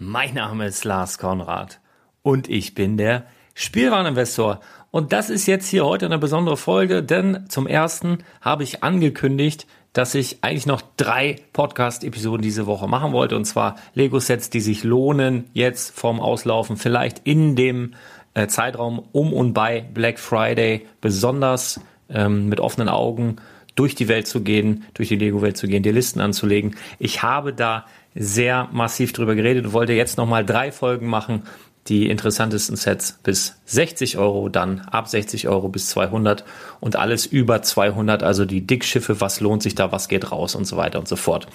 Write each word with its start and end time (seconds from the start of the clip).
Mein 0.00 0.34
Name 0.34 0.64
ist 0.64 0.84
Lars 0.84 1.18
Konrad 1.18 1.80
und 2.22 2.48
ich 2.48 2.76
bin 2.76 2.96
der 2.96 3.24
Spielwareninvestor. 3.54 4.60
Und 4.92 5.12
das 5.12 5.28
ist 5.28 5.46
jetzt 5.46 5.68
hier 5.68 5.84
heute 5.84 6.06
eine 6.06 6.18
besondere 6.18 6.56
Folge, 6.56 7.02
denn 7.02 7.46
zum 7.48 7.66
ersten 7.66 8.18
habe 8.40 8.62
ich 8.62 8.84
angekündigt, 8.84 9.66
dass 9.92 10.14
ich 10.14 10.44
eigentlich 10.44 10.66
noch 10.66 10.82
drei 10.96 11.40
Podcast-Episoden 11.52 12.42
diese 12.42 12.66
Woche 12.66 12.86
machen 12.86 13.10
wollte. 13.10 13.34
Und 13.34 13.44
zwar 13.44 13.74
Lego-Sets, 13.94 14.50
die 14.50 14.60
sich 14.60 14.84
lohnen, 14.84 15.50
jetzt 15.52 15.98
vorm 15.98 16.20
Auslaufen, 16.20 16.76
vielleicht 16.76 17.26
in 17.26 17.56
dem 17.56 17.94
äh, 18.34 18.46
Zeitraum 18.46 19.02
um 19.10 19.32
und 19.32 19.52
bei 19.52 19.80
Black 19.80 20.20
Friday 20.20 20.86
besonders 21.00 21.80
ähm, 22.08 22.48
mit 22.48 22.60
offenen 22.60 22.88
Augen 22.88 23.38
durch 23.74 23.96
die 23.96 24.06
Welt 24.06 24.28
zu 24.28 24.42
gehen, 24.42 24.84
durch 24.94 25.08
die 25.08 25.16
Lego-Welt 25.16 25.56
zu 25.56 25.66
gehen, 25.66 25.82
die 25.82 25.90
Listen 25.90 26.20
anzulegen. 26.20 26.76
Ich 27.00 27.22
habe 27.22 27.52
da 27.52 27.84
sehr 28.14 28.68
massiv 28.72 29.12
drüber 29.12 29.34
geredet 29.34 29.66
und 29.66 29.72
wollte 29.72 29.92
jetzt 29.92 30.18
nochmal 30.18 30.44
drei 30.44 30.72
Folgen 30.72 31.06
machen. 31.06 31.42
Die 31.86 32.10
interessantesten 32.10 32.76
Sets 32.76 33.18
bis 33.22 33.56
60 33.64 34.18
Euro, 34.18 34.50
dann 34.50 34.80
ab 34.80 35.08
60 35.08 35.48
Euro 35.48 35.68
bis 35.68 35.88
200 35.88 36.44
und 36.80 36.96
alles 36.96 37.24
über 37.24 37.62
200, 37.62 38.22
also 38.22 38.44
die 38.44 38.66
Dickschiffe, 38.66 39.22
was 39.22 39.40
lohnt 39.40 39.62
sich 39.62 39.74
da, 39.74 39.90
was 39.90 40.08
geht 40.08 40.30
raus 40.30 40.54
und 40.54 40.66
so 40.66 40.76
weiter 40.76 40.98
und 40.98 41.08
so 41.08 41.16
fort. 41.16 41.46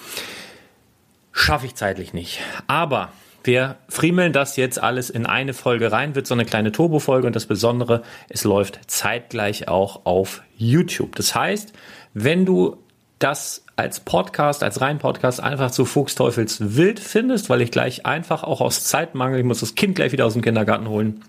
Schaffe 1.30 1.66
ich 1.66 1.76
zeitlich 1.76 2.14
nicht. 2.14 2.40
Aber 2.66 3.10
wir 3.44 3.76
friemeln 3.88 4.32
das 4.32 4.56
jetzt 4.56 4.82
alles 4.82 5.10
in 5.10 5.26
eine 5.26 5.52
Folge 5.52 5.92
rein, 5.92 6.14
wird 6.14 6.26
so 6.26 6.34
eine 6.34 6.46
kleine 6.46 6.72
Turbo-Folge 6.72 7.26
und 7.26 7.36
das 7.36 7.46
Besondere, 7.46 8.02
es 8.28 8.42
läuft 8.42 8.80
zeitgleich 8.86 9.68
auch 9.68 10.06
auf 10.06 10.42
YouTube. 10.56 11.14
Das 11.14 11.34
heißt, 11.34 11.74
wenn 12.14 12.46
du 12.46 12.78
das 13.18 13.64
als 13.76 14.00
Podcast, 14.00 14.62
als 14.62 14.80
rein 14.80 14.98
Podcast 14.98 15.40
einfach 15.42 15.70
zu 15.70 15.84
Fuchsteufels 15.84 16.76
wild 16.76 17.00
findest, 17.00 17.50
weil 17.50 17.60
ich 17.60 17.70
gleich 17.70 18.06
einfach 18.06 18.42
auch 18.42 18.60
aus 18.60 18.84
Zeitmangel, 18.84 19.40
ich 19.40 19.44
muss 19.44 19.60
das 19.60 19.74
Kind 19.74 19.96
gleich 19.96 20.12
wieder 20.12 20.26
aus 20.26 20.34
dem 20.34 20.42
Kindergarten 20.42 20.88
holen, 20.88 21.22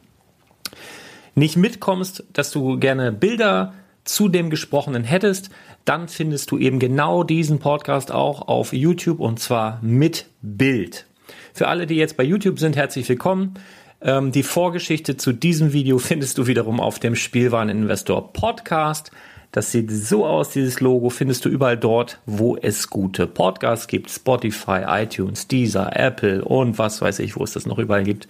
nicht 1.36 1.58
mitkommst, 1.58 2.24
dass 2.34 2.52
du 2.52 2.80
gerne 2.80 3.12
Bilder 3.12 3.74
zu 4.04 4.30
dem 4.30 4.50
Gesprochenen 4.50 5.04
hättest, 5.04 5.50
dann 5.84 6.08
findest 6.08 6.52
du 6.52 6.58
eben 6.58 6.80
genau 6.80 7.24
diesen 7.24 7.60
Podcast 7.60 8.12
auch 8.12 8.48
auf 8.48 8.72
YouTube 8.72 9.20
und 9.20 9.40
zwar 9.40 9.80
mit 9.82 10.28
Bild. 10.42 11.06
Für 11.54 11.68
alle, 11.68 11.88
die 11.88 11.96
jetzt 11.96 12.18
bei 12.18 12.24
YouTube 12.24 12.60
sind, 12.60 12.76
herzlich 12.76 13.10
willkommen. 13.10 13.56
Ähm, 14.02 14.32
die 14.32 14.44
Vorgeschichte 14.44 15.18
zu 15.18 15.34
diesem 15.34 15.74
Video 15.74 15.98
findest 16.00 16.38
du 16.38 16.48
wiederum 16.48 16.80
auf 16.80 17.00
dem 17.00 17.16
Spielwareninvestor 17.16 18.32
Podcast. 18.34 19.12
Das 19.56 19.72
sieht 19.72 19.90
so 19.90 20.26
aus, 20.26 20.50
dieses 20.50 20.82
Logo 20.82 21.10
findest 21.10 21.46
du 21.46 21.50
überall 21.50 21.78
dort, 21.78 22.20
wo 22.26 22.58
es 22.58 22.90
gute 22.90 23.26
Podcasts 23.26 23.88
gibt. 23.88 24.12
Spotify, 24.12 24.82
iTunes, 24.86 25.48
Deezer, 25.48 25.96
Apple 25.96 26.44
und 26.44 26.78
was 26.78 27.02
weiß 27.02 27.20
ich, 27.20 27.38
wo 27.38 27.44
es 27.46 27.54
das 27.54 27.66
noch 27.66 27.80
überall 27.80 28.04
gibt. 28.04 28.28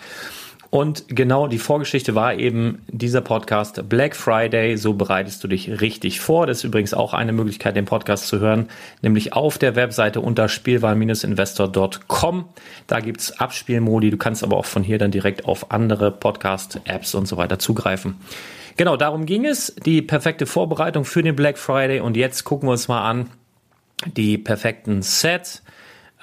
Und 0.69 1.05
genau 1.07 1.47
die 1.47 1.57
Vorgeschichte 1.57 2.13
war 2.13 2.35
eben 2.35 2.83
dieser 2.89 3.21
Podcast 3.21 3.89
Black 3.89 4.15
Friday. 4.15 4.77
So 4.77 4.93
bereitest 4.93 5.43
du 5.43 5.47
dich 5.47 5.81
richtig 5.81 6.21
vor. 6.21 6.45
Das 6.45 6.59
ist 6.59 6.63
übrigens 6.63 6.93
auch 6.93 7.15
eine 7.15 7.31
Möglichkeit, 7.31 7.75
den 7.75 7.85
Podcast 7.85 8.27
zu 8.27 8.39
hören, 8.39 8.69
nämlich 9.01 9.33
auf 9.33 9.57
der 9.57 9.75
Webseite 9.75 10.21
unter 10.21 10.47
spielwahl-investor.com. 10.47 12.45
Da 12.85 12.99
gibt's 12.99 13.31
Abspielmodi. 13.39 14.11
Du 14.11 14.17
kannst 14.17 14.43
aber 14.43 14.57
auch 14.57 14.65
von 14.65 14.83
hier 14.83 14.99
dann 14.99 15.09
direkt 15.09 15.45
auf 15.45 15.71
andere 15.71 16.11
Podcast-Apps 16.11 17.15
und 17.15 17.27
so 17.27 17.37
weiter 17.37 17.57
zugreifen. 17.57 18.17
Genau, 18.77 18.97
darum 18.97 19.25
ging 19.25 19.45
es. 19.45 19.75
Die 19.85 20.01
perfekte 20.01 20.45
Vorbereitung 20.45 21.05
für 21.05 21.23
den 21.23 21.35
Black 21.35 21.57
Friday. 21.57 21.99
Und 21.99 22.17
jetzt 22.17 22.43
gucken 22.43 22.67
wir 22.67 22.73
uns 22.73 22.87
mal 22.87 23.09
an 23.09 23.29
die 24.15 24.37
perfekten 24.37 25.01
Sets 25.01 25.63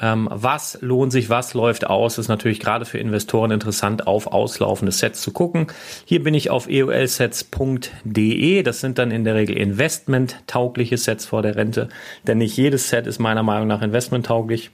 ähm, 0.03 0.29
was 0.31 0.79
lohnt 0.81 1.13
sich, 1.13 1.31
was 1.31 1.55
läuft 1.55 1.87
aus, 1.87 2.19
ist 2.19 2.27
natürlich 2.29 2.59
gerade 2.59 2.85
für 2.85 2.99
Investoren 2.99 3.53
interessant, 3.53 4.07
auf 4.09 4.27
auslaufende 4.27 4.91
Sets 4.91 5.23
zu 5.23 5.33
gucken. 5.33 5.69
Hier 6.05 6.23
bin 6.23 6.35
ich 6.35 6.51
auf 6.51 6.69
eolsets.de. 6.69 8.63
Das 8.65 8.81
sind 8.81 8.99
dann 8.99 9.13
in 9.13 9.25
der 9.25 9.37
Regel 9.37 9.57
investmenttaugliche 9.57 10.97
Sets 10.97 11.27
vor 11.27 11.43
der 11.43 11.55
Rente, 11.57 11.89
denn 12.27 12.39
nicht 12.39 12.57
jedes 12.57 12.89
Set 12.89 13.07
ist 13.07 13.21
meiner 13.21 13.45
Meinung 13.45 13.69
nach 13.69 13.83
investmenttauglich. 13.83 14.71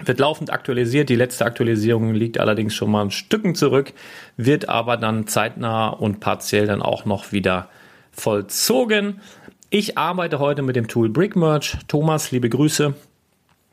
Wird 0.00 0.20
laufend 0.20 0.50
aktualisiert. 0.50 1.10
Die 1.10 1.16
letzte 1.16 1.44
Aktualisierung 1.44 2.14
liegt 2.14 2.40
allerdings 2.40 2.74
schon 2.74 2.90
mal 2.90 3.02
ein 3.02 3.10
Stücken 3.10 3.54
zurück, 3.54 3.92
wird 4.38 4.68
aber 4.68 4.96
dann 4.96 5.26
zeitnah 5.26 5.88
und 5.88 6.18
partiell 6.18 6.66
dann 6.66 6.80
auch 6.80 7.04
noch 7.04 7.32
wieder 7.32 7.68
vollzogen. 8.10 9.20
Ich 9.68 9.98
arbeite 9.98 10.38
heute 10.38 10.62
mit 10.62 10.76
dem 10.76 10.88
Tool 10.88 11.08
Brickmerge. 11.08 11.78
Thomas, 11.88 12.30
liebe 12.30 12.48
Grüße. 12.48 12.94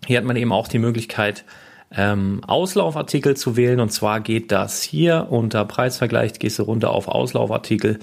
Hier 0.05 0.17
hat 0.17 0.25
man 0.25 0.35
eben 0.35 0.51
auch 0.51 0.67
die 0.67 0.79
Möglichkeit, 0.79 1.45
ähm, 1.91 2.41
Auslaufartikel 2.45 3.35
zu 3.35 3.57
wählen. 3.57 3.79
Und 3.79 3.89
zwar 3.89 4.19
geht 4.19 4.51
das 4.51 4.81
hier 4.81 5.27
unter 5.29 5.65
Preisvergleich, 5.65 6.33
gehst 6.39 6.59
du 6.59 6.63
runter 6.63 6.91
auf 6.91 7.07
Auslaufartikel. 7.07 7.99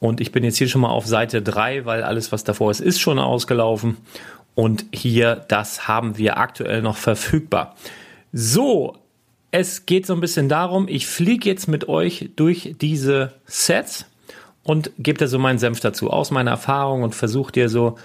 Und 0.00 0.20
ich 0.20 0.32
bin 0.32 0.44
jetzt 0.44 0.56
hier 0.56 0.68
schon 0.68 0.82
mal 0.82 0.90
auf 0.90 1.06
Seite 1.06 1.42
3, 1.42 1.84
weil 1.86 2.02
alles, 2.02 2.30
was 2.32 2.44
davor 2.44 2.70
ist, 2.70 2.80
ist 2.80 3.00
schon 3.00 3.18
ausgelaufen. 3.18 3.96
Und 4.54 4.86
hier, 4.92 5.44
das 5.48 5.88
haben 5.88 6.16
wir 6.16 6.38
aktuell 6.38 6.82
noch 6.82 6.96
verfügbar. 6.96 7.74
So, 8.32 8.96
es 9.50 9.86
geht 9.86 10.06
so 10.06 10.14
ein 10.14 10.20
bisschen 10.20 10.48
darum, 10.48 10.88
ich 10.88 11.06
fliege 11.06 11.48
jetzt 11.48 11.68
mit 11.68 11.88
euch 11.88 12.30
durch 12.36 12.74
diese 12.80 13.34
Sets 13.46 14.06
und 14.64 14.90
gebe 14.98 15.18
da 15.18 15.28
so 15.28 15.38
meinen 15.38 15.58
Senf 15.58 15.80
dazu 15.80 16.10
aus 16.10 16.30
meiner 16.30 16.52
Erfahrung 16.52 17.02
und 17.02 17.14
versuche 17.14 17.52
dir 17.52 17.68
so 17.68 17.96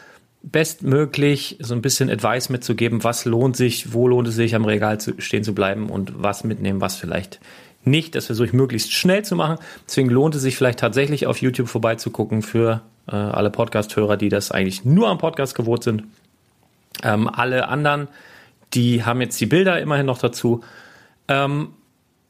bestmöglich 0.42 1.57
so 1.60 1.74
ein 1.74 1.81
bisschen 1.81 2.10
Advice 2.10 2.50
mitzugeben, 2.50 3.04
was 3.04 3.25
lohnt 3.25 3.57
sich, 3.57 3.94
wo 3.94 4.07
lohnt 4.07 4.28
es 4.28 4.36
sich, 4.36 4.56
am 4.56 4.66
Regal 4.66 5.00
zu, 5.00 5.13
stehen 5.19 5.44
zu 5.44 5.54
bleiben 5.54 5.90
und 5.90 6.22
was 6.22 6.44
mitnehmen, 6.44 6.81
was 6.81 6.96
vielleicht 6.96 7.40
nicht. 7.84 8.16
Das 8.16 8.28
versuche 8.28 8.48
ich 8.48 8.54
möglichst 8.54 8.94
schnell 8.94 9.24
zu 9.25 9.36
machen. 9.36 9.57
Deswegen 9.88 10.10
lohnt 10.10 10.36
es 10.36 10.42
sich 10.42 10.56
vielleicht 10.56 10.80
tatsächlich 10.80 11.28
auf 11.28 11.42
YouTube 11.42 11.68
vorbeizugucken 11.68 12.42
für 12.42 12.81
äh, 13.07 13.16
alle 13.16 13.50
Podcast-Hörer, 13.50 14.18
die 14.18 14.30
das 14.30 14.51
eigentlich 14.51 14.86
nur 14.86 15.10
am 15.10 15.18
Podcast 15.18 15.56
gewohnt 15.56 15.84
sind. 15.84 16.04
Ähm, 17.04 17.28
alle 17.28 17.68
anderen, 17.68 18.07
die 18.74 19.04
haben 19.04 19.22
jetzt 19.22 19.40
die 19.40 19.46
Bilder 19.46 19.80
immerhin 19.80 20.06
noch 20.06 20.19
dazu. 20.19 20.62
Ähm, 21.28 21.69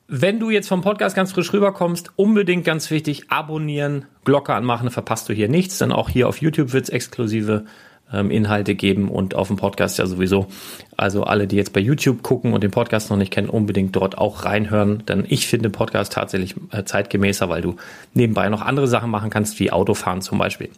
wenn 0.08 0.40
du 0.40 0.50
jetzt 0.50 0.68
vom 0.68 0.82
Podcast 0.82 1.16
ganz 1.16 1.32
frisch 1.32 1.54
rüberkommst, 1.54 2.12
unbedingt 2.16 2.66
ganz 2.66 2.90
wichtig, 2.90 3.30
abonnieren, 3.30 4.06
Glocke 4.26 4.56
anmachen, 4.56 4.90
verpasst 4.90 5.30
du 5.30 5.34
hier 5.34 5.48
nichts, 5.48 5.78
denn 5.78 5.92
auch 5.92 6.10
hier 6.10 6.28
auf 6.28 6.42
YouTube 6.42 6.74
wird 6.74 6.86
es 6.86 6.90
exklusive 6.90 7.66
ähm, 8.12 8.32
Inhalte 8.32 8.74
geben 8.74 9.10
und 9.10 9.36
auf 9.36 9.48
dem 9.48 9.58
Podcast 9.58 10.00
ja 10.00 10.08
sowieso. 10.08 10.48
Also 10.98 11.24
alle, 11.24 11.46
die 11.46 11.58
jetzt 11.58 11.74
bei 11.74 11.80
YouTube 11.80 12.24
gucken 12.24 12.54
und 12.54 12.64
den 12.64 12.72
Podcast 12.72 13.12
noch 13.12 13.18
nicht 13.18 13.32
kennen, 13.32 13.50
unbedingt 13.50 13.96
dort 13.96 14.18
auch 14.18 14.46
reinhören, 14.46 15.06
denn 15.06 15.26
ich 15.28 15.48
finde 15.48 15.70
Podcast 15.70 16.14
tatsächlich 16.14 16.56
äh, 16.72 16.84
zeitgemäßer, 16.84 17.50
weil 17.50 17.62
du 17.62 17.76
nebenbei 18.16 18.50
noch 18.50 18.62
andere 18.62 18.88
Sachen 18.88 19.12
machen 19.12 19.30
kannst, 19.30 19.60
wie 19.60 19.72
Autofahren 19.72 20.22
zum 20.22 20.40
Beispiel. 20.40 20.70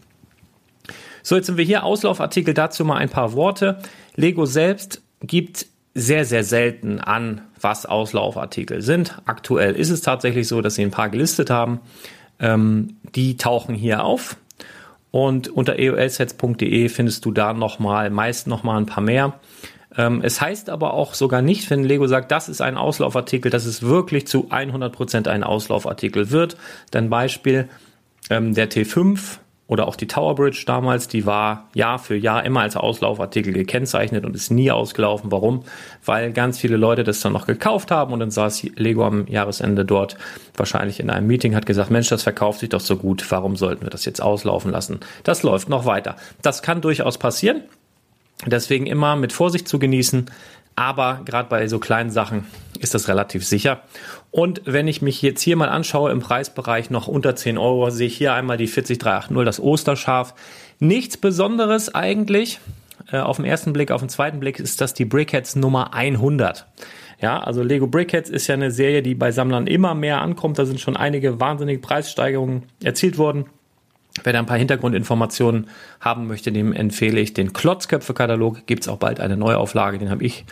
So, 1.23 1.35
jetzt 1.35 1.47
sind 1.47 1.57
wir 1.57 1.65
hier. 1.65 1.83
Auslaufartikel 1.83 2.53
dazu 2.53 2.85
mal 2.85 2.97
ein 2.97 3.09
paar 3.09 3.33
Worte. 3.33 3.79
Lego 4.15 4.45
selbst 4.45 5.01
gibt 5.21 5.67
sehr, 5.93 6.25
sehr 6.25 6.43
selten 6.43 6.99
an, 6.99 7.41
was 7.59 7.85
Auslaufartikel 7.85 8.81
sind. 8.81 9.21
Aktuell 9.25 9.75
ist 9.75 9.89
es 9.89 10.01
tatsächlich 10.01 10.47
so, 10.47 10.61
dass 10.61 10.75
sie 10.75 10.83
ein 10.83 10.91
paar 10.91 11.09
gelistet 11.09 11.49
haben. 11.49 11.81
Ähm, 12.39 12.97
die 13.15 13.37
tauchen 13.37 13.75
hier 13.75 14.03
auf. 14.03 14.37
Und 15.11 15.49
unter 15.49 15.77
eolsets.de 15.77 16.87
findest 16.87 17.25
du 17.25 17.31
da 17.31 17.53
nochmal, 17.53 18.09
meist 18.09 18.47
nochmal 18.47 18.77
ein 18.77 18.85
paar 18.85 19.03
mehr. 19.03 19.33
Ähm, 19.97 20.21
es 20.23 20.39
heißt 20.39 20.69
aber 20.69 20.93
auch 20.93 21.13
sogar 21.13 21.41
nicht, 21.41 21.69
wenn 21.69 21.83
Lego 21.83 22.07
sagt, 22.07 22.31
das 22.31 22.47
ist 22.47 22.61
ein 22.61 22.77
Auslaufartikel, 22.77 23.51
dass 23.51 23.65
es 23.65 23.83
wirklich 23.83 24.25
zu 24.25 24.47
100 24.49 24.93
Prozent 24.93 25.27
ein 25.27 25.43
Auslaufartikel 25.43 26.31
wird. 26.31 26.55
Denn 26.93 27.09
Beispiel, 27.09 27.67
ähm, 28.29 28.53
der 28.53 28.71
T5 28.71 29.39
oder 29.71 29.87
auch 29.87 29.95
die 29.95 30.05
Tower 30.05 30.35
Bridge 30.35 30.63
damals, 30.67 31.07
die 31.07 31.25
war 31.25 31.69
Jahr 31.73 31.97
für 31.97 32.17
Jahr 32.17 32.43
immer 32.43 32.59
als 32.59 32.75
Auslaufartikel 32.75 33.53
gekennzeichnet 33.53 34.25
und 34.25 34.35
ist 34.35 34.51
nie 34.51 34.69
ausgelaufen. 34.69 35.31
Warum? 35.31 35.63
Weil 36.03 36.33
ganz 36.33 36.59
viele 36.59 36.75
Leute 36.75 37.05
das 37.05 37.21
dann 37.21 37.31
noch 37.31 37.47
gekauft 37.47 37.89
haben 37.89 38.11
und 38.11 38.19
dann 38.19 38.31
saß 38.31 38.63
Lego 38.75 39.05
am 39.05 39.27
Jahresende 39.27 39.85
dort 39.85 40.17
wahrscheinlich 40.57 40.99
in 40.99 41.09
einem 41.09 41.25
Meeting, 41.25 41.55
hat 41.55 41.65
gesagt, 41.65 41.89
Mensch, 41.89 42.09
das 42.09 42.23
verkauft 42.23 42.59
sich 42.59 42.67
doch 42.67 42.81
so 42.81 42.97
gut, 42.97 43.25
warum 43.31 43.55
sollten 43.55 43.83
wir 43.83 43.89
das 43.89 44.03
jetzt 44.03 44.21
auslaufen 44.21 44.71
lassen? 44.71 44.99
Das 45.23 45.41
läuft 45.41 45.69
noch 45.69 45.85
weiter. 45.85 46.17
Das 46.41 46.63
kann 46.63 46.81
durchaus 46.81 47.17
passieren. 47.17 47.61
Deswegen 48.45 48.87
immer 48.87 49.15
mit 49.15 49.31
Vorsicht 49.31 49.69
zu 49.69 49.79
genießen. 49.79 50.29
Aber 50.75 51.21
gerade 51.23 51.47
bei 51.47 51.67
so 51.67 51.79
kleinen 51.79 52.09
Sachen 52.09 52.45
ist 52.79 52.93
das 52.93 53.07
relativ 53.07 53.45
sicher. 53.45 53.83
Und 54.31 54.61
wenn 54.65 54.87
ich 54.87 55.01
mich 55.01 55.21
jetzt 55.21 55.41
hier 55.41 55.57
mal 55.57 55.69
anschaue 55.69 56.11
im 56.11 56.19
Preisbereich 56.19 56.89
noch 56.89 57.07
unter 57.07 57.35
10 57.35 57.57
Euro, 57.57 57.89
sehe 57.89 58.07
ich 58.07 58.17
hier 58.17 58.33
einmal 58.33 58.57
die 58.57 58.67
40380, 58.67 59.45
das 59.45 59.59
Osterschaf. 59.59 60.33
Nichts 60.79 61.17
Besonderes 61.17 61.93
eigentlich. 61.93 62.59
Äh, 63.11 63.17
auf 63.17 63.37
den 63.37 63.45
ersten 63.45 63.73
Blick, 63.73 63.91
auf 63.91 64.01
den 64.01 64.09
zweiten 64.09 64.39
Blick 64.39 64.59
ist 64.59 64.79
das 64.79 64.93
die 64.93 65.05
Brickheads 65.05 65.57
Nummer 65.57 65.93
100. 65.93 66.65
Ja, 67.21 67.39
also 67.39 67.61
Lego 67.61 67.87
Brickheads 67.87 68.29
ist 68.29 68.47
ja 68.47 68.55
eine 68.55 68.71
Serie, 68.71 69.03
die 69.03 69.15
bei 69.15 69.31
Sammlern 69.31 69.67
immer 69.67 69.93
mehr 69.93 70.21
ankommt. 70.21 70.57
Da 70.57 70.65
sind 70.65 70.79
schon 70.79 70.95
einige 70.95 71.39
wahnsinnige 71.39 71.79
Preissteigerungen 71.79 72.63
erzielt 72.81 73.17
worden. 73.17 73.45
Wer 74.23 74.33
da 74.33 74.39
ein 74.39 74.45
paar 74.45 74.57
Hintergrundinformationen 74.57 75.67
haben 76.01 76.27
möchte, 76.27 76.51
dem 76.51 76.73
empfehle 76.73 77.21
ich 77.21 77.33
den 77.33 77.53
Klotzköpfe-Katalog. 77.53 78.65
Gibt 78.65 78.83
es 78.83 78.89
auch 78.89 78.97
bald 78.97 79.21
eine 79.21 79.37
Neuauflage, 79.37 79.99
den 79.99 80.09
habe 80.09 80.25
ich 80.25 80.43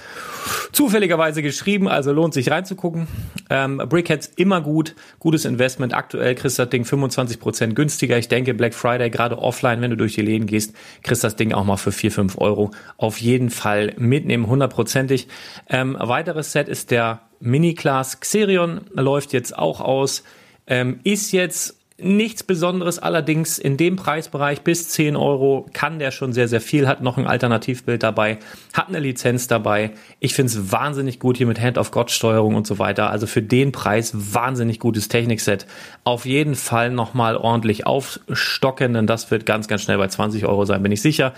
zufälligerweise 0.71 1.41
geschrieben, 1.41 1.89
also 1.89 2.13
lohnt 2.13 2.33
sich 2.33 2.51
reinzugucken. 2.51 3.07
Ähm, 3.49 3.77
Brickheads 3.77 4.27
immer 4.37 4.61
gut, 4.61 4.95
gutes 5.19 5.43
Investment. 5.43 5.93
Aktuell 5.93 6.35
kriegst 6.35 6.57
du 6.57 6.63
das 6.63 6.69
Ding 6.69 6.83
25% 6.83 7.73
günstiger. 7.73 8.17
Ich 8.17 8.29
denke, 8.29 8.53
Black 8.53 8.73
Friday, 8.73 9.09
gerade 9.09 9.37
offline, 9.37 9.81
wenn 9.81 9.91
du 9.91 9.97
durch 9.97 10.15
die 10.15 10.21
Läden 10.21 10.47
gehst, 10.47 10.73
kriegst 11.03 11.25
das 11.25 11.35
Ding 11.35 11.51
auch 11.51 11.65
mal 11.65 11.77
für 11.77 11.91
4, 11.91 12.11
5 12.13 12.37
Euro. 12.37 12.71
Auf 12.95 13.17
jeden 13.19 13.49
Fall 13.49 13.93
mitnehmen, 13.97 14.47
hundertprozentig. 14.47 15.27
Ähm, 15.67 15.97
weiteres 15.99 16.53
Set 16.53 16.69
ist 16.69 16.91
der 16.91 17.23
Mini-Class 17.41 18.21
Xerion, 18.21 18.81
läuft 18.93 19.33
jetzt 19.33 19.57
auch 19.57 19.81
aus. 19.81 20.23
Ähm, 20.65 20.99
ist 21.03 21.31
jetzt 21.33 21.78
Nichts 22.01 22.43
Besonderes 22.43 22.99
allerdings 22.99 23.57
in 23.57 23.75
dem 23.75 23.95
Preisbereich 23.95 24.61
bis 24.61 24.89
10 24.89 25.15
Euro 25.15 25.65
kann 25.73 25.99
der 25.99 26.11
schon 26.11 26.33
sehr, 26.33 26.47
sehr 26.47 26.61
viel, 26.61 26.87
hat 26.87 27.01
noch 27.01 27.17
ein 27.17 27.27
Alternativbild 27.27 28.03
dabei, 28.03 28.39
hat 28.73 28.87
eine 28.87 28.99
Lizenz 28.99 29.47
dabei. 29.47 29.91
Ich 30.19 30.33
finde 30.33 30.51
es 30.51 30.71
wahnsinnig 30.71 31.19
gut 31.19 31.37
hier 31.37 31.47
mit 31.47 31.59
Hand-of-God-Steuerung 31.59 32.55
und 32.55 32.65
so 32.65 32.79
weiter. 32.79 33.09
Also 33.09 33.27
für 33.27 33.41
den 33.41 33.71
Preis 33.71 34.13
wahnsinnig 34.13 34.79
gutes 34.79 35.09
Technikset. 35.09 35.65
Auf 36.03 36.25
jeden 36.25 36.55
Fall 36.55 36.89
nochmal 36.89 37.35
ordentlich 37.35 37.85
aufstocken, 37.85 38.93
denn 38.93 39.07
das 39.07 39.29
wird 39.29 39.45
ganz, 39.45 39.67
ganz 39.67 39.81
schnell 39.81 39.97
bei 39.97 40.07
20 40.07 40.45
Euro 40.45 40.65
sein, 40.65 40.81
bin 40.81 40.91
ich 40.91 41.01
sicher. 41.01 41.33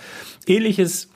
Ähnliches 0.46 1.10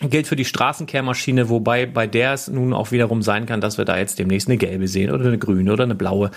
gilt 0.00 0.26
für 0.26 0.36
die 0.36 0.44
Straßenkehrmaschine, 0.44 1.48
wobei 1.48 1.86
bei 1.86 2.06
der 2.06 2.32
es 2.32 2.48
nun 2.48 2.72
auch 2.72 2.90
wiederum 2.90 3.22
sein 3.22 3.46
kann, 3.46 3.60
dass 3.60 3.78
wir 3.78 3.84
da 3.84 3.98
jetzt 3.98 4.18
demnächst 4.18 4.48
eine 4.48 4.56
gelbe 4.56 4.88
sehen 4.88 5.12
oder 5.12 5.26
eine 5.26 5.38
grüne 5.38 5.72
oder 5.72 5.84
eine 5.84 5.94
blaue. 5.94 6.30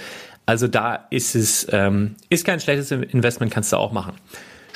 Also 0.45 0.67
da 0.67 1.07
ist 1.09 1.35
es, 1.35 1.67
ähm, 1.71 2.15
ist 2.29 2.45
kein 2.45 2.59
schlechtes 2.59 2.91
Investment, 2.91 3.51
kannst 3.51 3.73
du 3.73 3.77
auch 3.77 3.91
machen. 3.91 4.13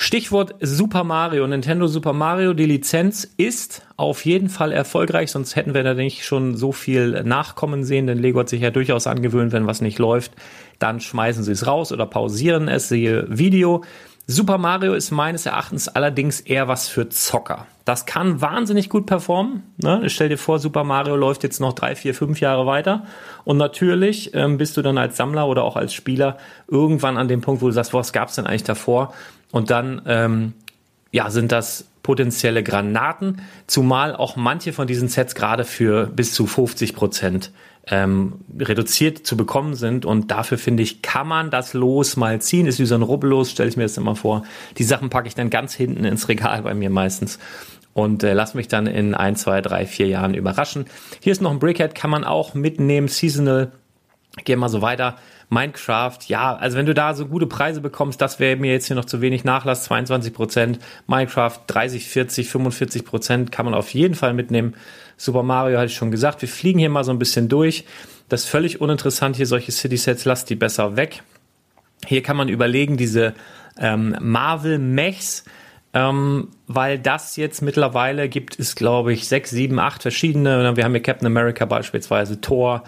Stichwort 0.02 0.54
Super 0.60 1.04
Mario, 1.04 1.46
Nintendo 1.46 1.86
Super 1.86 2.14
Mario, 2.14 2.54
die 2.54 2.64
Lizenz 2.64 3.30
ist 3.36 3.82
auf 3.98 4.24
jeden 4.24 4.48
Fall 4.48 4.72
erfolgreich, 4.72 5.30
sonst 5.30 5.56
hätten 5.56 5.74
wir 5.74 5.82
da 5.82 5.92
nicht 5.92 6.24
schon 6.24 6.56
so 6.56 6.72
viel 6.72 7.22
Nachkommen 7.22 7.84
sehen, 7.84 8.06
denn 8.06 8.18
Lego 8.18 8.40
hat 8.40 8.48
sich 8.48 8.62
ja 8.62 8.70
durchaus 8.70 9.06
angewöhnt, 9.06 9.52
wenn 9.52 9.66
was 9.66 9.82
nicht 9.82 9.98
läuft, 9.98 10.32
dann 10.78 11.00
schmeißen 11.00 11.44
sie 11.44 11.52
es 11.52 11.66
raus 11.66 11.92
oder 11.92 12.06
pausieren 12.06 12.66
es, 12.66 12.88
siehe 12.88 13.26
Video. 13.28 13.84
Super 14.30 14.58
Mario 14.58 14.94
ist 14.94 15.10
meines 15.10 15.44
Erachtens 15.44 15.88
allerdings 15.88 16.40
eher 16.40 16.68
was 16.68 16.86
für 16.86 17.08
Zocker. 17.08 17.66
Das 17.84 18.06
kann 18.06 18.40
wahnsinnig 18.40 18.88
gut 18.88 19.04
performen. 19.06 19.64
Ne? 19.82 20.08
Stell 20.08 20.28
dir 20.28 20.38
vor, 20.38 20.60
Super 20.60 20.84
Mario 20.84 21.16
läuft 21.16 21.42
jetzt 21.42 21.60
noch 21.60 21.72
drei, 21.72 21.96
vier, 21.96 22.14
fünf 22.14 22.38
Jahre 22.38 22.64
weiter. 22.64 23.06
Und 23.42 23.56
natürlich 23.56 24.32
ähm, 24.32 24.56
bist 24.56 24.76
du 24.76 24.82
dann 24.82 24.98
als 24.98 25.16
Sammler 25.16 25.48
oder 25.48 25.64
auch 25.64 25.74
als 25.74 25.92
Spieler 25.92 26.38
irgendwann 26.68 27.16
an 27.16 27.26
dem 27.26 27.40
Punkt, 27.40 27.60
wo 27.60 27.66
du 27.66 27.72
sagst, 27.72 27.92
was 27.92 28.12
gab's 28.12 28.36
denn 28.36 28.46
eigentlich 28.46 28.62
davor? 28.62 29.12
Und 29.50 29.70
dann 29.70 30.02
ähm, 30.06 30.52
ja, 31.10 31.28
sind 31.30 31.50
das 31.50 31.88
potenzielle 32.04 32.62
Granaten, 32.62 33.42
zumal 33.66 34.14
auch 34.14 34.36
manche 34.36 34.72
von 34.72 34.86
diesen 34.86 35.08
Sets 35.08 35.34
gerade 35.34 35.64
für 35.64 36.06
bis 36.06 36.34
zu 36.34 36.46
50 36.46 36.94
Prozent 36.94 37.50
ähm, 37.86 38.34
reduziert 38.58 39.26
zu 39.26 39.36
bekommen 39.36 39.74
sind. 39.74 40.04
Und 40.04 40.30
dafür 40.30 40.58
finde 40.58 40.82
ich, 40.82 41.02
kann 41.02 41.26
man 41.26 41.50
das 41.50 41.74
Los 41.74 42.16
mal 42.16 42.40
ziehen. 42.40 42.66
Ist 42.66 42.78
wie 42.78 42.86
so 42.86 42.94
ein 42.94 43.02
Rubbellos, 43.02 43.50
stelle 43.50 43.68
ich 43.68 43.76
mir 43.76 43.84
das 43.84 43.96
immer 43.96 44.16
vor. 44.16 44.44
Die 44.78 44.84
Sachen 44.84 45.10
packe 45.10 45.28
ich 45.28 45.34
dann 45.34 45.50
ganz 45.50 45.74
hinten 45.74 46.04
ins 46.04 46.28
Regal 46.28 46.62
bei 46.62 46.74
mir 46.74 46.90
meistens 46.90 47.38
und 47.92 48.22
äh, 48.22 48.32
lass 48.32 48.54
mich 48.54 48.68
dann 48.68 48.86
in 48.86 49.14
ein, 49.14 49.36
zwei, 49.36 49.60
drei, 49.60 49.86
vier 49.86 50.06
Jahren 50.06 50.34
überraschen. 50.34 50.86
Hier 51.22 51.32
ist 51.32 51.42
noch 51.42 51.50
ein 51.50 51.58
Brickhead, 51.58 51.94
kann 51.94 52.10
man 52.10 52.24
auch 52.24 52.54
mitnehmen, 52.54 53.08
seasonal. 53.08 53.72
Gehen 54.44 54.60
wir 54.60 54.68
so 54.68 54.80
weiter. 54.80 55.16
Minecraft, 55.48 56.18
ja, 56.28 56.54
also 56.54 56.78
wenn 56.78 56.86
du 56.86 56.94
da 56.94 57.14
so 57.14 57.26
gute 57.26 57.48
Preise 57.48 57.80
bekommst, 57.80 58.20
das 58.20 58.38
wäre 58.38 58.56
mir 58.56 58.70
jetzt 58.70 58.86
hier 58.86 58.94
noch 58.94 59.04
zu 59.04 59.20
wenig 59.20 59.42
Nachlass, 59.42 59.82
22 59.84 60.32
Prozent. 60.32 60.78
Minecraft 61.08 61.58
30, 61.66 62.06
40, 62.06 62.48
45 62.48 63.04
Prozent 63.04 63.50
kann 63.50 63.64
man 63.64 63.74
auf 63.74 63.92
jeden 63.92 64.14
Fall 64.14 64.32
mitnehmen. 64.32 64.74
Super 65.20 65.42
Mario 65.42 65.76
hatte 65.76 65.88
ich 65.88 65.96
schon 65.96 66.10
gesagt. 66.10 66.40
Wir 66.40 66.48
fliegen 66.48 66.78
hier 66.78 66.88
mal 66.88 67.04
so 67.04 67.10
ein 67.10 67.18
bisschen 67.18 67.50
durch. 67.50 67.84
Das 68.30 68.44
ist 68.44 68.48
völlig 68.48 68.80
uninteressant 68.80 69.36
hier, 69.36 69.44
solche 69.44 69.70
City-Sets, 69.70 70.24
lasst 70.24 70.48
die 70.48 70.54
besser 70.54 70.96
weg. 70.96 71.22
Hier 72.06 72.22
kann 72.22 72.38
man 72.38 72.48
überlegen, 72.48 72.96
diese 72.96 73.34
ähm, 73.78 74.16
Marvel-Mechs, 74.18 75.44
ähm, 75.92 76.48
weil 76.68 76.98
das 76.98 77.36
jetzt 77.36 77.60
mittlerweile 77.60 78.30
gibt 78.30 78.58
es, 78.58 78.74
glaube 78.76 79.12
ich, 79.12 79.28
sechs, 79.28 79.50
sieben, 79.50 79.78
acht 79.78 80.00
verschiedene. 80.00 80.74
Wir 80.74 80.84
haben 80.84 80.92
hier 80.92 81.02
Captain 81.02 81.26
America 81.26 81.66
beispielsweise, 81.66 82.40
Thor, 82.40 82.84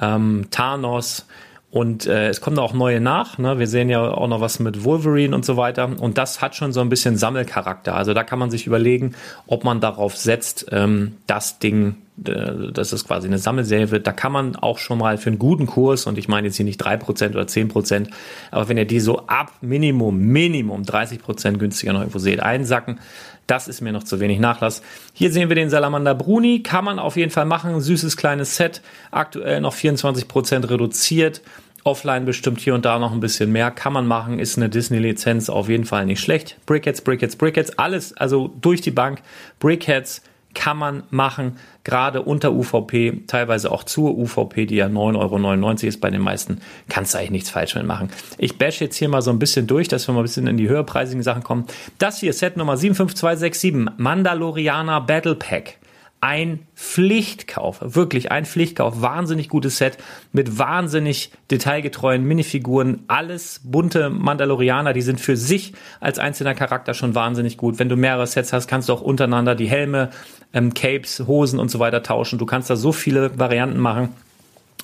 ähm, 0.00 0.48
Thanos, 0.50 1.28
und 1.70 2.06
äh, 2.06 2.28
es 2.28 2.40
kommen 2.40 2.58
auch 2.58 2.72
neue 2.72 3.00
nach. 3.00 3.38
Ne? 3.38 3.58
Wir 3.58 3.66
sehen 3.66 3.88
ja 3.88 4.00
auch 4.00 4.28
noch 4.28 4.40
was 4.40 4.60
mit 4.60 4.84
Wolverine 4.84 5.34
und 5.34 5.44
so 5.44 5.56
weiter. 5.56 5.90
Und 6.00 6.16
das 6.16 6.40
hat 6.40 6.54
schon 6.54 6.72
so 6.72 6.80
ein 6.80 6.88
bisschen 6.88 7.16
Sammelcharakter. 7.16 7.94
Also 7.94 8.14
da 8.14 8.22
kann 8.22 8.38
man 8.38 8.50
sich 8.50 8.66
überlegen, 8.66 9.14
ob 9.46 9.64
man 9.64 9.80
darauf 9.80 10.16
setzt, 10.16 10.66
ähm, 10.70 11.16
das 11.26 11.58
Ding, 11.58 11.96
äh, 12.24 12.72
dass 12.72 12.92
es 12.92 13.04
quasi 13.04 13.26
eine 13.26 13.38
Sammelserie 13.38 13.90
wird. 13.90 14.06
Da 14.06 14.12
kann 14.12 14.30
man 14.30 14.54
auch 14.54 14.78
schon 14.78 14.98
mal 14.98 15.18
für 15.18 15.28
einen 15.28 15.40
guten 15.40 15.66
Kurs, 15.66 16.06
und 16.06 16.18
ich 16.18 16.28
meine 16.28 16.46
jetzt 16.46 16.56
hier 16.56 16.64
nicht 16.64 16.78
drei 16.78 16.96
Prozent 16.96 17.34
oder 17.34 17.48
zehn 17.48 17.68
Prozent, 17.68 18.10
aber 18.52 18.68
wenn 18.68 18.78
ihr 18.78 18.86
die 18.86 19.00
so 19.00 19.26
ab 19.26 19.52
Minimum, 19.60 20.18
Minimum 20.18 20.82
30% 20.82 21.58
günstiger 21.58 21.92
noch 21.92 22.00
irgendwo 22.00 22.20
seht, 22.20 22.40
einsacken, 22.40 23.00
das 23.46 23.68
ist 23.68 23.80
mir 23.80 23.92
noch 23.92 24.04
zu 24.04 24.20
wenig 24.20 24.38
Nachlass. 24.38 24.82
Hier 25.12 25.30
sehen 25.30 25.48
wir 25.48 25.56
den 25.56 25.70
Salamander 25.70 26.14
Bruni. 26.14 26.62
Kann 26.62 26.84
man 26.84 26.98
auf 26.98 27.16
jeden 27.16 27.30
Fall 27.30 27.46
machen. 27.46 27.80
Süßes 27.80 28.16
kleines 28.16 28.56
Set. 28.56 28.82
Aktuell 29.10 29.60
noch 29.60 29.74
24% 29.74 30.68
reduziert. 30.68 31.42
Offline 31.84 32.24
bestimmt 32.24 32.60
hier 32.60 32.74
und 32.74 32.84
da 32.84 32.98
noch 32.98 33.12
ein 33.12 33.20
bisschen 33.20 33.52
mehr. 33.52 33.70
Kann 33.70 33.92
man 33.92 34.06
machen. 34.06 34.40
Ist 34.40 34.56
eine 34.56 34.68
Disney-Lizenz 34.68 35.48
auf 35.48 35.68
jeden 35.68 35.84
Fall 35.84 36.06
nicht 36.06 36.20
schlecht. 36.20 36.56
Brickheads, 36.66 37.00
Brickheads, 37.02 37.36
Brickheads. 37.36 37.78
Alles, 37.78 38.16
also 38.16 38.52
durch 38.60 38.80
die 38.80 38.90
Bank. 38.90 39.22
Brickheads 39.60 40.22
kann 40.56 40.78
man 40.78 41.02
machen, 41.10 41.58
gerade 41.84 42.22
unter 42.22 42.52
UVP, 42.52 43.24
teilweise 43.26 43.70
auch 43.70 43.84
zur 43.84 44.16
UVP, 44.16 44.66
die 44.66 44.76
ja 44.76 44.86
9,99 44.86 45.14
Euro 45.18 45.72
ist 45.86 46.00
bei 46.00 46.10
den 46.10 46.22
meisten, 46.22 46.60
kannst 46.88 47.14
du 47.14 47.18
eigentlich 47.18 47.30
nichts 47.30 47.50
falsch 47.50 47.74
mit 47.74 47.86
machen. 47.86 48.08
Ich 48.38 48.56
bash 48.58 48.80
jetzt 48.80 48.96
hier 48.96 49.08
mal 49.08 49.22
so 49.22 49.30
ein 49.30 49.38
bisschen 49.38 49.66
durch, 49.66 49.86
dass 49.86 50.08
wir 50.08 50.14
mal 50.14 50.20
ein 50.20 50.24
bisschen 50.24 50.46
in 50.46 50.56
die 50.56 50.68
höherpreisigen 50.68 51.22
Sachen 51.22 51.42
kommen. 51.42 51.66
Das 51.98 52.20
hier, 52.20 52.32
Set 52.32 52.56
Nummer 52.56 52.76
75267, 52.76 53.98
Mandalorianer 53.98 55.02
Battle 55.02 55.34
Pack 55.34 55.76
ein 56.20 56.66
Pflichtkauf, 56.74 57.78
wirklich 57.80 58.32
ein 58.32 58.46
Pflichtkauf, 58.46 59.00
wahnsinnig 59.00 59.48
gutes 59.48 59.76
Set 59.76 59.98
mit 60.32 60.58
wahnsinnig 60.58 61.30
detailgetreuen 61.50 62.24
Minifiguren, 62.24 63.04
alles 63.06 63.60
bunte 63.62 64.10
Mandalorianer, 64.10 64.92
die 64.92 65.02
sind 65.02 65.20
für 65.20 65.36
sich 65.36 65.74
als 66.00 66.18
einzelner 66.18 66.54
Charakter 66.54 66.94
schon 66.94 67.14
wahnsinnig 67.14 67.56
gut. 67.56 67.78
Wenn 67.78 67.88
du 67.88 67.96
mehrere 67.96 68.26
Sets 68.26 68.52
hast, 68.52 68.66
kannst 68.66 68.88
du 68.88 68.94
auch 68.94 69.02
untereinander 69.02 69.54
die 69.54 69.68
Helme, 69.68 70.10
ähm, 70.52 70.74
Capes, 70.74 71.24
Hosen 71.26 71.58
und 71.58 71.70
so 71.70 71.78
weiter 71.78 72.02
tauschen. 72.02 72.38
Du 72.38 72.46
kannst 72.46 72.70
da 72.70 72.76
so 72.76 72.92
viele 72.92 73.38
Varianten 73.38 73.78
machen. 73.78 74.14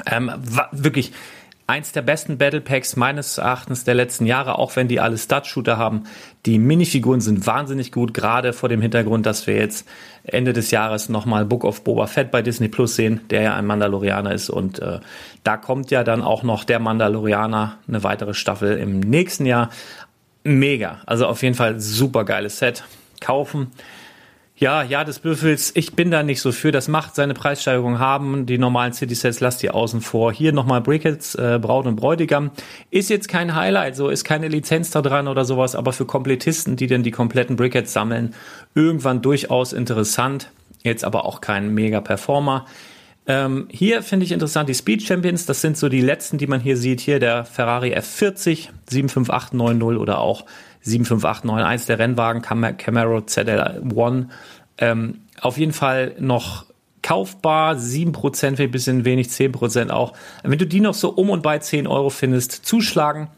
Ähm, 0.07 0.31
wirklich 0.73 1.12
eins 1.73 1.91
der 1.93 2.02
besten 2.02 2.37
Battle 2.37 2.61
Packs 2.61 2.97
meines 2.97 3.38
Erachtens 3.38 3.85
der 3.85 3.95
letzten 3.95 4.26
Jahre, 4.26 4.59
auch 4.59 4.76
wenn 4.76 4.88
die 4.88 5.00
alle 5.00 5.17
Stud-Shooter 5.17 5.79
haben. 5.79 6.05
Die 6.45 6.59
Minifiguren 6.59 7.23
sind 7.23 7.47
wahnsinnig 7.47 7.93
gut, 7.93 8.12
gerade 8.12 8.52
vor 8.52 8.69
dem 8.69 8.83
Hintergrund, 8.83 9.25
dass 9.25 9.47
wir 9.47 9.57
jetzt 9.57 9.88
Ende 10.23 10.52
des 10.52 10.71
Jahres 10.71 11.09
nochmal 11.09 11.47
Book 11.47 11.64
of 11.64 11.83
Boba 11.83 12.09
Fett 12.09 12.31
bei 12.31 12.43
Disney 12.43 12.69
Plus 12.69 12.95
sehen, 12.95 13.23
der 13.31 13.41
ja 13.41 13.55
ein 13.55 13.64
Mandalorianer 13.64 14.35
ist. 14.35 14.50
Und 14.50 14.81
äh, 14.81 15.00
da 15.45 15.57
kommt 15.57 15.91
ja 15.91 16.05
dann 16.05 16.21
auch 16.21 16.43
noch 16.43 16.64
der 16.64 16.79
Mandalorianer, 16.79 17.79
eine 17.88 18.05
weitere 18.05 18.35
Staffel 18.35 18.76
im 18.76 19.00
nächsten 19.00 19.47
Jahr. 19.47 19.71
Mega. 20.45 21.00
Also 21.07 21.26
auf 21.26 21.43
jeden 21.43 21.55
Fall 21.55 21.81
super 21.81 22.26
geiles 22.26 22.59
Set. 22.59 22.85
Kaufen. 23.19 23.73
Ja, 24.62 24.85
ja, 24.85 25.02
des 25.02 25.19
Büffels, 25.19 25.73
ich 25.75 25.95
bin 25.95 26.12
da 26.12 26.23
nicht 26.23 26.40
so 26.40 26.52
für. 26.52 26.71
Das 26.71 26.87
macht 26.87 27.16
seine 27.16 27.35
Preissteigerung 27.35 27.99
haben. 27.99 28.47
Die 28.47 28.59
normalen 28.59 28.92
City-Sets 28.92 29.40
lasst 29.40 29.61
ihr 29.64 29.75
außen 29.75 30.00
vor. 30.00 30.33
Hier 30.33 30.52
nochmal 30.52 30.81
Brickets, 30.81 31.35
äh, 31.35 31.59
Braut 31.61 31.85
und 31.87 31.97
Bräutigam. 31.97 32.52
Ist 32.92 33.11
jetzt 33.11 33.26
kein 33.26 33.57
Highlight, 33.57 33.97
so 33.97 34.09
ist 34.09 34.23
keine 34.23 34.47
Lizenz 34.47 34.92
da 34.92 35.02
dran 35.02 35.26
oder 35.26 35.45
sowas, 35.45 35.75
aber 35.75 35.92
für 35.92 36.04
Komplettisten, 36.04 36.76
die 36.76 36.87
denn 36.87 37.02
die 37.02 37.11
kompletten 37.11 37.57
Brickets 37.57 37.92
sammeln, 37.92 38.37
irgendwann 38.76 39.21
durchaus 39.21 39.73
interessant. 39.73 40.52
Jetzt 40.85 41.04
aber 41.04 41.25
auch 41.25 41.40
kein 41.40 41.75
Mega-Performer. 41.75 42.66
Ähm, 43.26 43.66
hier 43.69 44.04
finde 44.04 44.26
ich 44.26 44.31
interessant 44.31 44.69
die 44.69 44.75
Speed 44.75 45.02
Champions. 45.02 45.45
Das 45.45 45.61
sind 45.61 45.76
so 45.76 45.88
die 45.88 46.00
letzten, 46.00 46.38
die 46.38 46.47
man 46.47 46.61
hier 46.61 46.76
sieht. 46.76 47.00
Hier 47.00 47.19
der 47.19 47.45
Ferrari 47.45 47.97
F40, 47.97 48.69
75890 48.88 50.00
oder 50.00 50.19
auch 50.19 50.45
75891, 50.83 51.87
der 51.87 51.99
Rennwagen 51.99 52.43
Camaro 52.43 53.19
ZL1. 53.19 54.27
Ähm, 54.79 55.21
auf 55.41 55.59
jeden 55.59 55.73
Fall 55.73 56.15
noch 56.19 56.67
kaufbar, 57.03 57.75
7% 57.75 58.57
für 58.57 58.62
ein 58.62 58.71
bisschen 58.71 59.05
wenig, 59.05 59.29
10% 59.29 59.91
auch. 59.91 60.12
Wenn 60.43 60.59
du 60.59 60.67
die 60.67 60.81
noch 60.81 60.95
so 60.95 61.11
um 61.11 61.31
und 61.31 61.43
bei 61.43 61.59
10 61.59 61.87
Euro 61.87 62.11
findest, 62.11 62.53
zuschlagen. 62.65 63.29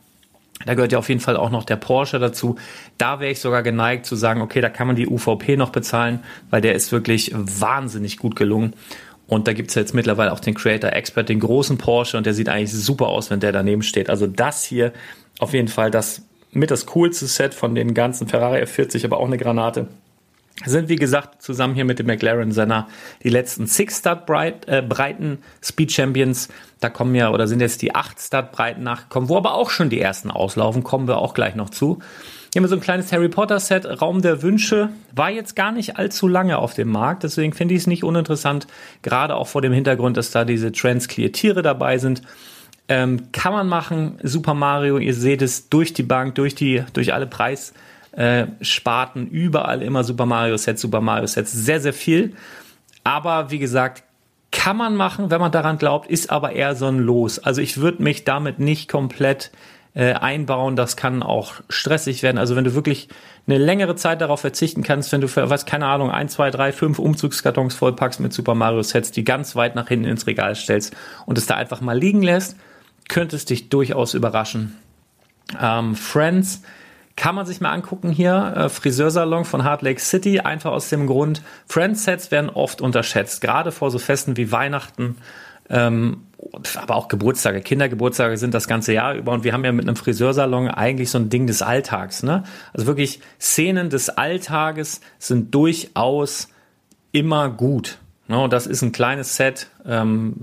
Da 0.66 0.74
gehört 0.74 0.92
ja 0.92 0.98
auf 0.98 1.08
jeden 1.08 1.20
Fall 1.20 1.36
auch 1.36 1.50
noch 1.50 1.64
der 1.64 1.76
Porsche 1.76 2.18
dazu. 2.18 2.56
Da 2.96 3.20
wäre 3.20 3.32
ich 3.32 3.40
sogar 3.40 3.62
geneigt 3.62 4.06
zu 4.06 4.16
sagen, 4.16 4.40
okay, 4.40 4.60
da 4.60 4.68
kann 4.68 4.86
man 4.86 4.96
die 4.96 5.08
UVP 5.08 5.56
noch 5.56 5.70
bezahlen, 5.70 6.20
weil 6.50 6.60
der 6.60 6.74
ist 6.74 6.92
wirklich 6.92 7.32
wahnsinnig 7.34 8.18
gut 8.18 8.36
gelungen. 8.36 8.74
Und 9.26 9.48
da 9.48 9.52
gibt's 9.52 9.74
jetzt 9.74 9.94
mittlerweile 9.94 10.32
auch 10.32 10.40
den 10.40 10.54
Creator 10.54 10.92
Expert, 10.92 11.28
den 11.28 11.40
großen 11.40 11.78
Porsche, 11.78 12.18
und 12.18 12.26
der 12.26 12.34
sieht 12.34 12.48
eigentlich 12.48 12.72
super 12.72 13.08
aus, 13.08 13.30
wenn 13.30 13.40
der 13.40 13.52
daneben 13.52 13.82
steht. 13.82 14.10
Also 14.10 14.26
das 14.26 14.64
hier 14.64 14.92
auf 15.38 15.54
jeden 15.54 15.68
Fall 15.68 15.90
das 15.90 16.22
mit 16.54 16.70
das 16.70 16.87
coolste 16.87 17.26
Set 17.26 17.54
von 17.54 17.75
den 17.75 17.94
ganzen 17.94 18.28
Ferrari 18.28 18.62
F40, 18.62 19.04
aber 19.04 19.18
auch 19.18 19.26
eine 19.26 19.38
Granate. 19.38 19.88
Sind 20.64 20.88
wie 20.88 20.96
gesagt 20.96 21.42
zusammen 21.42 21.75
hier 21.75 21.84
mit 21.84 21.99
dem 21.99 22.06
McLaren 22.06 22.52
Senna 22.52 22.87
die 23.25 23.28
letzten 23.28 23.66
Six 23.66 23.99
Start 23.99 24.25
breit, 24.25 24.68
äh, 24.68 24.82
breiten 24.82 25.38
Speed 25.61 25.90
Champions. 25.90 26.49
Da 26.78 26.90
kommen 26.90 27.14
ja 27.16 27.32
oder 27.32 27.49
sind 27.49 27.61
jetzt 27.61 27.82
die 27.82 27.92
acht 27.94 28.20
Start 28.20 28.52
breiten 28.52 28.84
nachgekommen, 28.84 29.28
wo 29.28 29.37
aber 29.37 29.54
auch 29.54 29.70
schon 29.70 29.90
die 29.90 30.00
ersten 30.00 30.30
auslaufen, 30.30 30.84
kommen 30.84 31.08
wir 31.08 31.18
auch 31.18 31.34
gleich 31.34 31.56
noch 31.56 31.70
zu. 31.70 31.99
Hier 32.52 32.61
haben 32.61 32.66
wir 32.66 32.68
so 32.68 32.76
ein 32.76 32.80
kleines 32.80 33.11
Harry 33.11 33.28
Potter 33.28 33.58
Set, 33.58 34.00
Raum 34.00 34.23
der 34.23 34.42
Wünsche, 34.42 34.90
war 35.12 35.28
jetzt 35.28 35.56
gar 35.56 35.73
nicht 35.73 35.96
allzu 35.96 36.28
lange 36.28 36.58
auf 36.58 36.73
dem 36.73 36.88
Markt, 36.88 37.25
deswegen 37.25 37.52
finde 37.52 37.75
ich 37.75 37.80
es 37.80 37.87
nicht 37.88 38.04
uninteressant, 38.04 38.68
gerade 39.02 39.34
auch 39.34 39.49
vor 39.49 39.61
dem 39.61 39.73
Hintergrund, 39.73 40.16
dass 40.16 40.30
da 40.30 40.44
diese 40.44 40.70
Transclear 40.70 41.32
Tiere 41.32 41.62
dabei 41.62 41.99
sind. 41.99 42.23
Ähm, 42.88 43.32
kann 43.32 43.52
man 43.52 43.68
machen. 43.68 44.18
Super 44.22 44.54
Mario, 44.54 44.98
ihr 44.98 45.14
seht 45.14 45.42
es 45.42 45.68
durch 45.68 45.92
die 45.92 46.02
Bank, 46.02 46.34
durch 46.34 46.54
die, 46.54 46.84
durch 46.92 47.14
alle 47.14 47.26
Preissparten, 47.26 49.26
überall 49.28 49.82
immer 49.82 50.04
Super 50.04 50.26
Mario 50.26 50.56
Sets, 50.56 50.82
Super 50.82 51.00
Mario 51.00 51.26
Sets, 51.26 51.52
sehr, 51.52 51.80
sehr 51.80 51.94
viel. 51.94 52.34
Aber 53.02 53.50
wie 53.50 53.58
gesagt, 53.58 54.04
kann 54.50 54.76
man 54.76 54.96
machen, 54.96 55.30
wenn 55.30 55.40
man 55.40 55.50
daran 55.50 55.78
glaubt, 55.78 56.08
ist 56.08 56.30
aber 56.30 56.52
eher 56.52 56.76
so 56.76 56.86
ein 56.86 56.98
Los. 56.98 57.38
Also 57.38 57.60
ich 57.60 57.78
würde 57.78 58.02
mich 58.02 58.24
damit 58.24 58.60
nicht 58.60 58.88
komplett 58.88 59.50
äh, 59.94 60.12
einbauen. 60.12 60.76
Das 60.76 60.96
kann 60.96 61.22
auch 61.22 61.54
stressig 61.68 62.22
werden. 62.22 62.38
Also 62.38 62.56
wenn 62.56 62.64
du 62.64 62.74
wirklich 62.74 63.08
eine 63.46 63.58
längere 63.58 63.96
Zeit 63.96 64.20
darauf 64.20 64.40
verzichten 64.40 64.82
kannst, 64.82 65.12
wenn 65.12 65.20
du 65.20 65.28
für, 65.28 65.50
was, 65.50 65.66
keine 65.66 65.86
Ahnung, 65.86 66.10
ein, 66.10 66.28
zwei, 66.28 66.50
drei, 66.50 66.72
fünf 66.72 66.98
Umzugskartons 66.98 67.74
vollpackst 67.74 68.20
mit 68.20 68.32
Super 68.32 68.54
Mario 68.54 68.82
Sets, 68.82 69.10
die 69.10 69.24
ganz 69.24 69.56
weit 69.56 69.74
nach 69.74 69.88
hinten 69.88 70.06
ins 70.06 70.26
Regal 70.26 70.54
stellst 70.54 70.94
und 71.26 71.38
es 71.38 71.46
da 71.46 71.54
einfach 71.54 71.80
mal 71.80 71.98
liegen 71.98 72.22
lässt, 72.22 72.56
könnte 73.08 73.37
es 73.37 73.44
dich 73.44 73.68
durchaus 73.68 74.14
überraschen. 74.14 74.76
Ähm, 75.61 75.94
Friends 75.94 76.62
kann 77.16 77.34
man 77.34 77.46
sich 77.46 77.61
mal 77.61 77.70
angucken 77.70 78.11
hier. 78.11 78.54
Äh, 78.56 78.68
Friseursalon 78.68 79.44
von 79.44 79.64
Hard 79.64 79.82
Lake 79.82 80.00
City. 80.00 80.40
Einfach 80.40 80.73
aus 80.73 80.88
dem 80.88 81.06
Grund, 81.06 81.42
Friends-Sets 81.66 82.30
werden 82.30 82.50
oft 82.50 82.80
unterschätzt. 82.80 83.40
Gerade 83.40 83.73
vor 83.73 83.90
so 83.90 83.99
Festen 83.99 84.37
wie 84.37 84.50
Weihnachten. 84.50 85.16
Ähm, 85.70 86.26
aber 86.76 86.96
auch 86.96 87.08
Geburtstage, 87.08 87.62
Kindergeburtstage 87.62 88.37
sind 88.37 88.52
das 88.52 88.68
ganze 88.68 88.92
Jahr 88.92 89.14
über 89.14 89.32
und 89.32 89.44
wir 89.44 89.54
haben 89.54 89.64
ja 89.64 89.73
mit 89.73 89.87
einem 89.87 89.96
Friseursalon 89.96 90.68
eigentlich 90.68 91.11
so 91.11 91.16
ein 91.18 91.30
Ding 91.30 91.46
des 91.46 91.62
Alltags. 91.62 92.23
Ne? 92.23 92.44
Also 92.75 92.87
wirklich 92.87 93.20
Szenen 93.40 93.88
des 93.88 94.11
Alltages 94.11 95.00
sind 95.18 95.54
durchaus 95.54 96.49
immer 97.12 97.49
gut. 97.49 97.99
No, 98.26 98.48
das 98.48 98.66
ist 98.66 98.82
ein 98.82 98.92
kleines 98.92 99.36
Set. 99.36 99.68
Ähm, 99.86 100.34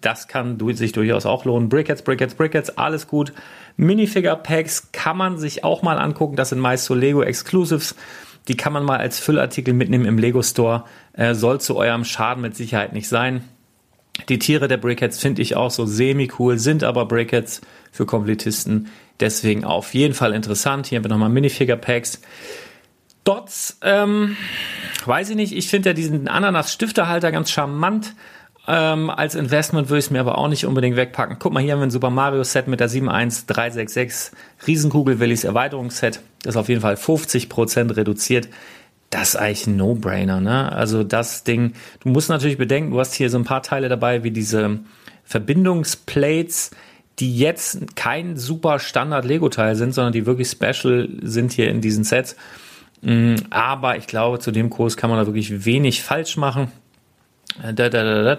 das 0.00 0.28
kann 0.28 0.58
sich 0.74 0.92
durchaus 0.92 1.24
auch 1.24 1.44
lohnen. 1.44 1.68
Brickheads, 1.68 2.02
Brickheads, 2.02 2.34
Brickheads, 2.34 2.76
alles 2.76 3.06
gut. 3.06 3.32
Minifigure 3.76 4.36
Packs 4.36 4.90
kann 4.92 5.16
man 5.16 5.38
sich 5.38 5.64
auch 5.64 5.82
mal 5.82 5.98
angucken. 5.98 6.36
Das 6.36 6.50
sind 6.50 6.58
meist 6.58 6.84
so 6.84 6.94
Lego 6.94 7.22
Exclusives. 7.22 7.94
Die 8.48 8.56
kann 8.56 8.72
man 8.72 8.84
mal 8.84 8.98
als 8.98 9.18
Füllartikel 9.18 9.72
mitnehmen 9.72 10.04
im 10.04 10.18
Lego 10.18 10.42
Store. 10.42 10.84
Äh, 11.12 11.34
soll 11.34 11.60
zu 11.60 11.76
eurem 11.76 12.04
Schaden 12.04 12.42
mit 12.42 12.56
Sicherheit 12.56 12.92
nicht 12.92 13.08
sein. 13.08 13.44
Die 14.28 14.38
Tiere 14.38 14.68
der 14.68 14.76
Brickheads 14.76 15.18
finde 15.18 15.40
ich 15.40 15.56
auch 15.56 15.70
so 15.70 15.86
semi-cool, 15.86 16.58
sind 16.58 16.84
aber 16.84 17.06
Brickheads 17.06 17.62
für 17.90 18.04
Komplettisten. 18.04 18.88
Deswegen 19.20 19.64
auf 19.64 19.94
jeden 19.94 20.14
Fall 20.14 20.34
interessant. 20.34 20.86
Hier 20.86 20.98
haben 20.98 21.04
wir 21.04 21.10
nochmal 21.10 21.30
Minifigure-Packs. 21.30 22.20
Dots, 23.24 23.78
ähm, 23.82 24.36
weiß 25.04 25.30
ich 25.30 25.36
nicht. 25.36 25.56
Ich 25.56 25.68
finde 25.68 25.90
ja 25.90 25.94
diesen 25.94 26.28
Ananas-Stifterhalter 26.28 27.30
ganz 27.30 27.50
charmant. 27.50 28.14
Ähm, 28.68 29.10
als 29.10 29.34
Investment 29.34 29.88
würde 29.88 29.98
ich 29.98 30.06
es 30.06 30.10
mir 30.10 30.20
aber 30.20 30.38
auch 30.38 30.48
nicht 30.48 30.66
unbedingt 30.66 30.96
wegpacken. 30.96 31.36
Guck 31.38 31.52
mal, 31.52 31.62
hier 31.62 31.72
haben 31.72 31.80
wir 31.80 31.86
ein 31.86 31.90
Super 31.90 32.10
Mario 32.10 32.44
Set 32.44 32.68
mit 32.68 32.80
der 32.80 32.88
71366 32.88 34.36
Riesenkugel 34.66 35.18
Willis 35.18 35.44
Erweiterungsset. 35.44 36.20
Das 36.42 36.54
ist 36.54 36.56
auf 36.56 36.68
jeden 36.68 36.80
Fall 36.80 36.94
50% 36.94 37.96
reduziert. 37.96 38.48
Das 39.10 39.30
ist 39.30 39.36
eigentlich 39.36 39.66
ein 39.66 39.76
No-Brainer, 39.76 40.40
ne? 40.40 40.72
Also 40.72 41.04
das 41.04 41.44
Ding, 41.44 41.74
du 42.00 42.08
musst 42.08 42.30
natürlich 42.30 42.56
bedenken, 42.56 42.92
du 42.92 43.00
hast 43.00 43.14
hier 43.14 43.30
so 43.30 43.38
ein 43.38 43.44
paar 43.44 43.62
Teile 43.62 43.88
dabei, 43.88 44.24
wie 44.24 44.30
diese 44.30 44.80
Verbindungsplates, 45.24 46.70
die 47.18 47.36
jetzt 47.36 47.94
kein 47.96 48.36
super 48.36 48.78
Standard 48.78 49.24
Lego-Teil 49.24 49.74
sind, 49.76 49.92
sondern 49.92 50.12
die 50.12 50.24
wirklich 50.24 50.48
special 50.48 51.08
sind 51.20 51.52
hier 51.52 51.68
in 51.68 51.80
diesen 51.80 52.04
Sets. 52.04 52.36
Mm, 53.02 53.34
aber 53.50 53.96
ich 53.96 54.06
glaube, 54.06 54.38
zu 54.38 54.50
dem 54.50 54.70
Kurs 54.70 54.96
kann 54.96 55.10
man 55.10 55.18
da 55.18 55.26
wirklich 55.26 55.64
wenig 55.64 56.02
falsch 56.02 56.36
machen. 56.36 56.72
Äh, 57.62 57.74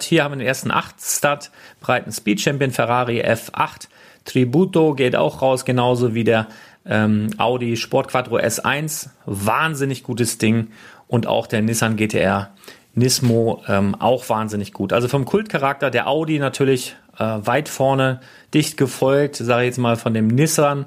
Hier 0.01 0.23
haben 0.23 0.31
wir 0.31 0.37
den 0.37 0.47
ersten 0.47 0.71
8 0.71 0.95
Start, 0.99 1.51
breiten 1.79 2.11
Speed 2.11 2.41
Champion 2.41 2.71
Ferrari 2.71 3.21
F8. 3.21 3.87
Tributo 4.25 4.95
geht 4.95 5.15
auch 5.15 5.41
raus, 5.41 5.65
genauso 5.65 6.15
wie 6.15 6.23
der 6.23 6.47
ähm, 6.85 7.27
Audi 7.37 7.77
Sport 7.77 8.09
Quattro 8.09 8.37
S1. 8.37 9.09
Wahnsinnig 9.25 10.03
gutes 10.03 10.37
Ding. 10.37 10.69
Und 11.07 11.27
auch 11.27 11.45
der 11.45 11.61
Nissan 11.61 11.95
GTR 11.97 12.51
Nismo 12.95 13.63
ähm, 13.67 13.95
auch 13.95 14.29
wahnsinnig 14.29 14.71
gut. 14.71 14.93
Also 14.93 15.07
vom 15.07 15.25
Kultcharakter 15.25 15.89
der 15.89 16.07
Audi 16.07 16.39
natürlich 16.39 16.95
äh, 17.17 17.23
weit 17.23 17.69
vorne, 17.69 18.19
dicht 18.53 18.77
gefolgt, 18.77 19.35
sage 19.35 19.63
ich 19.63 19.67
jetzt 19.67 19.77
mal 19.77 19.95
von 19.95 20.13
dem 20.13 20.27
Nissan 20.27 20.85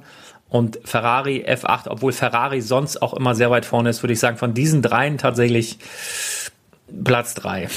und 0.57 0.79
Ferrari 0.85 1.45
F8, 1.47 1.89
obwohl 1.89 2.13
Ferrari 2.13 2.63
sonst 2.63 3.03
auch 3.03 3.13
immer 3.13 3.35
sehr 3.35 3.51
weit 3.51 3.67
vorne 3.67 3.91
ist, 3.91 4.03
würde 4.03 4.15
ich 4.15 4.21
sagen, 4.21 4.39
von 4.39 4.55
diesen 4.55 4.81
dreien 4.81 5.19
tatsächlich 5.19 5.79
Platz 7.05 7.35
drei. 7.35 7.69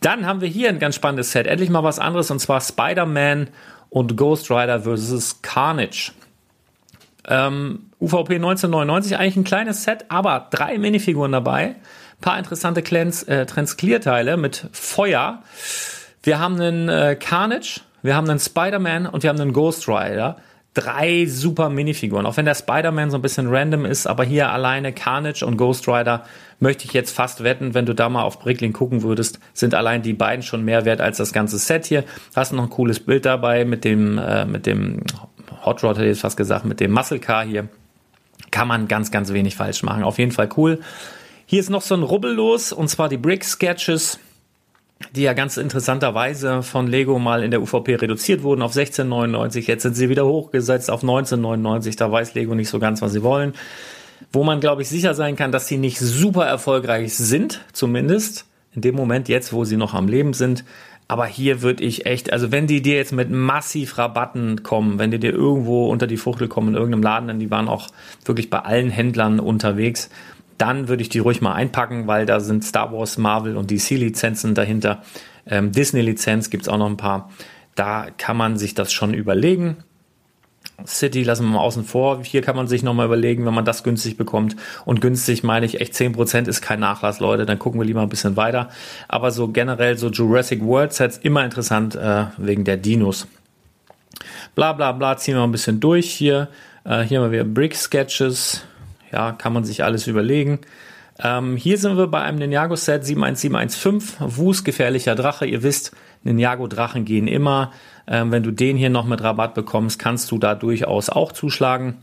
Dann 0.00 0.24
haben 0.26 0.40
wir 0.40 0.48
hier 0.48 0.68
ein 0.68 0.78
ganz 0.78 0.94
spannendes 0.94 1.32
Set. 1.32 1.48
Endlich 1.48 1.70
mal 1.70 1.82
was 1.82 1.98
anderes 1.98 2.30
und 2.30 2.38
zwar 2.38 2.60
Spider-Man 2.60 3.48
und 3.90 4.16
Ghost 4.16 4.48
Rider 4.50 4.82
vs. 4.82 5.42
Carnage. 5.42 6.12
Ähm, 7.28 7.90
UVP 8.00 8.36
1999, 8.36 9.16
eigentlich 9.16 9.36
ein 9.36 9.44
kleines 9.44 9.82
Set, 9.82 10.04
aber 10.08 10.48
drei 10.50 10.78
Minifiguren 10.78 11.32
dabei. 11.32 11.76
paar 12.20 12.38
interessante 12.38 12.82
Clans, 12.82 13.24
äh, 13.24 13.44
Trans-Clear-Teile 13.46 14.36
mit 14.36 14.68
Feuer. 14.72 15.42
Wir 16.22 16.38
haben 16.38 16.60
einen 16.60 16.88
äh, 16.88 17.16
Carnage, 17.18 17.80
wir 18.02 18.14
haben 18.14 18.30
einen 18.30 18.38
Spider-Man 18.38 19.06
und 19.06 19.24
wir 19.24 19.30
haben 19.30 19.40
einen 19.40 19.52
Ghost 19.52 19.88
Rider 19.88 20.36
drei 20.74 21.26
super 21.26 21.68
Minifiguren. 21.68 22.24
Auch 22.26 22.36
wenn 22.36 22.44
der 22.44 22.54
Spider-Man 22.54 23.10
so 23.10 23.18
ein 23.18 23.22
bisschen 23.22 23.48
random 23.48 23.84
ist, 23.84 24.06
aber 24.06 24.24
hier 24.24 24.50
alleine 24.50 24.92
Carnage 24.92 25.44
und 25.44 25.56
Ghost 25.56 25.86
Rider 25.86 26.24
möchte 26.60 26.84
ich 26.84 26.92
jetzt 26.92 27.14
fast 27.14 27.42
wetten, 27.42 27.74
wenn 27.74 27.86
du 27.86 27.94
da 27.94 28.08
mal 28.08 28.22
auf 28.22 28.38
Bricklink 28.38 28.76
gucken 28.76 29.02
würdest, 29.02 29.38
sind 29.52 29.74
allein 29.74 30.02
die 30.02 30.14
beiden 30.14 30.42
schon 30.42 30.64
mehr 30.64 30.84
wert 30.84 31.00
als 31.00 31.18
das 31.18 31.32
ganze 31.32 31.58
Set 31.58 31.86
hier. 31.86 32.04
Hast 32.34 32.52
noch 32.52 32.62
ein 32.62 32.70
cooles 32.70 33.00
Bild 33.00 33.24
dabei 33.26 33.64
mit 33.64 33.84
dem, 33.84 34.16
äh, 34.18 34.44
mit 34.46 34.66
dem 34.66 35.02
Hot 35.64 35.82
Rod 35.82 35.96
hätte 35.96 36.06
ich 36.06 36.12
jetzt 36.12 36.20
fast 36.20 36.36
gesagt, 36.36 36.64
mit 36.64 36.80
dem 36.80 36.92
Muscle 36.92 37.18
Car 37.18 37.44
hier. 37.44 37.68
Kann 38.50 38.68
man 38.68 38.88
ganz, 38.88 39.10
ganz 39.10 39.32
wenig 39.32 39.56
falsch 39.56 39.82
machen. 39.82 40.02
Auf 40.02 40.18
jeden 40.18 40.32
Fall 40.32 40.48
cool. 40.56 40.80
Hier 41.46 41.60
ist 41.60 41.70
noch 41.70 41.82
so 41.82 41.94
ein 41.94 42.02
Rubbel 42.02 42.32
los, 42.32 42.72
und 42.72 42.88
zwar 42.88 43.08
die 43.08 43.18
Brick 43.18 43.44
Sketches 43.44 44.18
die 45.14 45.22
ja 45.22 45.32
ganz 45.32 45.56
interessanterweise 45.56 46.62
von 46.62 46.86
Lego 46.86 47.18
mal 47.18 47.42
in 47.42 47.50
der 47.50 47.62
UVP 47.62 47.96
reduziert 47.96 48.42
wurden 48.42 48.62
auf 48.62 48.74
16,99. 48.74 49.66
Jetzt 49.66 49.82
sind 49.82 49.94
sie 49.94 50.08
wieder 50.08 50.26
hochgesetzt 50.26 50.90
auf 50.90 51.02
19,99. 51.02 51.96
Da 51.96 52.10
weiß 52.10 52.34
Lego 52.34 52.54
nicht 52.54 52.68
so 52.68 52.78
ganz, 52.78 53.02
was 53.02 53.12
sie 53.12 53.22
wollen. 53.22 53.54
Wo 54.32 54.44
man, 54.44 54.60
glaube 54.60 54.82
ich, 54.82 54.88
sicher 54.88 55.14
sein 55.14 55.36
kann, 55.36 55.52
dass 55.52 55.66
sie 55.66 55.78
nicht 55.78 55.98
super 55.98 56.46
erfolgreich 56.46 57.14
sind, 57.14 57.60
zumindest 57.72 58.46
in 58.74 58.82
dem 58.82 58.94
Moment 58.94 59.28
jetzt, 59.28 59.52
wo 59.52 59.64
sie 59.64 59.76
noch 59.76 59.94
am 59.94 60.08
Leben 60.08 60.32
sind. 60.32 60.64
Aber 61.08 61.26
hier 61.26 61.60
würde 61.60 61.84
ich 61.84 62.06
echt, 62.06 62.32
also 62.32 62.52
wenn 62.52 62.66
die 62.66 62.80
dir 62.80 62.96
jetzt 62.96 63.12
mit 63.12 63.30
massiv 63.30 63.98
Rabatten 63.98 64.62
kommen, 64.62 64.98
wenn 64.98 65.10
die 65.10 65.18
dir 65.18 65.32
irgendwo 65.32 65.90
unter 65.90 66.06
die 66.06 66.16
Fuchtel 66.16 66.48
kommen 66.48 66.68
in 66.68 66.74
irgendeinem 66.74 67.02
Laden, 67.02 67.28
denn 67.28 67.38
die 67.38 67.50
waren 67.50 67.68
auch 67.68 67.88
wirklich 68.24 68.48
bei 68.48 68.60
allen 68.60 68.88
Händlern 68.88 69.38
unterwegs, 69.38 70.08
dann 70.62 70.86
würde 70.86 71.02
ich 71.02 71.08
die 71.08 71.18
ruhig 71.18 71.40
mal 71.40 71.54
einpacken, 71.54 72.06
weil 72.06 72.24
da 72.24 72.38
sind 72.38 72.62
Star 72.62 72.92
Wars, 72.92 73.18
Marvel 73.18 73.56
und 73.56 73.72
DC-Lizenzen 73.72 74.54
dahinter. 74.54 75.02
Ähm, 75.44 75.72
Disney-Lizenz 75.72 76.50
gibt 76.50 76.62
es 76.62 76.68
auch 76.68 76.78
noch 76.78 76.86
ein 76.86 76.96
paar. 76.96 77.30
Da 77.74 78.06
kann 78.16 78.36
man 78.36 78.56
sich 78.56 78.72
das 78.72 78.92
schon 78.92 79.12
überlegen. 79.12 79.78
City 80.86 81.24
lassen 81.24 81.46
wir 81.46 81.54
mal 81.54 81.62
außen 81.64 81.82
vor. 81.82 82.22
Hier 82.22 82.42
kann 82.42 82.54
man 82.54 82.68
sich 82.68 82.84
nochmal 82.84 83.06
überlegen, 83.06 83.44
wenn 83.44 83.54
man 83.54 83.64
das 83.64 83.82
günstig 83.82 84.16
bekommt. 84.16 84.54
Und 84.84 85.00
günstig 85.00 85.42
meine 85.42 85.66
ich 85.66 85.80
echt 85.80 85.94
10% 85.94 86.46
ist 86.46 86.62
kein 86.62 86.78
Nachlass, 86.78 87.18
Leute. 87.18 87.44
Dann 87.44 87.58
gucken 87.58 87.80
wir 87.80 87.84
lieber 87.84 88.02
ein 88.02 88.08
bisschen 88.08 88.36
weiter. 88.36 88.68
Aber 89.08 89.32
so 89.32 89.48
generell 89.48 89.98
so 89.98 90.10
Jurassic 90.10 90.62
World 90.62 90.92
Sets 90.92 91.18
immer 91.18 91.44
interessant 91.44 91.96
äh, 91.96 92.26
wegen 92.36 92.62
der 92.62 92.76
Dinos. 92.76 93.26
Bla 94.54 94.74
bla 94.74 94.92
bla, 94.92 95.16
ziehen 95.16 95.34
wir 95.34 95.42
ein 95.42 95.50
bisschen 95.50 95.80
durch 95.80 96.08
hier. 96.08 96.50
Äh, 96.84 97.00
hier 97.02 97.20
haben 97.20 97.32
wir 97.32 97.42
Brick 97.42 97.74
Sketches. 97.74 98.62
Ja, 99.12 99.32
kann 99.32 99.52
man 99.52 99.64
sich 99.64 99.84
alles 99.84 100.06
überlegen. 100.06 100.60
Ähm, 101.22 101.56
hier 101.56 101.78
sind 101.78 101.96
wir 101.96 102.06
bei 102.06 102.22
einem 102.22 102.38
Ninjago-Set 102.38 103.04
71715, 103.04 104.36
Wus, 104.36 104.64
gefährlicher 104.64 105.14
Drache. 105.14 105.46
Ihr 105.46 105.62
wisst, 105.62 105.92
Ninjago-Drachen 106.24 107.04
gehen 107.04 107.28
immer. 107.28 107.72
Ähm, 108.06 108.32
wenn 108.32 108.42
du 108.42 108.50
den 108.50 108.76
hier 108.76 108.90
noch 108.90 109.04
mit 109.04 109.22
Rabatt 109.22 109.54
bekommst, 109.54 109.98
kannst 109.98 110.30
du 110.30 110.38
da 110.38 110.54
durchaus 110.54 111.10
auch 111.10 111.32
zuschlagen. 111.32 111.98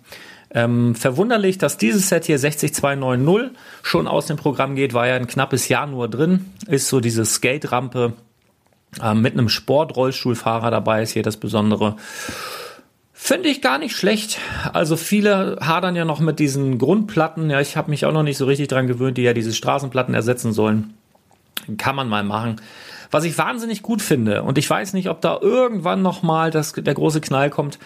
Ähm, 0.52 0.96
verwunderlich, 0.96 1.58
dass 1.58 1.78
dieses 1.78 2.10
Set 2.10 2.26
hier 2.26 2.40
60290 2.40 3.58
schon 3.84 4.08
aus 4.08 4.26
dem 4.26 4.38
Programm 4.38 4.76
geht, 4.76 4.94
war 4.94 5.08
ja 5.08 5.16
ein 5.16 5.28
knappes 5.28 5.68
Jahr 5.68 5.88
nur 5.88 6.08
drin. 6.08 6.46
Ist 6.68 6.88
so 6.88 7.00
diese 7.00 7.26
Skate-Rampe 7.26 8.14
äh, 9.02 9.14
mit 9.14 9.34
einem 9.34 9.50
Sportrollstuhlfahrer 9.50 10.72
dabei, 10.72 11.04
ist 11.04 11.12
hier 11.12 11.24
das 11.24 11.38
Besondere. 11.38 11.98
Finde 13.22 13.50
ich 13.50 13.62
gar 13.62 13.78
nicht 13.78 13.96
schlecht. 13.96 14.40
Also 14.72 14.96
viele 14.96 15.58
hadern 15.62 15.96
ja 15.96 16.06
noch 16.06 16.22
mit 16.22 16.40
diesen 16.40 16.80
Grundplatten. 16.80 17.50
Ja, 17.50 17.60
ich 17.60 17.76
habe 17.76 17.92
mich 17.92 18.06
auch 18.06 18.14
noch 18.14 18.24
nicht 18.24 18.38
so 18.38 18.46
richtig 18.46 18.70
dran 18.70 18.88
gewöhnt, 18.88 19.18
die 19.18 19.24
ja 19.24 19.34
diese 19.34 19.54
Straßenplatten 19.54 20.16
ersetzen 20.16 20.54
sollen. 20.54 20.94
Kann 21.78 21.98
man 21.98 22.08
mal 22.08 22.24
machen. 22.24 22.62
Was 23.12 23.26
ich 23.26 23.38
wahnsinnig 23.38 23.84
gut 23.84 24.02
finde, 24.02 24.42
und 24.42 24.58
ich 24.58 24.68
weiß 24.68 24.94
nicht, 24.94 25.10
ob 25.10 25.20
da 25.22 25.38
irgendwann 25.42 26.02
nochmal 26.02 26.50
der 26.50 26.94
große 26.94 27.20
Knall 27.20 27.50
kommt 27.50 27.78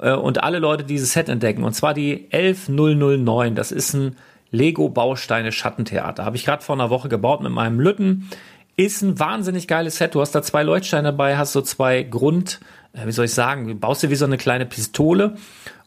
äh, 0.00 0.14
und 0.14 0.42
alle 0.42 0.58
Leute 0.58 0.84
dieses 0.84 1.12
Set 1.12 1.28
entdecken. 1.28 1.64
Und 1.64 1.74
zwar 1.74 1.92
die 1.92 2.26
11009. 2.32 3.54
Das 3.54 3.70
ist 3.70 3.92
ein 3.92 4.16
Lego 4.50 4.88
Bausteine 4.88 5.52
Schattentheater. 5.52 6.24
Habe 6.24 6.36
ich 6.36 6.46
gerade 6.46 6.64
vor 6.64 6.74
einer 6.74 6.90
Woche 6.90 7.10
gebaut 7.10 7.42
mit 7.42 7.52
meinem 7.52 7.78
Lütten. 7.78 8.30
Ist 8.74 9.02
ein 9.02 9.20
wahnsinnig 9.20 9.68
geiles 9.68 9.98
Set. 9.98 10.14
Du 10.14 10.22
hast 10.22 10.34
da 10.34 10.42
zwei 10.42 10.62
Leuchtsteine 10.62 11.08
dabei, 11.08 11.36
hast 11.36 11.52
so 11.52 11.60
zwei 11.60 12.02
Grund 12.02 12.58
wie 13.04 13.12
soll 13.12 13.26
ich 13.26 13.34
sagen, 13.34 13.68
du 13.68 13.74
baust 13.74 14.02
dir 14.02 14.10
wie 14.10 14.16
so 14.16 14.24
eine 14.24 14.38
kleine 14.38 14.66
Pistole 14.66 15.36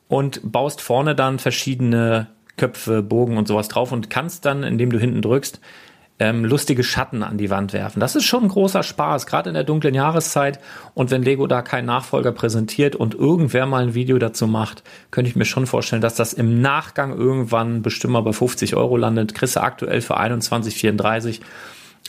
und 0.08 0.42
baust 0.44 0.82
vorne 0.82 1.16
dann 1.16 1.40
verschiedene 1.40 2.28
Köpfe, 2.58 3.02
Bogen 3.02 3.38
und 3.38 3.48
sowas 3.48 3.68
drauf 3.68 3.92
und 3.92 4.10
kannst 4.10 4.46
dann, 4.46 4.64
indem 4.64 4.92
du 4.92 5.00
hinten 5.00 5.22
drückst, 5.22 5.60
ähm, 6.22 6.46
lustige 6.46 6.84
Schatten 6.84 7.24
an 7.24 7.40
die 7.40 7.50
Wand 7.50 7.74
werfen. 7.74 8.00
Das 8.00 8.16
ist 8.16 8.26
schon 8.26 8.44
ein 8.44 8.50
großer 8.50 8.84
Spaß, 8.84 9.26
gerade 9.26 9.50
in 9.50 9.56
der 9.56 9.64
dunklen 9.64 9.96
Jahreszeit. 9.96 10.60
Und 10.94 11.10
wenn 11.10 11.24
Lego 11.24 11.48
da 11.48 11.64
keinen 11.64 11.88
Nachfolger 11.88 12.32
präsentiert 12.32 12.96
und 12.96 13.16
irgendwer 13.16 13.66
mal 13.66 13.82
ein 13.82 13.96
Video 13.96 14.20
dazu 14.20 14.46
macht, 14.46 14.84
könnte 15.10 15.30
ich 15.30 15.36
mir 15.36 15.46
schon 15.46 15.66
vorstellen, 15.66 16.04
dass 16.04 16.14
das 16.14 16.34
im 16.34 16.62
Nachgang 16.62 17.18
irgendwann 17.18 17.82
bestimmt 17.82 18.14
mal 18.14 18.22
bei 18.22 18.34
50 18.34 18.76
Euro 18.76 18.98
landet. 18.98 19.34
Kriegst 19.34 19.58
aktuell 19.58 20.02
für 20.02 20.20
21,34. 20.20 21.40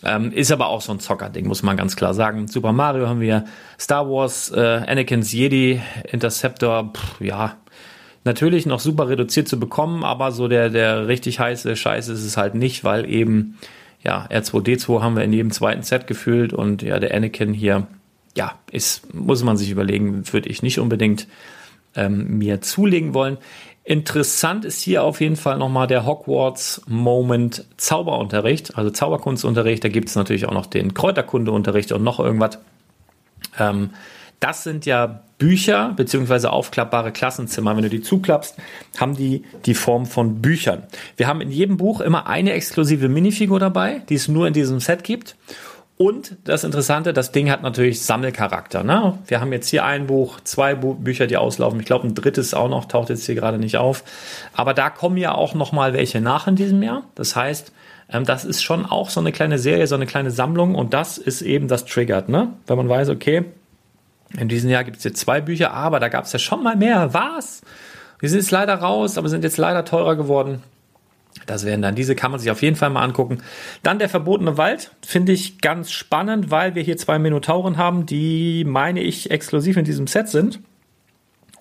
Ähm, 0.04 0.32
ist 0.32 0.50
aber 0.50 0.66
auch 0.66 0.80
so 0.80 0.92
ein 0.92 1.00
Zockerding, 1.00 1.46
muss 1.46 1.62
man 1.62 1.76
ganz 1.76 1.94
klar 1.94 2.12
sagen. 2.12 2.48
Super 2.48 2.72
Mario 2.72 3.08
haben 3.08 3.20
wir, 3.20 3.44
Star 3.78 4.08
Wars, 4.08 4.50
äh, 4.50 4.60
Anakin's 4.86 5.32
Jedi, 5.32 5.80
Interceptor, 6.10 6.92
pff, 6.92 7.20
ja, 7.20 7.56
natürlich 8.24 8.66
noch 8.66 8.80
super 8.80 9.08
reduziert 9.08 9.48
zu 9.48 9.58
bekommen, 9.60 10.04
aber 10.04 10.32
so 10.32 10.48
der, 10.48 10.70
der 10.70 11.06
richtig 11.08 11.38
heiße 11.38 11.76
Scheiß 11.76 12.08
ist 12.08 12.24
es 12.24 12.36
halt 12.36 12.54
nicht, 12.54 12.84
weil 12.84 13.08
eben, 13.08 13.58
ja, 14.02 14.26
R2D2 14.28 15.02
haben 15.02 15.16
wir 15.16 15.22
in 15.22 15.32
jedem 15.32 15.52
zweiten 15.52 15.82
Set 15.82 16.06
gefühlt 16.06 16.52
und 16.52 16.82
ja, 16.82 16.98
der 16.98 17.14
Anakin 17.14 17.52
hier, 17.52 17.86
ja, 18.36 18.58
ist, 18.70 19.14
muss 19.14 19.44
man 19.44 19.56
sich 19.56 19.70
überlegen, 19.70 20.24
würde 20.32 20.48
ich 20.48 20.62
nicht 20.62 20.80
unbedingt 20.80 21.28
ähm, 21.94 22.38
mir 22.38 22.60
zulegen 22.60 23.14
wollen. 23.14 23.38
Interessant 23.84 24.64
ist 24.64 24.80
hier 24.80 25.02
auf 25.02 25.20
jeden 25.20 25.34
Fall 25.36 25.58
nochmal 25.58 25.88
der 25.88 26.06
Hogwarts 26.06 26.82
Moment 26.86 27.64
Zauberunterricht, 27.76 28.78
also 28.78 28.90
Zauberkunstunterricht. 28.90 29.82
Da 29.82 29.88
gibt 29.88 30.08
es 30.08 30.14
natürlich 30.14 30.46
auch 30.46 30.54
noch 30.54 30.66
den 30.66 30.94
Kräuterkundeunterricht 30.94 31.90
und 31.90 32.04
noch 32.04 32.20
irgendwas. 32.20 32.58
Ähm, 33.58 33.90
das 34.38 34.64
sind 34.64 34.86
ja 34.86 35.22
Bücher 35.38 35.92
beziehungsweise 35.96 36.50
aufklappbare 36.50 37.12
Klassenzimmer. 37.12 37.76
Wenn 37.76 37.82
du 37.82 37.88
die 37.88 38.02
zuklappst, 38.02 38.56
haben 38.98 39.16
die 39.16 39.44
die 39.66 39.74
Form 39.74 40.06
von 40.06 40.42
Büchern. 40.42 40.84
Wir 41.16 41.26
haben 41.26 41.40
in 41.40 41.50
jedem 41.50 41.76
Buch 41.76 42.00
immer 42.00 42.26
eine 42.26 42.52
exklusive 42.52 43.08
Minifigur 43.08 43.60
dabei, 43.60 44.02
die 44.08 44.14
es 44.14 44.28
nur 44.28 44.46
in 44.46 44.52
diesem 44.52 44.80
Set 44.80 45.04
gibt. 45.04 45.36
Und 45.98 46.36
das 46.44 46.64
Interessante, 46.64 47.12
das 47.12 47.32
Ding 47.32 47.50
hat 47.50 47.62
natürlich 47.62 48.02
Sammelcharakter. 48.02 48.82
Ne? 48.82 49.18
Wir 49.26 49.40
haben 49.40 49.52
jetzt 49.52 49.68
hier 49.68 49.84
ein 49.84 50.06
Buch, 50.06 50.40
zwei 50.40 50.74
Bü 50.74 50.94
Bücher, 50.94 51.26
die 51.26 51.36
auslaufen. 51.36 51.78
Ich 51.80 51.86
glaube, 51.86 52.06
ein 52.08 52.14
drittes 52.14 52.54
auch 52.54 52.68
noch, 52.68 52.86
taucht 52.86 53.10
jetzt 53.10 53.26
hier 53.26 53.34
gerade 53.34 53.58
nicht 53.58 53.76
auf. 53.76 54.02
Aber 54.54 54.74
da 54.74 54.90
kommen 54.90 55.16
ja 55.16 55.34
auch 55.34 55.54
noch 55.54 55.72
mal 55.72 55.92
welche 55.92 56.20
nach 56.20 56.48
in 56.48 56.56
diesem 56.56 56.82
Jahr. 56.82 57.04
Das 57.14 57.36
heißt, 57.36 57.72
ähm, 58.10 58.24
das 58.24 58.44
ist 58.44 58.62
schon 58.62 58.84
auch 58.86 59.10
so 59.10 59.20
eine 59.20 59.32
kleine 59.32 59.58
Serie, 59.58 59.86
so 59.86 59.94
eine 59.94 60.06
kleine 60.06 60.30
Sammlung. 60.30 60.74
Und 60.74 60.92
das 60.94 61.18
ist 61.18 61.42
eben 61.42 61.68
das 61.68 61.84
Triggert. 61.84 62.28
Ne? 62.28 62.48
Wenn 62.66 62.78
man 62.78 62.88
weiß, 62.88 63.08
okay, 63.10 63.44
in 64.36 64.48
diesem 64.48 64.70
Jahr 64.70 64.84
gibt 64.84 64.96
es 64.96 65.04
jetzt 65.04 65.20
zwei 65.20 65.40
Bücher, 65.40 65.72
aber 65.72 66.00
da 66.00 66.08
gab 66.08 66.24
es 66.24 66.32
ja 66.32 66.38
schon 66.38 66.62
mal 66.62 66.74
mehr. 66.74 67.12
Was? 67.12 67.60
Die 68.22 68.28
sind 68.28 68.38
jetzt 68.38 68.50
leider 68.50 68.74
raus, 68.74 69.18
aber 69.18 69.28
sind 69.28 69.44
jetzt 69.44 69.58
leider 69.58 69.84
teurer 69.84 70.16
geworden. 70.16 70.62
Das 71.46 71.64
wären 71.64 71.82
dann 71.82 71.94
diese, 71.94 72.14
kann 72.14 72.30
man 72.30 72.40
sich 72.40 72.50
auf 72.50 72.62
jeden 72.62 72.76
Fall 72.76 72.90
mal 72.90 73.02
angucken. 73.02 73.38
Dann 73.82 73.98
der 73.98 74.08
verbotene 74.08 74.58
Wald, 74.58 74.92
finde 75.04 75.32
ich 75.32 75.60
ganz 75.60 75.90
spannend, 75.90 76.50
weil 76.50 76.74
wir 76.74 76.82
hier 76.82 76.96
zwei 76.96 77.18
Minotauren 77.18 77.76
haben, 77.76 78.06
die, 78.06 78.64
meine 78.64 79.00
ich, 79.00 79.30
exklusiv 79.30 79.76
in 79.76 79.84
diesem 79.84 80.06
Set 80.06 80.28
sind. 80.28 80.60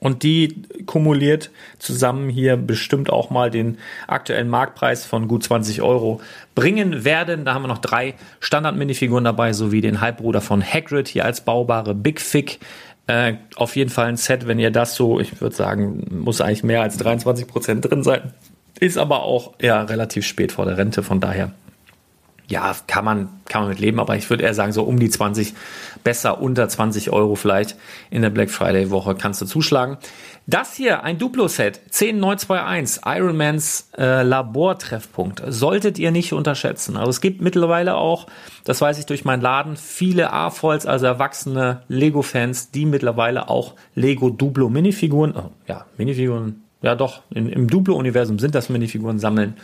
Und 0.03 0.23
die 0.23 0.63
kumuliert 0.87 1.51
zusammen 1.77 2.27
hier 2.27 2.57
bestimmt 2.57 3.11
auch 3.11 3.29
mal 3.29 3.51
den 3.51 3.77
aktuellen 4.07 4.49
Marktpreis 4.49 5.05
von 5.05 5.27
gut 5.27 5.43
20 5.43 5.83
Euro 5.83 6.21
bringen 6.55 7.05
werden. 7.05 7.45
Da 7.45 7.53
haben 7.53 7.61
wir 7.61 7.67
noch 7.67 7.77
drei 7.77 8.15
Standard-Minifiguren 8.39 9.23
dabei, 9.23 9.53
sowie 9.53 9.79
den 9.79 10.01
Halbbruder 10.01 10.41
von 10.41 10.63
Hagrid 10.63 11.07
hier 11.07 11.23
als 11.23 11.41
baubare 11.41 11.93
Big 11.93 12.19
Fig. 12.19 12.59
Äh, 13.05 13.35
auf 13.55 13.75
jeden 13.75 13.91
Fall 13.91 14.07
ein 14.07 14.17
Set, 14.17 14.47
wenn 14.47 14.57
ihr 14.57 14.71
das 14.71 14.95
so, 14.95 15.19
ich 15.19 15.39
würde 15.39 15.55
sagen, 15.55 16.07
muss 16.09 16.41
eigentlich 16.41 16.63
mehr 16.63 16.81
als 16.81 16.97
23 16.97 17.45
Prozent 17.47 17.85
drin 17.85 18.01
sein. 18.01 18.33
Ist 18.81 18.97
aber 18.97 19.21
auch 19.23 19.53
ja 19.61 19.83
relativ 19.83 20.25
spät 20.25 20.51
vor 20.51 20.65
der 20.65 20.77
Rente, 20.77 21.03
von 21.03 21.19
daher 21.19 21.53
ja, 22.51 22.75
kann 22.85 23.05
man, 23.05 23.29
kann 23.45 23.61
man 23.61 23.69
mit 23.69 23.79
leben, 23.79 23.99
aber 23.99 24.17
ich 24.17 24.29
würde 24.29 24.43
eher 24.43 24.53
sagen, 24.53 24.73
so 24.73 24.83
um 24.83 24.99
die 24.99 25.09
20, 25.09 25.53
besser 26.03 26.41
unter 26.41 26.67
20 26.67 27.09
Euro 27.11 27.35
vielleicht 27.35 27.77
in 28.09 28.23
der 28.23 28.29
Black 28.29 28.49
Friday 28.49 28.89
Woche 28.91 29.15
kannst 29.15 29.39
du 29.41 29.45
zuschlagen. 29.45 29.97
Das 30.47 30.73
hier, 30.75 31.03
ein 31.03 31.17
Duplo-Set, 31.17 31.79
10921, 31.91 33.03
Ironmans 33.05 33.89
äh, 33.97 34.23
Labortreffpunkt, 34.23 35.43
solltet 35.47 35.97
ihr 35.97 36.11
nicht 36.11 36.33
unterschätzen. 36.33 36.97
Also 36.97 37.11
es 37.11 37.21
gibt 37.21 37.41
mittlerweile 37.41 37.95
auch, 37.95 38.27
das 38.65 38.81
weiß 38.81 38.99
ich 38.99 39.05
durch 39.05 39.23
meinen 39.23 39.41
Laden, 39.41 39.77
viele 39.77 40.33
A-Volls, 40.33 40.85
also 40.85 41.05
erwachsene 41.05 41.83
Lego-Fans, 41.87 42.71
die 42.71 42.85
mittlerweile 42.85 43.47
auch 43.47 43.75
Lego 43.95 44.29
Duplo 44.29 44.67
Minifiguren, 44.67 45.33
oh, 45.37 45.51
ja, 45.67 45.85
Minifiguren, 45.97 46.63
ja 46.81 46.95
doch, 46.95 47.21
in, 47.29 47.47
im 47.49 47.67
Duplo-Universum 47.67 48.39
sind 48.39 48.55
das 48.55 48.69
Minifiguren 48.69 49.19
sammeln 49.19 49.55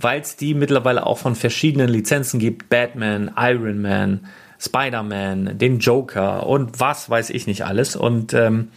weil 0.00 0.20
es 0.20 0.36
die 0.36 0.54
mittlerweile 0.54 1.06
auch 1.06 1.18
von 1.18 1.34
verschiedenen 1.34 1.88
Lizenzen 1.88 2.40
gibt. 2.40 2.68
Batman, 2.68 3.30
Iron 3.36 3.82
Man, 3.82 4.20
Spider-Man, 4.58 5.58
den 5.58 5.78
Joker 5.78 6.46
und 6.46 6.80
was 6.80 7.08
weiß 7.08 7.30
ich 7.30 7.46
nicht 7.46 7.64
alles. 7.64 7.96
Und 7.96 8.34
ähm, 8.34 8.68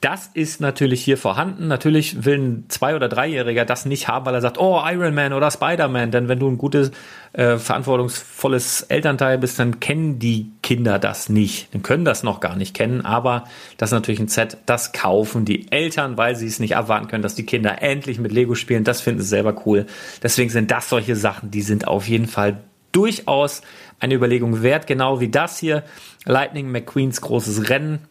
das 0.00 0.30
ist 0.32 0.60
natürlich 0.60 1.02
hier 1.02 1.18
vorhanden. 1.18 1.66
Natürlich 1.66 2.24
will 2.24 2.38
ein 2.38 2.64
Zwei- 2.68 2.94
oder 2.94 3.08
Dreijähriger 3.08 3.64
das 3.64 3.84
nicht 3.84 4.06
haben, 4.06 4.26
weil 4.26 4.34
er 4.34 4.40
sagt, 4.40 4.58
oh, 4.58 4.80
Iron 4.84 5.12
Man 5.12 5.32
oder 5.32 5.50
Spider-Man. 5.50 6.12
Denn 6.12 6.28
wenn 6.28 6.38
du 6.38 6.48
ein 6.48 6.56
gutes, 6.56 6.92
äh, 7.32 7.56
verantwortungsvolles 7.56 8.82
Elternteil 8.82 9.38
bist, 9.38 9.58
dann 9.58 9.80
kennen 9.80 10.20
die 10.20 10.52
Kinder 10.62 11.00
das 11.00 11.28
nicht. 11.28 11.74
Dann 11.74 11.82
können 11.82 12.04
das 12.04 12.22
noch 12.22 12.38
gar 12.38 12.54
nicht 12.54 12.74
kennen. 12.74 13.04
Aber 13.04 13.44
das 13.76 13.88
ist 13.88 13.94
natürlich 13.94 14.20
ein 14.20 14.28
Set, 14.28 14.58
das 14.66 14.92
kaufen 14.92 15.44
die 15.44 15.72
Eltern, 15.72 16.16
weil 16.16 16.36
sie 16.36 16.46
es 16.46 16.60
nicht 16.60 16.76
abwarten 16.76 17.08
können, 17.08 17.22
dass 17.22 17.34
die 17.34 17.46
Kinder 17.46 17.82
endlich 17.82 18.20
mit 18.20 18.30
Lego 18.30 18.54
spielen. 18.54 18.84
Das 18.84 19.00
finden 19.00 19.22
sie 19.22 19.28
selber 19.28 19.62
cool. 19.66 19.86
Deswegen 20.22 20.50
sind 20.50 20.70
das 20.70 20.88
solche 20.88 21.16
Sachen, 21.16 21.50
die 21.50 21.62
sind 21.62 21.88
auf 21.88 22.06
jeden 22.06 22.28
Fall 22.28 22.62
durchaus 22.92 23.62
eine 23.98 24.14
Überlegung 24.14 24.62
wert. 24.62 24.86
Genau 24.86 25.18
wie 25.18 25.28
das 25.28 25.58
hier. 25.58 25.82
Lightning 26.24 26.70
McQueens 26.70 27.20
großes 27.20 27.68
Rennen 27.68 28.06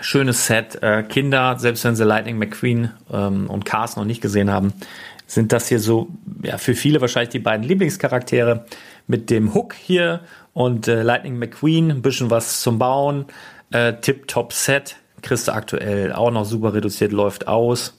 schönes 0.00 0.46
Set. 0.46 0.82
Äh, 0.82 1.02
Kinder, 1.02 1.58
selbst 1.58 1.84
wenn 1.84 1.96
sie 1.96 2.04
Lightning 2.04 2.38
McQueen 2.38 2.90
ähm, 3.12 3.48
und 3.48 3.64
Cars 3.64 3.96
noch 3.96 4.04
nicht 4.04 4.22
gesehen 4.22 4.50
haben, 4.50 4.72
sind 5.26 5.52
das 5.52 5.68
hier 5.68 5.80
so, 5.80 6.08
ja, 6.42 6.58
für 6.58 6.74
viele 6.74 7.00
wahrscheinlich 7.00 7.30
die 7.30 7.38
beiden 7.38 7.66
Lieblingscharaktere 7.66 8.66
mit 9.06 9.30
dem 9.30 9.54
Hook 9.54 9.74
hier 9.74 10.20
und 10.52 10.88
äh, 10.88 11.02
Lightning 11.02 11.38
McQueen, 11.38 11.90
ein 11.90 12.02
bisschen 12.02 12.30
was 12.30 12.60
zum 12.60 12.78
Bauen, 12.78 13.26
äh, 13.70 13.94
Tip-Top-Set, 13.94 14.96
kriegst 15.22 15.48
du 15.48 15.52
aktuell 15.52 16.12
auch 16.12 16.30
noch 16.30 16.44
super 16.44 16.74
reduziert, 16.74 17.12
läuft 17.12 17.48
aus. 17.48 17.98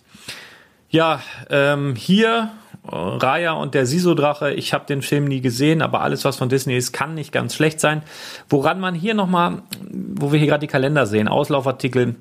Ja, 0.90 1.22
ähm, 1.50 1.96
hier 1.96 2.52
Raya 2.86 3.54
und 3.54 3.74
der 3.74 3.86
Siso-Drache. 3.86 4.52
Ich 4.52 4.74
habe 4.74 4.86
den 4.86 5.02
Film 5.02 5.26
nie 5.26 5.42
gesehen, 5.42 5.82
aber 5.82 6.02
alles, 6.02 6.26
was 6.26 6.36
von 6.36 6.50
Disney 6.50 6.76
ist, 6.76 6.92
kann 6.92 7.16
nicht 7.16 7.32
ganz 7.32 7.56
schlecht 7.56 7.80
sein. 7.80 8.04
Woran 8.50 8.80
man 8.80 8.94
hier 8.94 9.14
nochmal, 9.14 9.62
wo 9.90 10.32
wir 10.32 10.40
hier 10.40 10.48
gerade 10.48 10.62
die 10.62 10.72
Kalender 10.72 11.06
sehen, 11.06 11.28
Auslaufartikel, 11.28 12.16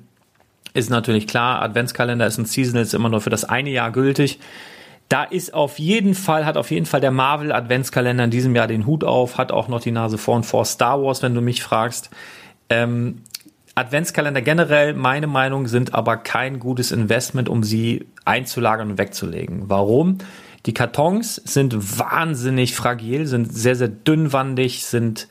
ist 0.73 0.89
natürlich 0.89 1.27
klar, 1.27 1.61
Adventskalender 1.61 2.25
ist 2.25 2.37
ein 2.37 2.45
Seasonal, 2.45 2.83
ist 2.83 2.93
immer 2.93 3.09
nur 3.09 3.21
für 3.21 3.29
das 3.29 3.45
eine 3.45 3.69
Jahr 3.69 3.91
gültig. 3.91 4.39
Da 5.09 5.23
ist 5.23 5.53
auf 5.53 5.77
jeden 5.77 6.15
Fall, 6.15 6.45
hat 6.45 6.57
auf 6.57 6.71
jeden 6.71 6.85
Fall 6.85 7.01
der 7.01 7.11
Marvel 7.11 7.51
Adventskalender 7.51 8.23
in 8.23 8.31
diesem 8.31 8.55
Jahr 8.55 8.67
den 8.67 8.87
Hut 8.87 9.03
auf, 9.03 9.37
hat 9.37 9.51
auch 9.51 9.67
noch 9.67 9.81
die 9.81 9.91
Nase 9.91 10.17
vorn 10.17 10.43
vor 10.43 10.65
Star 10.65 11.03
Wars, 11.03 11.21
wenn 11.21 11.35
du 11.35 11.41
mich 11.41 11.61
fragst. 11.61 12.09
Ähm, 12.69 13.21
Adventskalender 13.75 14.41
generell, 14.41 14.93
meine 14.93 15.27
Meinung, 15.27 15.67
sind 15.67 15.93
aber 15.93 16.17
kein 16.17 16.59
gutes 16.59 16.91
Investment, 16.91 17.49
um 17.49 17.63
sie 17.63 18.07
einzulagern 18.25 18.91
und 18.91 18.97
wegzulegen. 18.97 19.63
Warum? 19.67 20.19
Die 20.65 20.73
Kartons 20.73 21.35
sind 21.35 21.99
wahnsinnig 21.99 22.73
fragil, 22.73 23.27
sind 23.27 23.53
sehr, 23.53 23.75
sehr 23.75 23.89
dünnwandig, 23.89 24.85
sind 24.85 25.27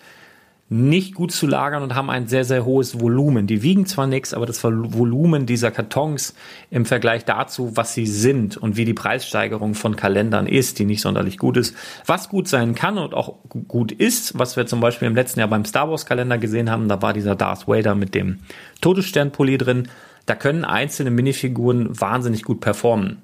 nicht 0.73 1.15
gut 1.15 1.33
zu 1.33 1.47
lagern 1.47 1.83
und 1.83 1.95
haben 1.95 2.09
ein 2.09 2.27
sehr, 2.29 2.45
sehr 2.45 2.65
hohes 2.65 2.99
Volumen. 2.99 3.47
Die 3.47 3.63
wiegen 3.63 3.85
zwar 3.85 4.07
nichts, 4.07 4.33
aber 4.33 4.47
das 4.47 4.65
Volumen 4.65 5.45
dieser 5.45 5.71
Kartons 5.71 6.35
im 6.71 6.87
Vergleich 6.87 7.27
dazu, 7.27 7.77
was 7.77 7.93
sie 7.93 8.07
sind 8.07 8.57
und 8.57 8.77
wie 8.79 8.87
die 8.87 8.95
Preissteigerung 8.95 9.75
von 9.75 9.97
Kalendern 9.97 10.47
ist, 10.47 10.79
die 10.79 10.87
nicht 10.87 11.03
sonderlich 11.03 11.37
gut 11.37 11.59
ist, 11.59 11.77
was 12.07 12.31
gut 12.31 12.49
sein 12.49 12.75
kann 12.75 12.97
und 12.97 13.13
auch 13.13 13.35
gut 13.69 13.93
ist, 13.93 14.39
was 14.39 14.57
wir 14.57 14.67
zum 14.67 14.81
Beispiel 14.81 15.09
im 15.09 15.15
letzten 15.15 15.41
Jahr 15.41 15.49
beim 15.49 15.67
Star 15.67 15.91
Wars 15.91 16.07
Kalender 16.07 16.39
gesehen 16.39 16.71
haben, 16.71 16.89
da 16.89 17.03
war 17.03 17.13
dieser 17.13 17.37
Darth 17.37 17.69
Vader 17.69 17.95
mit 17.95 18.15
dem 18.15 18.39
Todessternpulli 18.81 19.59
drin. 19.59 19.89
Da 20.25 20.35
können 20.35 20.65
einzelne 20.65 21.11
Minifiguren 21.11 22.01
wahnsinnig 22.01 22.45
gut 22.45 22.61
performen. 22.61 23.19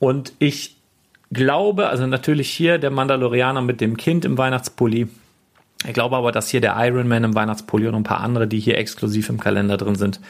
Und 0.00 0.32
ich 0.40 0.77
glaube, 1.30 1.88
also 1.88 2.06
natürlich 2.06 2.50
hier 2.50 2.78
der 2.78 2.90
Mandalorianer 2.90 3.62
mit 3.62 3.80
dem 3.80 3.96
Kind 3.96 4.24
im 4.24 4.38
Weihnachtspulli. 4.38 5.08
Ich 5.86 5.94
glaube 5.94 6.16
aber, 6.16 6.32
dass 6.32 6.48
hier 6.48 6.60
der 6.60 6.74
Iron 6.78 7.06
Man 7.06 7.24
im 7.24 7.34
Weihnachtspulli 7.34 7.86
und 7.86 7.94
ein 7.94 8.02
paar 8.02 8.20
andere, 8.20 8.48
die 8.48 8.58
hier 8.58 8.78
exklusiv 8.78 9.28
im 9.28 9.38
Kalender 9.38 9.76
drin 9.76 9.94
sind, 9.94 10.20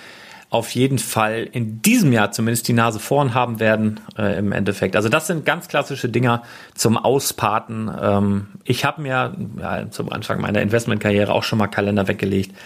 auf 0.51 0.71
jeden 0.71 0.99
Fall 0.99 1.49
in 1.53 1.83
diesem 1.83 2.13
Jahr 2.13 2.33
zumindest 2.33 2.69
die 2.69 2.73
Nase 2.73 2.99
vorn 3.01 3.35
haben 3.35 3.61
werden 3.61 4.01
äh, 4.17 4.39
im 4.39 4.53
Endeffekt. 4.53 4.97
Also 4.97 5.11
das 5.11 5.27
sind 5.27 5.45
ganz 5.45 5.69
klassische 5.69 6.09
Dinger 6.09 6.43
zum 6.75 6.97
Auspaten. 6.97 7.91
Ähm, 8.01 8.47
ich 8.65 8.85
habe 8.85 9.03
mir 9.03 9.35
ja, 9.61 9.91
zum 9.91 10.11
Anfang 10.11 10.41
meiner 10.41 10.63
Investmentkarriere 10.63 11.33
auch 11.33 11.43
schon 11.43 11.59
mal 11.59 11.67
Kalender 11.67 12.09
weggelegt. 12.09 12.57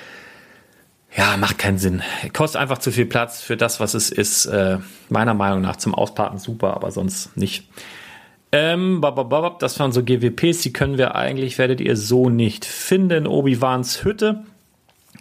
Ja, 1.17 1.37
macht 1.37 1.59
keinen 1.59 1.79
Sinn. 1.79 2.03
Kostet 2.33 2.61
einfach 2.61 2.79
zu 2.79 2.91
viel 2.91 3.05
Platz 3.05 3.43
für 3.43 3.57
das, 3.57 3.81
was 3.81 3.95
es 3.95 4.11
ist. 4.11 4.47
Äh, 4.47 4.79
meiner 5.09 5.35
Meinung 5.35 5.61
nach 5.61 5.77
zum 5.77 5.95
Auspaten 5.95 6.39
super, 6.39 6.75
aber 6.75 6.91
sonst 6.93 7.37
nicht. 7.37 7.69
Ähm, 8.53 9.01
das 9.59 9.81
waren 9.81 9.93
so 9.93 10.03
GWPs, 10.03 10.61
die 10.61 10.73
können 10.73 10.99
wir 10.99 11.15
eigentlich, 11.15 11.57
werdet 11.57 11.81
ihr 11.81 11.97
so 11.97 12.29
nicht 12.29 12.67
finden. 12.67 13.27
Obi-Wans 13.27 14.05
Hütte. 14.05 14.45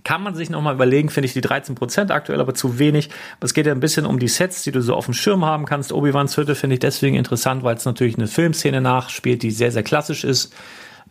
Kann 0.03 0.23
man 0.23 0.35
sich 0.35 0.49
nochmal 0.49 0.73
überlegen, 0.73 1.09
finde 1.09 1.27
ich 1.27 1.33
die 1.33 1.41
13% 1.41 2.09
aktuell 2.09 2.41
aber 2.41 2.55
zu 2.55 2.79
wenig. 2.79 3.09
Es 3.39 3.53
geht 3.53 3.67
ja 3.67 3.71
ein 3.71 3.79
bisschen 3.79 4.05
um 4.05 4.19
die 4.19 4.27
Sets, 4.27 4.63
die 4.63 4.71
du 4.71 4.81
so 4.81 4.95
auf 4.95 5.05
dem 5.05 5.13
Schirm 5.13 5.45
haben 5.45 5.65
kannst. 5.65 5.93
Obi-Wans 5.93 6.35
Hütte 6.37 6.55
finde 6.55 6.73
ich 6.75 6.79
deswegen 6.79 7.15
interessant, 7.15 7.63
weil 7.63 7.75
es 7.75 7.85
natürlich 7.85 8.17
eine 8.17 8.27
Filmszene 8.27 8.81
nachspielt, 8.81 9.43
die 9.43 9.51
sehr, 9.51 9.71
sehr 9.71 9.83
klassisch 9.83 10.23
ist. 10.23 10.53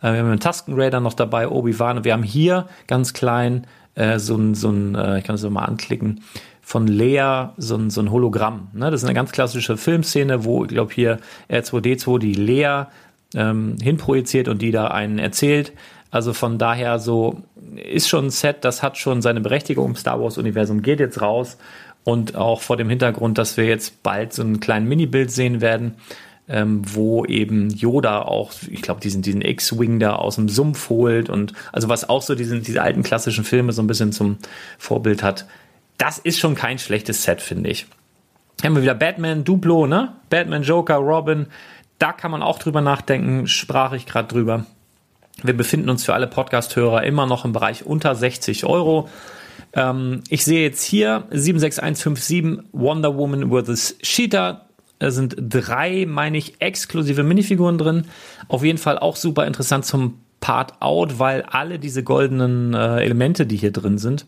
Äh, 0.01 0.13
wir 0.13 0.19
haben 0.19 0.27
einen 0.27 0.39
Tusken 0.39 0.73
Raider 0.75 0.99
noch 0.99 1.13
dabei, 1.13 1.47
Obi-Wan. 1.47 2.03
Wir 2.03 2.13
haben 2.13 2.23
hier 2.23 2.67
ganz 2.87 3.13
klein 3.13 3.65
äh, 3.95 4.19
so 4.19 4.35
ein, 4.35 4.55
so 4.55 4.69
ein 4.69 4.95
äh, 4.95 5.19
ich 5.19 5.23
kann 5.23 5.35
es 5.35 5.43
mal 5.43 5.65
anklicken, 5.65 6.21
von 6.71 6.87
Lea 6.87 7.49
so 7.57 7.75
ein, 7.75 7.89
so 7.89 7.99
ein 7.99 8.11
Hologramm. 8.11 8.69
Ne? 8.71 8.89
Das 8.89 9.01
ist 9.01 9.05
eine 9.05 9.13
ganz 9.13 9.33
klassische 9.33 9.75
Filmszene, 9.75 10.45
wo, 10.45 10.63
ich 10.63 10.69
glaube, 10.69 10.93
hier 10.93 11.19
R2D2 11.49 12.17
die 12.17 12.33
Lea 12.33 12.83
ähm, 13.35 13.75
hinprojiziert 13.81 14.47
und 14.47 14.61
die 14.61 14.71
da 14.71 14.87
einen 14.87 15.19
erzählt. 15.19 15.73
Also 16.11 16.31
von 16.31 16.57
daher 16.57 16.97
so 16.99 17.41
ist 17.75 18.07
schon 18.07 18.27
ein 18.27 18.29
Set, 18.29 18.59
das 18.61 18.81
hat 18.83 18.97
schon 18.97 19.21
seine 19.21 19.41
Berechtigung 19.41 19.89
im 19.89 19.95
Star 19.97 20.21
Wars 20.21 20.37
Universum, 20.37 20.81
geht 20.81 21.01
jetzt 21.01 21.21
raus 21.21 21.57
und 22.05 22.37
auch 22.37 22.61
vor 22.61 22.77
dem 22.77 22.87
Hintergrund, 22.87 23.37
dass 23.37 23.57
wir 23.57 23.65
jetzt 23.65 24.01
bald 24.01 24.31
so 24.31 24.41
einen 24.41 24.61
kleinen 24.61 24.87
Mini-Bild 24.87 25.29
sehen 25.29 25.59
werden 25.59 25.95
ähm, 26.51 26.81
wo 26.85 27.23
eben 27.25 27.69
Yoda 27.69 28.23
auch, 28.23 28.51
ich 28.69 28.81
glaube, 28.81 28.99
diesen, 28.99 29.21
diesen 29.21 29.41
X-Wing 29.41 29.99
da 29.99 30.15
aus 30.15 30.35
dem 30.35 30.49
Sumpf 30.49 30.89
holt 30.89 31.29
und 31.29 31.53
also 31.71 31.87
was 31.87 32.09
auch 32.09 32.21
so 32.21 32.35
diesen, 32.35 32.61
diese 32.61 32.81
alten 32.81 33.03
klassischen 33.03 33.45
Filme 33.45 33.71
so 33.71 33.81
ein 33.81 33.87
bisschen 33.87 34.11
zum 34.11 34.37
Vorbild 34.77 35.23
hat. 35.23 35.45
Das 36.01 36.17
ist 36.17 36.39
schon 36.39 36.55
kein 36.55 36.79
schlechtes 36.79 37.21
Set, 37.21 37.43
finde 37.43 37.69
ich. 37.69 37.85
Haben 38.63 38.73
wir 38.73 38.81
wieder 38.81 38.95
Batman, 38.95 39.43
Duplo, 39.43 39.85
ne? 39.85 40.15
Batman, 40.31 40.63
Joker, 40.63 40.95
Robin. 40.95 41.45
Da 41.99 42.11
kann 42.11 42.31
man 42.31 42.41
auch 42.41 42.57
drüber 42.57 42.81
nachdenken, 42.81 43.45
sprach 43.45 43.93
ich 43.93 44.07
gerade 44.07 44.27
drüber. 44.27 44.65
Wir 45.43 45.55
befinden 45.55 45.91
uns 45.91 46.03
für 46.03 46.15
alle 46.15 46.25
Podcast-Hörer 46.25 47.03
immer 47.03 47.27
noch 47.27 47.45
im 47.45 47.51
Bereich 47.51 47.85
unter 47.85 48.15
60 48.15 48.65
Euro. 48.65 49.09
Ähm, 49.73 50.23
ich 50.29 50.43
sehe 50.43 50.63
jetzt 50.63 50.81
hier 50.81 51.25
76157 51.29 52.67
Wonder 52.71 53.15
Woman 53.15 53.51
vs. 53.51 53.99
Cheetah. 53.99 54.65
Da 54.97 55.11
sind 55.11 55.35
drei, 55.37 56.07
meine 56.07 56.39
ich, 56.39 56.59
exklusive 56.63 57.21
Minifiguren 57.21 57.77
drin. 57.77 58.07
Auf 58.47 58.63
jeden 58.63 58.79
Fall 58.79 58.97
auch 58.97 59.15
super 59.15 59.45
interessant 59.45 59.85
zum 59.85 60.17
Part 60.39 60.81
Out, 60.81 61.19
weil 61.19 61.43
alle 61.43 61.77
diese 61.77 62.03
goldenen 62.03 62.73
äh, 62.73 63.03
Elemente, 63.03 63.45
die 63.45 63.57
hier 63.57 63.71
drin 63.71 63.99
sind, 63.99 64.25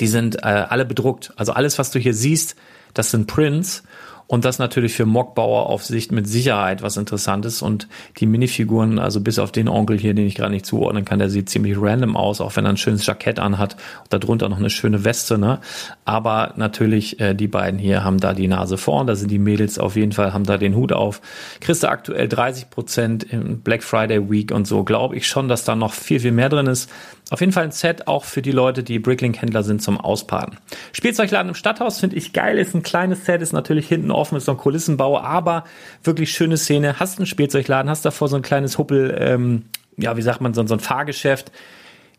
die 0.00 0.08
sind 0.08 0.36
äh, 0.36 0.46
alle 0.46 0.84
bedruckt. 0.84 1.32
Also 1.36 1.52
alles, 1.52 1.78
was 1.78 1.90
du 1.90 1.98
hier 1.98 2.14
siehst, 2.14 2.56
das 2.94 3.10
sind 3.10 3.26
Prints. 3.26 3.82
Und 4.28 4.44
das 4.44 4.58
natürlich 4.58 4.92
für 4.92 5.06
Mockbauer 5.06 5.66
auf 5.66 5.84
Sicht 5.84 6.10
mit 6.10 6.26
Sicherheit 6.26 6.82
was 6.82 6.96
Interessantes. 6.96 7.62
Und 7.62 7.86
die 8.18 8.26
Minifiguren, 8.26 8.98
also 8.98 9.20
bis 9.20 9.38
auf 9.38 9.52
den 9.52 9.68
Onkel 9.68 9.98
hier, 9.98 10.14
den 10.14 10.26
ich 10.26 10.34
gerade 10.34 10.52
nicht 10.52 10.66
zuordnen 10.66 11.04
kann, 11.04 11.20
der 11.20 11.30
sieht 11.30 11.48
ziemlich 11.48 11.76
random 11.80 12.16
aus, 12.16 12.40
auch 12.40 12.56
wenn 12.56 12.64
er 12.64 12.70
ein 12.70 12.76
schönes 12.76 13.06
Jackett 13.06 13.38
anhat. 13.38 13.76
Und 14.02 14.12
darunter 14.12 14.48
noch 14.48 14.58
eine 14.58 14.70
schöne 14.70 15.04
Weste, 15.04 15.38
ne? 15.38 15.60
Aber 16.04 16.54
natürlich, 16.56 17.20
äh, 17.20 17.34
die 17.34 17.46
beiden 17.46 17.78
hier 17.78 18.02
haben 18.02 18.18
da 18.18 18.34
die 18.34 18.48
Nase 18.48 18.78
vorn. 18.78 19.06
Da 19.06 19.14
sind 19.14 19.30
die 19.30 19.38
Mädels 19.38 19.78
auf 19.78 19.94
jeden 19.94 20.12
Fall, 20.12 20.32
haben 20.32 20.44
da 20.44 20.58
den 20.58 20.74
Hut 20.74 20.92
auf. 20.92 21.20
Kriegst 21.60 21.84
du 21.84 21.88
aktuell 21.88 22.28
30 22.28 22.68
Prozent 22.70 23.22
im 23.22 23.60
Black 23.60 23.84
Friday 23.84 24.28
Week 24.28 24.50
und 24.50 24.66
so. 24.66 24.82
Glaube 24.82 25.14
ich 25.14 25.28
schon, 25.28 25.46
dass 25.46 25.62
da 25.62 25.76
noch 25.76 25.92
viel, 25.92 26.18
viel 26.18 26.32
mehr 26.32 26.48
drin 26.48 26.66
ist. 26.66 26.90
Auf 27.28 27.40
jeden 27.40 27.52
Fall 27.52 27.64
ein 27.64 27.72
Set 27.72 28.06
auch 28.06 28.24
für 28.24 28.40
die 28.40 28.52
Leute, 28.52 28.84
die 28.84 29.00
Bricklink-Händler 29.00 29.64
sind 29.64 29.82
zum 29.82 29.98
Auspaden. 29.98 30.58
Spielzeugladen 30.92 31.48
im 31.48 31.54
Stadthaus 31.56 31.98
finde 31.98 32.14
ich 32.14 32.32
geil. 32.32 32.56
Ist 32.56 32.74
ein 32.74 32.84
kleines 32.84 33.24
Set, 33.24 33.42
ist 33.42 33.52
natürlich 33.52 33.88
hinten 33.88 34.12
offen, 34.12 34.36
ist 34.36 34.44
so 34.44 34.52
ein 34.52 34.58
Kulissenbau, 34.58 35.18
aber 35.18 35.64
wirklich 36.04 36.30
schöne 36.30 36.56
Szene. 36.56 37.00
Hast 37.00 37.18
einen 37.18 37.26
Spielzeugladen, 37.26 37.90
hast 37.90 38.04
davor 38.04 38.28
so 38.28 38.36
ein 38.36 38.42
kleines 38.42 38.78
Huppel, 38.78 39.16
ähm, 39.18 39.64
ja, 39.96 40.16
wie 40.16 40.22
sagt 40.22 40.40
man, 40.40 40.54
so, 40.54 40.64
so 40.66 40.74
ein 40.74 40.80
Fahrgeschäft. 40.80 41.50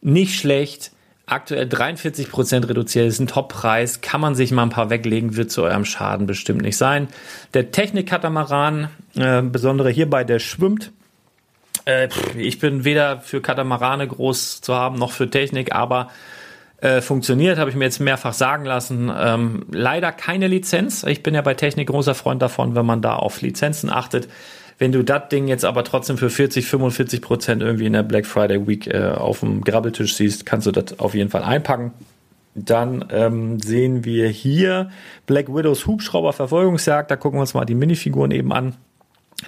Nicht 0.02 0.38
schlecht. 0.38 0.92
Aktuell 1.26 1.68
43 1.68 2.30
Prozent 2.30 2.68
reduziert, 2.68 3.08
ist 3.08 3.20
ein 3.20 3.28
Top-Preis. 3.28 4.02
Kann 4.02 4.20
man 4.20 4.36
sich 4.36 4.52
mal 4.52 4.64
ein 4.64 4.70
paar 4.70 4.90
weglegen, 4.90 5.38
wird 5.38 5.52
zu 5.52 5.64
eurem 5.64 5.86
Schaden 5.86 6.26
bestimmt 6.26 6.62
nicht 6.62 6.78
sein. 6.78 7.08
Der 7.54 7.72
Technik-Katamaran, 7.72 8.90
äh, 9.16 9.42
besondere 9.42 9.90
hierbei, 9.90 10.26
der 10.26 10.40
schwimmt 10.40 10.92
äh, 11.88 12.10
ich 12.38 12.60
bin 12.60 12.84
weder 12.84 13.22
für 13.22 13.42
Katamarane 13.42 14.08
groß 14.08 14.62
zu 14.62 14.76
haben, 14.76 14.98
noch 14.98 15.12
für 15.12 15.30
Technik, 15.30 15.74
aber 15.74 16.10
äh, 16.82 17.02
funktioniert, 17.02 17.58
habe 17.58 17.70
ich 17.70 17.76
mir 17.76 17.86
jetzt 17.86 18.00
mehrfach 18.00 18.34
sagen 18.34 18.66
lassen. 18.66 19.12
Ähm, 19.16 19.66
leider 19.72 20.12
keine 20.12 20.48
Lizenz. 20.48 21.04
Ich 21.04 21.24
bin 21.24 21.34
ja 21.34 21.42
bei 21.42 21.54
Technik 21.54 21.88
großer 21.88 22.14
Freund 22.14 22.42
davon, 22.42 22.76
wenn 22.76 22.86
man 22.86 23.02
da 23.02 23.16
auf 23.16 23.42
Lizenzen 23.42 23.90
achtet. 23.90 24.28
Wenn 24.78 24.92
du 24.92 25.04
das 25.04 25.30
Ding 25.30 25.48
jetzt 25.48 25.66
aber 25.66 25.84
trotzdem 25.84 26.20
für 26.20 26.30
40, 26.30 26.68
45 26.68 27.22
Prozent 27.22 27.64
irgendwie 27.64 27.88
in 27.88 27.94
der 27.94 28.04
Black 28.04 28.28
Friday 28.28 28.68
Week 28.68 28.86
äh, 28.86 29.10
auf 29.10 29.40
dem 29.40 29.64
Grabbeltisch 29.64 30.16
siehst, 30.16 30.46
kannst 30.46 30.68
du 30.68 30.72
das 30.72 31.00
auf 31.00 31.16
jeden 31.16 31.32
Fall 31.32 31.44
einpacken. 31.44 31.94
Dann 32.54 33.06
ähm, 33.12 33.60
sehen 33.60 34.06
wir 34.06 34.28
hier 34.28 34.92
Black 35.26 35.48
Widows 35.48 35.88
Hubschrauber 35.88 36.34
Verfolgungsjagd. 36.34 37.10
Da 37.10 37.16
gucken 37.16 37.38
wir 37.38 37.42
uns 37.42 37.56
mal 37.56 37.66
die 37.66 37.76
Minifiguren 37.76 38.32
eben 38.32 38.54
an. 38.54 38.76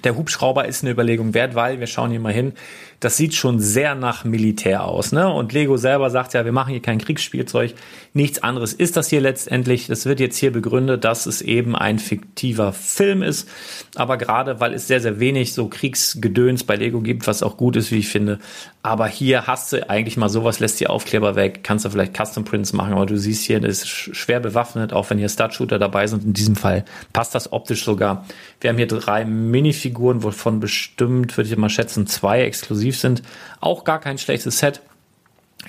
Der 0.04 0.16
Hubschrauber 0.16 0.66
ist 0.66 0.82
eine 0.82 0.92
Überlegung 0.92 1.34
wert, 1.34 1.54
weil 1.54 1.80
wir 1.80 1.86
schauen 1.86 2.10
hier 2.10 2.20
mal 2.20 2.32
hin. 2.32 2.52
Das 3.00 3.16
sieht 3.16 3.34
schon 3.34 3.60
sehr 3.60 3.94
nach 3.94 4.24
Militär 4.24 4.84
aus, 4.84 5.10
ne? 5.10 5.32
Und 5.32 5.52
Lego 5.52 5.78
selber 5.78 6.10
sagt 6.10 6.34
ja, 6.34 6.44
wir 6.44 6.52
machen 6.52 6.70
hier 6.70 6.82
kein 6.82 6.98
Kriegsspielzeug. 6.98 7.74
Nichts 8.12 8.42
anderes 8.42 8.74
ist 8.74 8.96
das 8.96 9.08
hier 9.08 9.20
letztendlich. 9.20 9.86
Das 9.86 10.04
wird 10.04 10.20
jetzt 10.20 10.36
hier 10.36 10.52
begründet, 10.52 11.04
dass 11.04 11.26
es 11.26 11.40
eben 11.40 11.74
ein 11.74 11.98
fiktiver 11.98 12.72
Film 12.72 13.22
ist. 13.22 13.48
Aber 13.94 14.18
gerade, 14.18 14.60
weil 14.60 14.74
es 14.74 14.86
sehr, 14.86 15.00
sehr 15.00 15.18
wenig 15.18 15.54
so 15.54 15.68
Kriegsgedöns 15.68 16.64
bei 16.64 16.76
Lego 16.76 17.00
gibt, 17.00 17.26
was 17.26 17.42
auch 17.42 17.56
gut 17.56 17.76
ist, 17.76 17.90
wie 17.90 17.98
ich 17.98 18.08
finde. 18.08 18.38
Aber 18.82 19.06
hier 19.06 19.46
hast 19.46 19.72
du 19.72 19.88
eigentlich 19.88 20.16
mal 20.16 20.28
sowas, 20.28 20.58
lässt 20.58 20.80
die 20.80 20.86
Aufkleber 20.86 21.36
weg, 21.36 21.60
kannst 21.62 21.84
du 21.84 21.90
vielleicht 21.90 22.16
Custom 22.16 22.44
Prints 22.44 22.72
machen, 22.72 22.94
aber 22.94 23.04
du 23.04 23.18
siehst 23.18 23.44
hier, 23.44 23.60
das 23.60 23.82
ist 23.82 23.88
schwer 23.88 24.40
bewaffnet, 24.40 24.94
auch 24.94 25.10
wenn 25.10 25.18
hier 25.18 25.28
Stud-Shooter 25.28 25.78
dabei 25.78 26.06
sind. 26.06 26.24
In 26.24 26.32
diesem 26.32 26.56
Fall 26.56 26.84
passt 27.12 27.34
das 27.34 27.52
optisch 27.52 27.84
sogar. 27.84 28.24
Wir 28.60 28.70
haben 28.70 28.78
hier 28.78 28.86
drei 28.86 29.24
Minifiguren, 29.24 30.22
wovon 30.22 30.60
bestimmt, 30.60 31.36
würde 31.36 31.50
ich 31.50 31.56
mal 31.56 31.68
schätzen, 31.68 32.06
zwei 32.06 32.42
exklusiv 32.42 32.89
sind. 32.98 33.22
Auch 33.60 33.84
gar 33.84 34.00
kein 34.00 34.18
schlechtes 34.18 34.58
Set. 34.58 34.80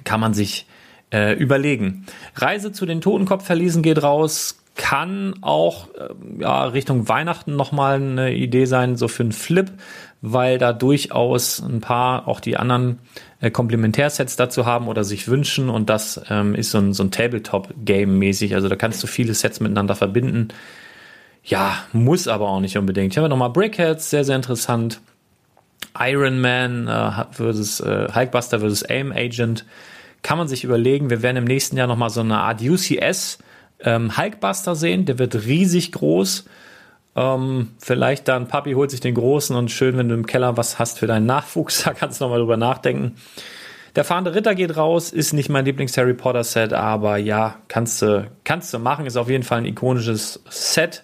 Kann 0.04 0.20
man 0.20 0.34
sich 0.34 0.66
äh, 1.12 1.34
überlegen. 1.34 2.06
Reise 2.36 2.72
zu 2.72 2.86
den 2.86 3.02
Totenkopfverliesen 3.02 3.84
geht 3.84 4.02
raus. 4.02 4.58
Kann 4.76 5.36
auch 5.42 5.90
äh, 5.96 6.10
ja, 6.40 6.64
Richtung 6.66 7.10
Weihnachten 7.10 7.56
nochmal 7.56 7.96
eine 7.96 8.34
Idee 8.34 8.66
sein, 8.66 8.96
so 8.96 9.10
für 9.10 9.24
einen 9.24 9.34
Flip, 9.34 9.70
weil 10.22 10.58
da 10.58 10.72
durchaus 10.72 11.60
ein 11.60 11.82
paar 11.82 12.28
auch 12.28 12.40
die 12.40 12.56
anderen 12.56 13.00
äh, 13.42 13.52
Komplementärsets 13.52 14.38
dazu 14.38 14.66
haben 14.66 14.88
oder 14.88 15.04
sich 15.04 15.28
wünschen. 15.28 15.70
Und 15.70 15.90
das 15.90 16.22
ähm, 16.30 16.56
ist 16.56 16.72
so 16.72 16.78
ein, 16.78 16.94
so 16.94 17.04
ein 17.04 17.12
Tabletop-Game 17.12 18.18
mäßig. 18.18 18.56
Also 18.56 18.70
da 18.70 18.78
kannst 18.78 19.04
du 19.04 19.08
viele 19.08 19.34
Sets 19.34 19.60
miteinander 19.60 19.96
verbinden. 19.96 20.50
Ja, 21.44 21.84
muss 21.92 22.28
aber 22.28 22.48
auch 22.48 22.60
nicht 22.62 22.78
unbedingt. 22.78 23.14
Hier 23.14 23.22
haben 23.22 23.26
wir 23.26 23.30
nochmal 23.30 23.50
Brickheads, 23.50 24.10
sehr, 24.10 24.24
sehr 24.24 24.36
interessant. 24.36 25.02
Iron 26.00 26.40
Man 26.40 26.88
äh, 26.88 27.26
versus 27.32 27.80
äh, 27.80 28.08
Hulkbuster 28.14 28.60
versus 28.60 28.84
Aim 28.88 29.12
Agent. 29.12 29.66
Kann 30.22 30.38
man 30.38 30.48
sich 30.48 30.64
überlegen, 30.64 31.10
wir 31.10 31.22
werden 31.22 31.38
im 31.38 31.46
nächsten 31.46 31.78
Jahr 31.78 31.88
nochmal 31.88 32.10
so 32.10 32.22
eine 32.22 32.38
Art 32.38 32.62
UCS 32.62 33.40
ähm, 33.80 34.18
Hulkbuster 34.18 34.76
sehen. 34.76 35.06
Der 35.06 35.20
wird 35.20 35.36
riesig 35.36 35.92
groß. 35.92 36.46
Ähm, 37.16 37.72
vielleicht 37.80 38.28
dann, 38.28 38.48
Papi 38.48 38.74
holt 38.74 38.92
sich 38.92 39.02
den 39.02 39.16
großen 39.16 39.56
und 39.56 39.70
schön, 39.70 39.98
wenn 39.98 40.08
du 40.08 40.16
im 40.16 40.26
Keller 40.26 40.56
was 40.56 40.80
hast 40.80 41.00
für 41.00 41.08
deinen 41.08 41.26
Nachwuchs, 41.26 41.84
da 41.86 41.94
kannst 41.94 42.20
du 42.20 42.26
nochmal 42.26 42.40
drüber 42.40 42.58
nachdenken. 42.58 43.16
Der 43.96 44.06
fahrende 44.06 44.34
Ritter 44.34 44.56
geht 44.56 44.78
raus, 44.78 45.12
ist 45.12 45.34
nicht 45.34 45.50
mein 45.50 45.66
Lieblings-Harry 45.66 46.14
Potter-Set, 46.14 46.72
aber 46.72 47.18
ja, 47.18 47.58
kannst 47.68 48.02
du, 48.02 48.32
kannst 48.46 48.74
du 48.74 48.80
machen, 48.80 49.06
ist 49.06 49.18
auf 49.18 49.30
jeden 49.30 49.44
Fall 49.44 49.58
ein 49.58 49.66
ikonisches 49.66 50.42
Set. 50.50 51.04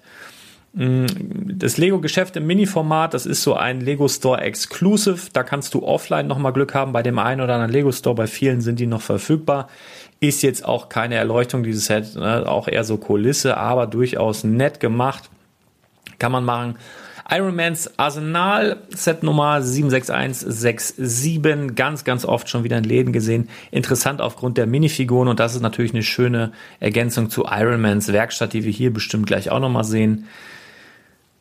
Das 0.74 1.78
Lego-Geschäft 1.78 2.36
im 2.36 2.46
Mini-Format, 2.46 3.14
das 3.14 3.26
ist 3.26 3.42
so 3.42 3.56
ein 3.56 3.82
Lego 3.82 4.08
Store 4.08 4.42
Exclusive. 4.42 5.30
Da 5.34 5.44
kannst 5.44 5.74
du 5.74 5.84
offline 5.84 6.28
nochmal 6.28 6.54
Glück 6.54 6.76
haben 6.76 6.94
bei 6.94 7.02
dem 7.02 7.18
einen 7.18 7.42
oder 7.42 7.56
anderen 7.56 7.72
Lego 7.72 7.92
Store. 7.92 8.16
Bei 8.16 8.28
vielen 8.28 8.62
sind 8.62 8.80
die 8.80 8.86
noch 8.86 9.02
verfügbar. 9.02 9.70
Ist 10.20 10.44
jetzt 10.44 10.64
auch 10.64 10.90
keine 10.90 11.16
Erleuchtung 11.16 11.64
dieses 11.64 11.86
Set, 11.86 12.16
ne? 12.16 12.48
auch 12.48 12.68
eher 12.68 12.84
so 12.84 12.98
Kulisse, 12.98 13.58
aber 13.58 13.88
durchaus 13.88 14.44
nett 14.44 14.80
gemacht. 14.80 15.30
Kann 16.20 16.32
man 16.32 16.46
machen. 16.46 16.76
Ironmans 17.30 18.00
Arsenal 18.00 18.78
Set 18.90 19.22
Nummer 19.22 19.62
76167 19.62 21.76
ganz 21.76 22.06
ganz 22.06 22.24
oft 22.24 22.50
schon 22.50 22.64
wieder 22.64 22.78
in 22.78 22.86
Läden 22.86 23.12
gesehen. 23.12 23.50
Interessant 23.70 24.22
aufgrund 24.22 24.58
der 24.58 24.66
Minifiguren 24.66 25.28
und 25.28 25.40
das 25.40 25.54
ist 25.54 25.62
natürlich 25.62 25.94
eine 25.94 26.04
schöne 26.04 26.54
Ergänzung 26.80 27.30
zu 27.30 27.46
Ironmans 27.46 28.14
Werkstatt, 28.14 28.54
die 28.54 28.64
wir 28.64 28.72
hier 28.72 28.94
bestimmt 28.94 29.28
gleich 29.28 29.50
auch 29.50 29.60
nochmal 29.60 29.84
sehen. 29.84 30.28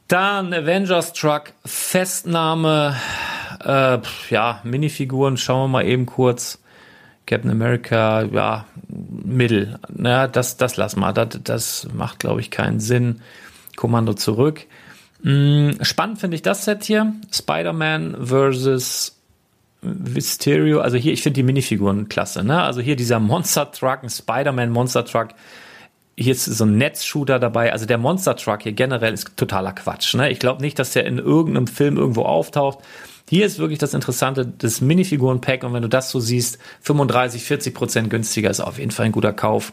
Dann 0.08 0.54
Avengers 0.54 1.12
Truck, 1.12 1.52
Festnahme, 1.64 2.96
äh, 3.64 3.98
ja, 4.30 4.60
Minifiguren, 4.62 5.36
schauen 5.36 5.64
wir 5.64 5.78
mal 5.78 5.86
eben 5.86 6.06
kurz. 6.06 6.60
Captain 7.26 7.50
America, 7.50 8.22
ja, 8.22 8.66
Mittel. 8.88 9.80
Naja, 9.88 10.28
das, 10.28 10.56
das 10.56 10.76
lass 10.76 10.94
mal. 10.94 11.12
Das, 11.12 11.40
das 11.42 11.88
macht, 11.92 12.20
glaube 12.20 12.40
ich, 12.40 12.52
keinen 12.52 12.78
Sinn. 12.78 13.20
Kommando 13.74 14.14
zurück. 14.14 14.64
Hm, 15.22 15.76
spannend 15.82 16.20
finde 16.20 16.36
ich 16.36 16.42
das 16.42 16.64
Set 16.64 16.84
hier. 16.84 17.12
Spider-Man 17.32 18.26
versus 18.26 19.16
Mysterio. 19.82 20.80
Also 20.80 20.96
hier, 20.96 21.12
ich 21.12 21.22
finde 21.22 21.34
die 21.34 21.42
Minifiguren 21.42 22.08
klasse. 22.08 22.44
Ne? 22.44 22.62
Also 22.62 22.80
hier 22.80 22.94
dieser 22.94 23.18
Monster 23.18 23.70
Truck, 23.72 24.04
ein 24.04 24.10
Spider-Man 24.10 24.70
Monster 24.70 25.04
Truck 25.04 25.30
hier 26.18 26.32
ist 26.32 26.44
so 26.44 26.64
ein 26.64 26.78
Netzshooter 26.78 27.38
dabei. 27.38 27.72
Also 27.72 27.84
der 27.84 27.98
Monster 27.98 28.36
Truck 28.36 28.62
hier 28.62 28.72
generell 28.72 29.12
ist 29.12 29.36
totaler 29.36 29.72
Quatsch. 29.72 30.14
Ne? 30.14 30.30
Ich 30.30 30.38
glaube 30.38 30.62
nicht, 30.62 30.78
dass 30.78 30.92
der 30.92 31.04
in 31.04 31.18
irgendeinem 31.18 31.66
Film 31.66 31.98
irgendwo 31.98 32.22
auftaucht. 32.22 32.78
Hier 33.28 33.44
ist 33.44 33.58
wirklich 33.58 33.78
das 33.78 33.92
Interessante, 33.92 34.46
das 34.46 34.80
Minifiguren-Pack. 34.80 35.64
Und 35.64 35.74
wenn 35.74 35.82
du 35.82 35.88
das 35.88 36.10
so 36.10 36.20
siehst, 36.20 36.58
35, 36.82 37.42
40 37.44 37.74
Prozent 37.74 38.10
günstiger 38.10 38.48
ist 38.48 38.60
auf 38.60 38.78
jeden 38.78 38.92
Fall 38.92 39.06
ein 39.06 39.12
guter 39.12 39.32
Kauf. 39.32 39.72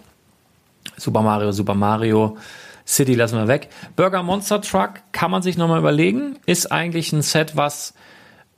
Super 0.98 1.22
Mario, 1.22 1.52
Super 1.52 1.76
Mario. 1.76 2.38
City 2.86 3.14
lassen 3.14 3.38
wir 3.38 3.48
weg. 3.48 3.70
Burger 3.96 4.24
Monster 4.24 4.60
Truck 4.60 4.96
kann 5.14 5.32
man 5.32 5.42
sich 5.42 5.58
nochmal 5.58 5.80
überlegen. 5.80 6.38
Ist 6.46 6.72
eigentlich 6.72 7.14
ein 7.14 7.22
Set, 7.22 7.56
was, 7.56 7.94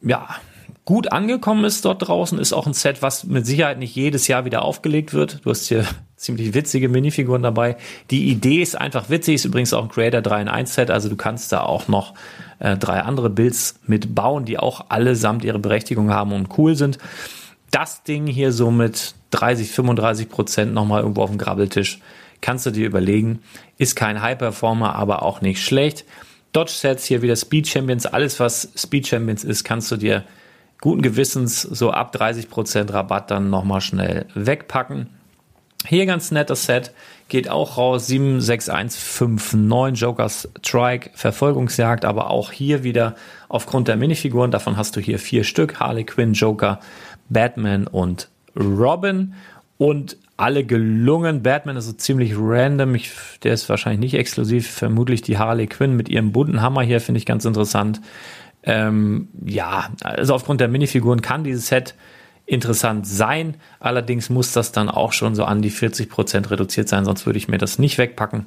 ja, 0.01 0.27
gut 0.85 1.11
angekommen 1.11 1.65
ist 1.65 1.83
dort 1.83 2.07
draußen, 2.07 2.37
ist 2.37 2.53
auch 2.53 2.67
ein 2.67 2.73
Set, 2.73 3.01
was 3.01 3.23
mit 3.23 3.45
Sicherheit 3.45 3.79
nicht 3.79 3.95
jedes 3.95 4.27
Jahr 4.27 4.45
wieder 4.45 4.61
aufgelegt 4.63 5.13
wird. 5.13 5.43
Du 5.43 5.49
hast 5.49 5.67
hier 5.67 5.85
ziemlich 6.15 6.53
witzige 6.53 6.87
Minifiguren 6.87 7.43
dabei. 7.43 7.77
Die 8.11 8.29
Idee 8.29 8.61
ist 8.61 8.79
einfach 8.79 9.09
witzig, 9.09 9.35
ist 9.35 9.45
übrigens 9.45 9.73
auch 9.73 9.83
ein 9.83 9.89
Creator 9.89 10.21
3 10.21 10.43
in 10.43 10.47
1 10.47 10.75
Set, 10.75 10.91
also 10.91 11.09
du 11.09 11.15
kannst 11.15 11.51
da 11.51 11.61
auch 11.61 11.87
noch 11.87 12.13
äh, 12.59 12.77
drei 12.77 13.01
andere 13.01 13.29
Builds 13.29 13.79
mitbauen, 13.85 14.45
die 14.45 14.59
auch 14.59 14.85
allesamt 14.89 15.43
ihre 15.43 15.59
Berechtigung 15.59 16.11
haben 16.11 16.31
und 16.31 16.57
cool 16.57 16.75
sind. 16.75 16.99
Das 17.71 18.03
Ding 18.03 18.27
hier 18.27 18.51
so 18.51 18.71
mit 18.71 19.15
30, 19.31 19.71
35 19.71 20.29
Prozent 20.29 20.73
nochmal 20.73 21.01
irgendwo 21.01 21.23
auf 21.23 21.29
dem 21.29 21.39
Grabbeltisch 21.39 21.99
kannst 22.41 22.65
du 22.65 22.71
dir 22.71 22.85
überlegen. 22.85 23.39
Ist 23.77 23.95
kein 23.95 24.21
High-Performer, 24.21 24.95
aber 24.95 25.23
auch 25.23 25.41
nicht 25.41 25.63
schlecht. 25.63 26.05
Dodge-Sets 26.53 27.05
hier 27.05 27.21
wieder 27.21 27.35
Speed 27.35 27.67
Champions. 27.67 28.05
Alles, 28.05 28.39
was 28.39 28.69
Speed 28.77 29.07
Champions 29.07 29.43
ist, 29.43 29.63
kannst 29.63 29.91
du 29.91 29.97
dir 29.97 30.23
guten 30.85 31.01
Gewissens 31.01 31.63
so 31.63 31.89
ab 31.89 32.15
30% 32.15 32.93
Rabatt 32.93 33.31
dann 33.31 33.49
nochmal 33.49 33.81
schnell 33.81 34.27
wegpacken. 34.35 35.07
Hier 35.87 36.05
ganz 36.05 36.29
nettes 36.29 36.67
Set, 36.67 36.91
geht 37.27 37.49
auch 37.49 37.77
raus, 37.77 38.05
76159 38.05 39.99
Jokers 39.99 40.47
Strike, 40.63 41.09
Verfolgungsjagd, 41.15 42.05
aber 42.05 42.29
auch 42.29 42.51
hier 42.51 42.83
wieder 42.83 43.15
aufgrund 43.49 43.87
der 43.87 43.95
Minifiguren, 43.95 44.51
davon 44.51 44.77
hast 44.77 44.95
du 44.95 44.99
hier 44.99 45.17
vier 45.17 45.43
Stück, 45.43 45.79
Harley 45.79 46.03
Quinn, 46.03 46.33
Joker, 46.33 46.79
Batman 47.29 47.87
und 47.87 48.29
Robin 48.55 49.33
und 49.79 50.17
alle 50.37 50.65
gelungen. 50.65 51.41
Batman 51.41 51.77
ist 51.77 51.85
so 51.87 51.93
ziemlich 51.93 52.33
random. 52.37 52.93
Ich, 52.93 53.09
der 53.41 53.53
ist 53.53 53.67
wahrscheinlich 53.69 54.01
nicht 54.01 54.13
exklusiv. 54.13 54.69
Vermutlich 54.69 55.23
die 55.23 55.39
Harley 55.39 55.65
Quinn 55.65 55.95
mit 55.95 56.09
ihrem 56.09 56.31
bunten 56.31 56.61
Hammer 56.61 56.83
hier 56.83 57.01
finde 57.01 57.17
ich 57.17 57.25
ganz 57.25 57.43
interessant. 57.45 58.01
Ähm, 58.65 59.27
ja, 59.45 59.89
also 60.03 60.33
aufgrund 60.33 60.61
der 60.61 60.67
Minifiguren 60.67 61.21
kann 61.21 61.43
dieses 61.43 61.67
Set 61.67 61.95
interessant 62.45 63.07
sein. 63.07 63.55
Allerdings 63.79 64.29
muss 64.29 64.51
das 64.53 64.71
dann 64.71 64.89
auch 64.89 65.13
schon 65.13 65.35
so 65.35 65.45
an 65.45 65.61
die 65.61 65.69
40 65.69 66.09
Prozent 66.09 66.51
reduziert 66.51 66.89
sein, 66.89 67.05
sonst 67.05 67.25
würde 67.25 67.37
ich 67.37 67.47
mir 67.47 67.57
das 67.57 67.79
nicht 67.79 67.97
wegpacken. 67.97 68.45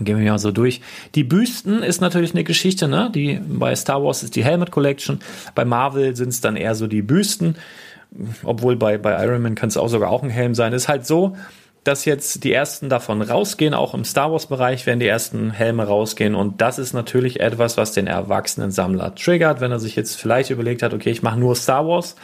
Gehen 0.00 0.18
wir 0.18 0.30
mal 0.30 0.38
so 0.38 0.52
durch. 0.52 0.82
Die 1.14 1.24
Büsten 1.24 1.82
ist 1.82 2.00
natürlich 2.00 2.34
eine 2.34 2.44
Geschichte, 2.44 2.86
ne? 2.86 3.10
Die 3.14 3.40
bei 3.48 3.74
Star 3.74 4.02
Wars 4.02 4.22
ist 4.22 4.36
die 4.36 4.44
Helmet 4.44 4.70
Collection, 4.70 5.20
bei 5.54 5.64
Marvel 5.64 6.14
sind 6.14 6.28
es 6.28 6.40
dann 6.40 6.56
eher 6.56 6.74
so 6.74 6.86
die 6.86 7.02
Büsten 7.02 7.56
obwohl 8.44 8.76
bei, 8.76 8.98
bei 8.98 9.24
Iron 9.24 9.42
Man 9.42 9.54
kann 9.54 9.68
es 9.68 9.76
auch 9.76 9.88
sogar 9.88 10.10
auch 10.10 10.22
ein 10.22 10.30
Helm 10.30 10.54
sein, 10.54 10.72
ist 10.72 10.88
halt 10.88 11.06
so, 11.06 11.36
dass 11.86 12.04
jetzt 12.04 12.44
die 12.44 12.52
ersten 12.52 12.88
davon 12.88 13.22
rausgehen, 13.22 13.74
auch 13.74 13.94
im 13.94 14.04
Star 14.04 14.32
Wars 14.32 14.46
Bereich 14.46 14.86
werden 14.86 15.00
die 15.00 15.06
ersten 15.06 15.50
Helme 15.50 15.84
rausgehen 15.84 16.34
und 16.34 16.60
das 16.60 16.78
ist 16.78 16.92
natürlich 16.92 17.40
etwas, 17.40 17.76
was 17.76 17.92
den 17.92 18.06
erwachsenen 18.06 18.70
Sammler 18.70 19.14
triggert, 19.14 19.60
wenn 19.60 19.70
er 19.70 19.78
sich 19.78 19.96
jetzt 19.96 20.20
vielleicht 20.20 20.50
überlegt 20.50 20.82
hat, 20.82 20.94
okay, 20.94 21.10
ich 21.10 21.22
mache 21.22 21.38
nur 21.38 21.54
Star 21.54 21.86
Wars, 21.86 22.16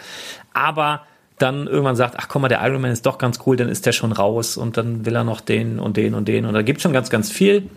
aber 0.53 1.03
dann 1.39 1.67
irgendwann 1.67 1.97
sagt, 1.97 2.15
ach 2.19 2.29
komm 2.29 2.43
mal, 2.43 2.49
der 2.49 2.65
Iron 2.67 2.81
Man 2.81 2.91
ist 2.91 3.07
doch 3.07 3.19
ganz 3.19 3.41
cool, 3.47 3.57
dann 3.57 3.69
ist 3.69 3.87
der 3.87 3.93
schon 3.93 4.13
raus 4.13 4.57
und 4.57 4.77
dann 4.77 5.07
will 5.07 5.15
er 5.15 5.25
noch 5.25 5.41
den 5.41 5.79
und 5.79 5.97
den 5.97 6.15
und 6.15 6.29
den 6.29 6.45
und 6.45 6.55
da 6.55 6.63
gibt 6.63 6.81
schon 6.81 6.93
ganz, 6.93 7.11
ganz 7.11 7.31
viel. 7.31 7.69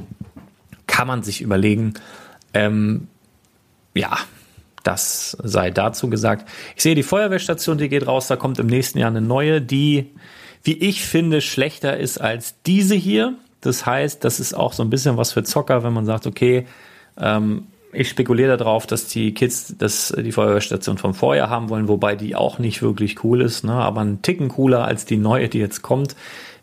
Kann 0.88 1.08
man 1.08 1.24
sich 1.24 1.41
überlegen. 1.41 1.95
Ähm, 2.54 3.08
ja, 3.95 4.17
das 4.84 5.36
sei 5.41 5.71
dazu 5.71 6.10
gesagt. 6.10 6.48
Ich 6.76 6.84
sehe 6.84 6.95
die 6.95 7.04
Feuerwehrstation, 7.04 7.78
die 7.78 7.89
geht 7.89 8.06
raus. 8.06 8.28
Da 8.28 8.36
kommt 8.36 8.60
im 8.60 8.67
nächsten 8.67 9.00
Jahr 9.00 9.10
eine 9.10 9.21
neue, 9.21 9.62
die, 9.62 10.12
wie 10.65 10.73
ich 10.73 11.06
finde, 11.06 11.41
schlechter 11.41 11.97
ist 11.97 12.19
als 12.19 12.56
diese 12.65 12.95
hier. 12.95 13.36
Das 13.62 13.86
heißt, 13.86 14.23
das 14.23 14.39
ist 14.39 14.54
auch 14.54 14.73
so 14.73 14.84
ein 14.84 14.89
bisschen 14.89 15.17
was 15.17 15.32
für 15.32 15.43
Zocker, 15.43 15.84
wenn 15.84 15.93
man 15.93 16.06
sagt, 16.06 16.28
okay, 16.28 16.67
ähm, 17.17 17.67
ich 17.93 18.10
spekuliere 18.10 18.58
darauf, 18.58 18.86
dass 18.88 19.08
die 19.08 19.34
Kids 19.34 19.75
das, 19.78 20.13
die 20.17 20.32
Feuerwehrstation 20.32 20.97
vom 20.97 21.13
Vorjahr 21.13 21.49
haben 21.49 21.69
wollen, 21.69 21.88
wobei 21.88 22.15
die 22.15 22.36
auch 22.36 22.60
nicht 22.60 22.82
wirklich 22.82 23.23
cool 23.23 23.41
ist, 23.41 23.63
ne? 23.63 23.73
aber 23.73 24.01
ein 24.01 24.21
Ticken 24.21 24.49
cooler 24.49 24.84
als 24.86 25.06
die 25.06 25.17
neue, 25.17 25.47
die 25.47 25.60
jetzt 25.60 25.82
kommt. 25.82 26.15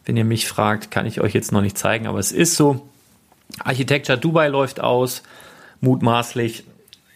Wenn 0.04 0.16
ihr 0.16 0.24
mich 0.24 0.46
fragt, 0.46 0.90
kann 0.90 1.06
ich 1.06 1.20
euch 1.20 1.32
jetzt 1.32 1.52
noch 1.52 1.62
nicht 1.62 1.78
zeigen, 1.78 2.06
aber 2.06 2.18
es 2.18 2.32
ist 2.32 2.56
so. 2.56 2.88
Architecture 3.64 4.18
Dubai 4.18 4.48
läuft 4.48 4.80
aus, 4.80 5.22
mutmaßlich 5.80 6.64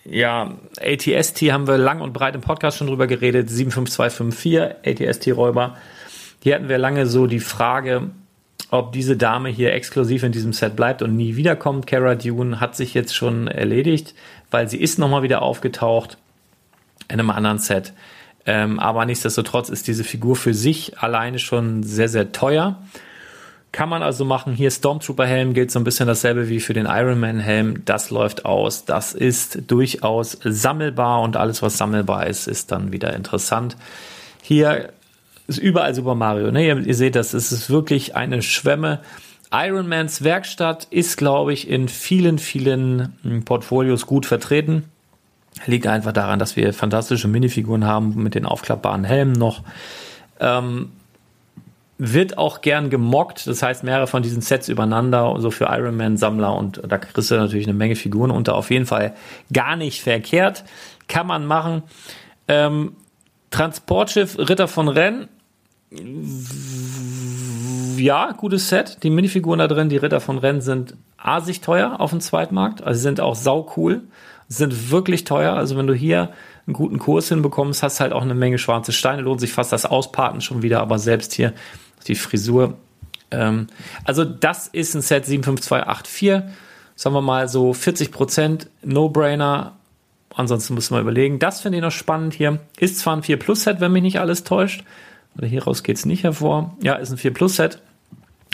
ja, 0.09 0.57
ATST 0.81 1.43
haben 1.51 1.67
wir 1.67 1.79
lang 1.79 2.01
und 2.01 2.13
breit 2.13 2.35
im 2.35 2.41
Podcast 2.41 2.79
schon 2.79 2.87
drüber 2.87 3.07
geredet, 3.07 3.51
75254, 3.51 5.09
ATST-Räuber. 5.09 5.77
Hier 6.47 6.55
hatten 6.55 6.69
wir 6.69 6.79
lange 6.79 7.09
so 7.09 7.27
die 7.27 7.41
Frage, 7.41 8.11
ob 8.71 8.93
diese 8.93 9.17
Dame 9.17 9.49
hier 9.49 9.73
exklusiv 9.73 10.23
in 10.23 10.31
diesem 10.31 10.53
Set 10.53 10.77
bleibt 10.77 11.03
und 11.03 11.17
nie 11.17 11.35
wiederkommt. 11.35 11.89
Cara 11.89 12.15
Dune 12.15 12.61
hat 12.61 12.77
sich 12.77 12.95
jetzt 12.95 13.17
schon 13.17 13.49
erledigt, 13.49 14.15
weil 14.53 14.69
sie 14.69 14.77
ist 14.77 15.01
nochmal 15.01 15.25
wieder 15.25 15.43
aufgetaucht 15.43 16.19
in 17.09 17.19
einem 17.19 17.31
anderen 17.31 17.59
Set. 17.59 17.95
Ähm, 18.45 18.79
aber 18.79 19.05
nichtsdestotrotz 19.07 19.71
ist 19.71 19.89
diese 19.89 20.05
Figur 20.05 20.37
für 20.37 20.55
sich 20.55 21.01
alleine 21.01 21.41
schon 21.41 21.83
sehr, 21.83 22.09
sehr 22.09 22.31
teuer. 22.31 22.81
Kann 23.73 23.89
man 23.89 24.05
also 24.05 24.25
machen. 24.25 24.53
Hier 24.53 24.71
Stormtrooper-Helm 24.71 25.53
gilt 25.53 25.73
so 25.73 25.81
ein 25.81 25.85
bisschen 25.85 26.07
dasselbe 26.07 26.49
wie 26.49 26.61
für 26.61 26.75
den 26.75 26.87
Ironman-Helm. 26.87 27.85
Das 27.87 28.11
läuft 28.11 28.45
aus. 28.45 28.85
Das 28.85 29.15
ist 29.15 29.63
durchaus 29.69 30.39
sammelbar 30.45 31.23
und 31.23 31.37
alles, 31.37 31.61
was 31.61 31.77
sammelbar 31.77 32.29
ist, 32.29 32.47
ist 32.47 32.71
dann 32.71 32.93
wieder 32.93 33.15
interessant. 33.15 33.77
Hier 34.43 34.91
ist 35.47 35.59
überall 35.59 35.95
Super 35.95 36.15
Mario. 36.15 36.51
Ne? 36.51 36.67
Ihr, 36.67 36.79
ihr 36.79 36.95
seht 36.95 37.15
das, 37.15 37.35
es 37.35 37.53
ist 37.53 37.71
wirklich 37.71 38.17
eine 38.17 38.43
Schwemme. 38.43 39.01
Ironmans 39.53 40.25
Werkstatt 40.25 40.89
ist, 40.91 41.17
glaube 41.17 41.53
ich, 41.53 41.69
in 41.69 41.89
vielen, 41.89 42.39
vielen 42.39 43.17
hm, 43.23 43.45
Portfolios 43.45 44.07
gut 44.07 44.27
vertreten. 44.27 44.85
Liegt 45.67 45.87
einfach 45.87 46.13
daran, 46.13 46.39
dass 46.39 46.57
wir 46.57 46.73
fantastische 46.75 47.29
Minifiguren 47.29 47.85
haben 47.85 48.23
mit 48.23 48.35
den 48.35 48.45
aufklappbaren 48.45 49.05
Helmen 49.05 49.33
noch. 49.33 49.63
Ähm, 50.41 50.91
wird 51.99 52.37
auch 52.37 52.61
gern 52.61 52.91
gemockt, 52.91 53.47
das 53.47 53.63
heißt 53.63 53.83
mehrere 53.83 54.07
von 54.07 54.23
diesen 54.23 54.43
Sets 54.43 54.69
übereinander, 54.69 55.37
so 55.39 55.51
für 55.51 55.65
Iron 55.71 55.97
Man 55.97 56.19
Sammler 56.19 56.55
und 56.55 56.83
da 56.87 56.99
kriegst 56.99 57.31
du 57.31 57.37
natürlich 57.37 57.67
eine 57.67 57.77
Menge 57.77 57.97
Figuren 57.97 58.31
unter. 58.31 58.55
Auf 58.55 58.71
jeden 58.71 58.85
Fall 58.85 59.15
gar 59.51 59.77
nicht 59.77 60.03
verkehrt, 60.03 60.65
kann 61.09 61.27
man 61.27 61.47
machen. 61.47 61.83
Ähm, 62.49 62.97
Transportschiff 63.51 64.39
Ritter 64.39 64.69
von 64.69 64.89
Rennes, 64.89 65.29
ja, 67.97 68.33
gutes 68.33 68.69
Set. 68.69 69.03
Die 69.03 69.11
Minifiguren 69.11 69.59
da 69.59 69.69
drin, 69.69 69.89
die 69.89 69.97
Ritter 69.97 70.21
von 70.21 70.39
Rennes 70.39 70.65
sind 70.65 70.95
asig 71.17 71.61
teuer 71.61 72.01
auf 72.01 72.11
dem 72.11 72.21
Zweitmarkt, 72.21 72.83
also 72.83 73.01
sind 73.01 73.21
auch 73.21 73.35
sau 73.35 73.73
cool, 73.77 74.03
sind 74.49 74.91
wirklich 74.91 75.25
teuer. 75.25 75.55
Also 75.55 75.77
wenn 75.77 75.87
du 75.87 75.95
hier 75.95 76.31
einen 76.67 76.75
guten 76.75 76.99
Kurs 76.99 77.29
hinbekommst, 77.29 77.83
hast 77.83 78.01
halt 78.01 78.13
auch 78.13 78.23
eine 78.23 78.35
Menge 78.35 78.59
schwarze 78.59 78.93
Steine, 78.93 79.23
lohnt 79.23 79.41
sich 79.41 79.53
fast 79.53 79.73
das 79.73 79.87
Ausparten 79.87 80.41
schon 80.41 80.63
wieder, 80.63 80.81
aber 80.81 80.99
selbst 80.99 81.33
hier 81.33 81.53
die 82.09 82.17
Frisur. 82.17 82.75
Ähm, 83.31 83.69
also 84.05 84.25
das 84.25 84.67
ist 84.69 84.95
ein 84.95 85.03
Set 85.03 85.25
75284. 85.27 86.43
Sagen 86.97 87.15
wir 87.15 87.23
mal 87.23 87.49
so 87.49 87.73
40 87.73 88.11
Prozent 88.11 88.69
No-Brainer. 88.83 89.77
Ansonsten 90.35 90.75
muss 90.75 90.91
man 90.91 91.01
überlegen. 91.01 91.39
Das 91.39 91.61
finde 91.61 91.79
ich 91.79 91.83
noch 91.83 91.91
spannend 91.93 92.35
hier. 92.35 92.59
Ist 92.79 92.99
zwar 92.99 93.17
ein 93.17 93.23
4 93.23 93.39
Plus 93.39 93.63
Set, 93.63 93.81
wenn 93.81 93.93
mich 93.93 94.03
nicht 94.03 94.21
alles 94.21 94.45
täuscht. 94.45 94.83
Oder 95.37 95.47
hieraus 95.47 95.83
geht 95.83 95.97
es 95.97 96.07
nicht 96.07 96.25
hervor. 96.25 96.77
Ja, 96.83 96.95
ist 96.95 97.11
ein 97.11 97.19
4 97.19 97.33
Plus 97.33 97.57
Set. 97.57 97.81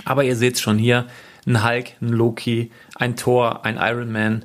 Aber 0.05 0.25
ihr 0.25 0.37
seht 0.37 0.55
es 0.55 0.61
schon 0.61 0.79
hier. 0.79 1.07
Ein 1.47 1.65
Hulk, 1.65 1.93
ein 2.01 2.09
Loki, 2.09 2.71
ein 2.95 3.17
Thor, 3.17 3.65
ein 3.65 3.77
Iron 3.77 4.13
Man 4.13 4.45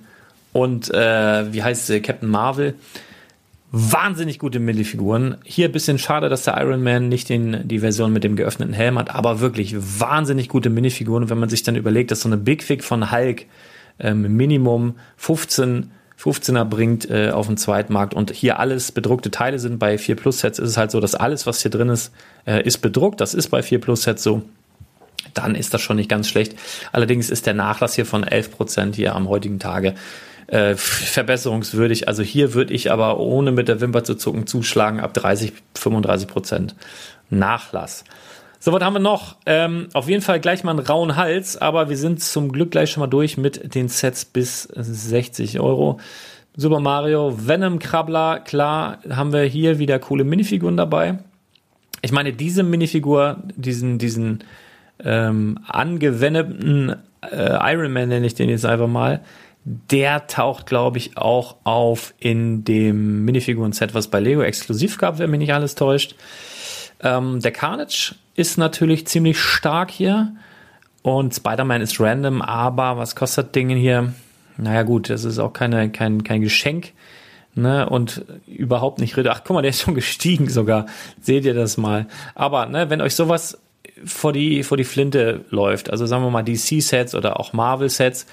und 0.52 0.92
äh, 0.92 1.54
wie 1.54 1.62
heißt 1.62 1.88
sie? 1.88 2.02
Captain 2.02 2.30
Marvel 2.30 2.76
wahnsinnig 3.72 4.40
gute 4.40 4.60
Minifiguren. 4.60 5.38
Hier 5.44 5.68
ein 5.68 5.72
bisschen 5.72 6.00
schade, 6.00 6.30
dass 6.30 6.44
der 6.44 6.58
Iron 6.58 6.84
Man 6.84 7.10
nicht 7.10 7.30
den, 7.30 7.68
die 7.68 7.80
Version 7.80 8.14
mit 8.14 8.24
dem 8.24 8.36
geöffneten 8.36 8.74
Helm 8.74 8.98
hat, 8.98 9.14
aber 9.14 9.40
wirklich 9.40 9.76
wahnsinnig 9.78 10.50
gute 10.50 10.70
Minifiguren. 10.70 11.30
Wenn 11.30 11.40
man 11.40 11.50
sich 11.50 11.64
dann 11.64 11.76
überlegt, 11.76 12.12
dass 12.12 12.22
so 12.22 12.30
eine 12.30 12.38
Big 12.38 12.64
Fig 12.64 12.84
von 12.84 13.12
Hulk 13.12 13.46
ähm, 14.00 14.36
Minimum 14.36 14.96
15 15.18 15.92
15er 16.20 16.66
bringt 16.66 17.10
äh, 17.10 17.30
auf 17.30 17.46
dem 17.46 17.58
Zweitmarkt 17.58 18.14
und 18.14 18.32
hier 18.32 18.60
alles 18.60 18.92
bedruckte 18.92 19.30
Teile 19.30 19.60
sind. 19.60 19.78
Bei 19.78 19.98
4 19.98 20.16
Plus 20.16 20.40
Sets 20.40 20.58
ist 20.60 20.70
es 20.70 20.78
halt 20.78 20.92
so, 20.92 21.00
dass 21.00 21.16
alles, 21.16 21.46
was 21.46 21.62
hier 21.62 21.72
drin 21.72 21.90
ist, 21.90 22.12
äh, 22.46 22.64
ist 22.64 22.80
bedruckt. 22.80 23.22
Das 23.22 23.34
ist 23.34 23.50
bei 23.50 23.62
4 23.62 23.80
Plus 23.80 24.04
Sets 24.04 24.24
so. 24.24 24.42
Dann 25.34 25.54
ist 25.54 25.74
das 25.74 25.82
schon 25.82 25.98
nicht 25.98 26.10
ganz 26.10 26.28
schlecht. 26.28 26.56
Allerdings 26.92 27.30
ist 27.30 27.46
der 27.46 27.54
Nachlass 27.54 27.94
hier 27.94 28.06
von 28.06 28.24
11 28.24 28.52
Prozent 28.52 28.96
hier 28.96 29.16
am 29.16 29.30
heutigen 29.30 29.60
Tage 29.60 29.94
äh, 30.48 30.76
verbesserungswürdig. 30.76 32.08
Also 32.08 32.24
hier 32.24 32.54
würde 32.54 32.74
ich 32.74 32.92
aber 32.92 33.20
ohne 33.20 33.52
mit 33.52 33.68
der 33.68 33.82
Wimper 33.82 34.04
zu 34.04 34.16
zucken 34.16 34.48
zuschlagen 34.48 35.00
ab 35.00 35.14
30, 35.14 35.54
35 35.76 36.28
Prozent 36.28 36.76
Nachlass. 37.30 38.04
So, 38.60 38.74
was 38.74 38.82
haben 38.82 38.94
wir 38.94 39.00
noch? 39.00 39.36
Ähm, 39.46 39.88
auf 39.94 40.10
jeden 40.10 40.24
Fall 40.24 40.40
gleich 40.40 40.64
mal 40.64 40.72
einen 40.72 40.86
rauen 40.86 41.16
Hals, 41.16 41.58
aber 41.58 41.90
wir 41.90 41.98
sind 41.98 42.24
zum 42.24 42.52
Glück 42.52 42.72
gleich 42.72 42.90
schon 42.92 43.02
mal 43.02 43.08
durch 43.08 43.38
mit 43.38 43.76
den 43.76 43.88
Sets 43.88 44.26
bis 44.26 44.64
60 44.64 45.60
Euro. 45.60 46.00
Super 46.56 46.80
Mario, 46.80 47.48
Venom 47.48 47.78
Krabbler, 47.78 48.40
klar, 48.40 48.98
haben 49.10 49.32
wir 49.32 49.44
hier 49.44 49.78
wieder 49.78 50.00
coole 50.00 50.24
Minifiguren 50.24 50.76
dabei. 50.76 51.20
Ich 52.02 52.12
meine, 52.12 52.34
diese 52.34 52.64
Minifigur, 52.64 53.44
diesen, 53.56 54.00
diesen 54.00 54.44
ähm, 55.04 55.60
angewendeten 55.68 56.96
äh, 57.22 57.74
Iron 57.74 57.94
Man 57.94 58.10
nenne 58.10 58.26
ich 58.26 58.34
den 58.34 58.50
jetzt 58.50 58.66
einfach 58.66 58.88
mal, 58.88 59.22
Der 59.66 60.26
taucht, 60.28 60.66
glaube 60.66 60.98
ich, 60.98 61.18
auch 61.18 61.58
auf 61.64 62.14
in 62.20 62.64
dem 62.64 63.26
Minifiguren-Set, 63.26 63.94
was 63.94 64.08
bei 64.08 64.20
Lego 64.20 64.42
exklusiv 64.42 64.98
gab, 64.98 65.20
wenn 65.20 65.30
mich 65.30 65.40
nicht 65.40 65.54
alles 65.54 65.76
täuscht. 65.76 66.16
Ähm, 67.04 67.40
der 67.42 67.52
Carnage 67.52 68.16
ist 68.38 68.58
natürlich 68.58 69.06
ziemlich 69.08 69.38
stark 69.38 69.92
hier. 69.92 70.34
Und 71.02 71.34
Spider-Man 71.34 71.82
ist 71.82 72.00
random, 72.00 72.42
aber 72.42 72.98
was 72.98 73.16
kostet 73.16 73.56
Dinge 73.56 73.76
hier? 73.76 74.14
Naja, 74.58 74.84
gut, 74.84 75.10
das 75.10 75.26
ist 75.26 75.40
auch 75.40 75.54
keine, 75.54 75.92
kein, 75.92 76.24
kein 76.24 76.42
Geschenk. 76.42 76.94
Ne, 77.56 77.90
und 77.90 78.24
überhaupt 78.46 79.00
nicht 79.00 79.18
Ach, 79.18 79.42
guck 79.44 79.56
mal, 79.56 79.64
der 79.64 79.72
ist 79.72 79.82
schon 79.82 79.96
gestiegen 79.96 80.48
sogar. 80.48 80.86
Seht 81.20 81.44
ihr 81.44 81.56
das 81.56 81.78
mal? 81.78 82.06
Aber, 82.36 82.68
ne, 82.68 82.92
wenn 82.92 83.02
euch 83.02 83.16
sowas 83.16 83.60
vor 84.06 84.32
die, 84.32 84.62
vor 84.62 84.78
die 84.78 84.84
Flinte 84.84 85.44
läuft, 85.50 85.90
also 85.90 86.06
sagen 86.06 86.24
wir 86.24 86.30
mal 86.30 86.44
DC-Sets 86.44 87.16
oder 87.16 87.40
auch 87.40 87.54
Marvel-Sets, 87.54 88.28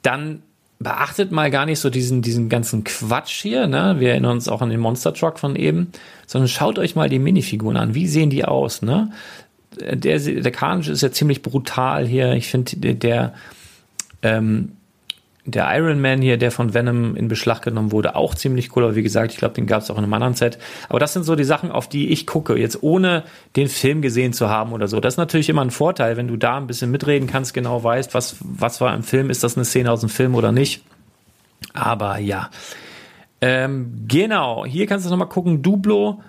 dann 0.00 0.42
beachtet 0.78 1.32
mal 1.32 1.50
gar 1.50 1.66
nicht 1.66 1.78
so 1.78 1.90
diesen, 1.90 2.22
diesen 2.22 2.48
ganzen 2.48 2.84
Quatsch 2.84 3.42
hier, 3.42 3.66
ne? 3.66 3.96
Wir 3.98 4.10
erinnern 4.10 4.32
uns 4.32 4.48
auch 4.48 4.60
an 4.60 4.70
den 4.70 4.80
Monster 4.80 5.14
Truck 5.14 5.38
von 5.38 5.56
eben, 5.56 5.92
sondern 6.26 6.48
schaut 6.48 6.78
euch 6.78 6.96
mal 6.96 7.08
die 7.08 7.18
Minifiguren 7.18 7.76
an. 7.76 7.94
Wie 7.94 8.06
sehen 8.06 8.30
die 8.30 8.44
aus, 8.44 8.82
ne? 8.82 9.10
Der, 9.80 10.18
der 10.18 10.52
Carnage 10.52 10.92
ist 10.92 11.02
ja 11.02 11.10
ziemlich 11.10 11.42
brutal 11.42 12.06
hier. 12.06 12.32
Ich 12.34 12.48
finde, 12.48 12.94
der, 12.94 13.34
ähm, 14.22 14.72
der 15.46 15.68
Iron 15.76 16.00
Man 16.00 16.22
hier, 16.22 16.38
der 16.38 16.50
von 16.50 16.72
Venom 16.72 17.16
in 17.16 17.28
Beschlag 17.28 17.60
genommen 17.60 17.92
wurde, 17.92 18.16
auch 18.16 18.34
ziemlich 18.34 18.74
cool. 18.74 18.84
Aber 18.84 18.96
wie 18.96 19.02
gesagt, 19.02 19.32
ich 19.32 19.38
glaube, 19.38 19.54
den 19.54 19.66
gab 19.66 19.82
es 19.82 19.90
auch 19.90 19.98
in 19.98 20.04
einem 20.04 20.14
anderen 20.14 20.34
Set. 20.34 20.58
Aber 20.88 20.98
das 20.98 21.12
sind 21.12 21.24
so 21.24 21.36
die 21.36 21.44
Sachen, 21.44 21.70
auf 21.70 21.88
die 21.88 22.08
ich 22.08 22.26
gucke, 22.26 22.56
jetzt 22.56 22.82
ohne 22.82 23.24
den 23.54 23.68
Film 23.68 24.00
gesehen 24.00 24.32
zu 24.32 24.48
haben 24.48 24.72
oder 24.72 24.88
so. 24.88 25.00
Das 25.00 25.14
ist 25.14 25.18
natürlich 25.18 25.50
immer 25.50 25.62
ein 25.62 25.70
Vorteil, 25.70 26.16
wenn 26.16 26.28
du 26.28 26.36
da 26.36 26.56
ein 26.56 26.66
bisschen 26.66 26.90
mitreden 26.90 27.28
kannst, 27.28 27.52
genau 27.52 27.84
weißt, 27.84 28.14
was, 28.14 28.36
was 28.40 28.80
war 28.80 28.94
im 28.94 29.02
Film, 29.02 29.28
ist 29.28 29.44
das 29.44 29.56
eine 29.56 29.66
Szene 29.66 29.92
aus 29.92 30.00
dem 30.00 30.08
Film 30.08 30.34
oder 30.34 30.50
nicht. 30.50 30.82
Aber 31.74 32.18
ja. 32.18 32.50
Ähm, 33.42 34.06
genau, 34.08 34.64
hier 34.64 34.86
kannst 34.86 35.04
du 35.04 35.10
nochmal 35.10 35.28
gucken. 35.28 35.62
Duplo, 35.62 36.22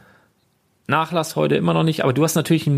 Nachlass 0.88 1.38
heute 1.38 1.55
immer 1.55 1.74
noch 1.74 1.84
nicht, 1.84 2.03
aber 2.03 2.11
du 2.11 2.24
hast 2.24 2.36
natürlich 2.36 2.70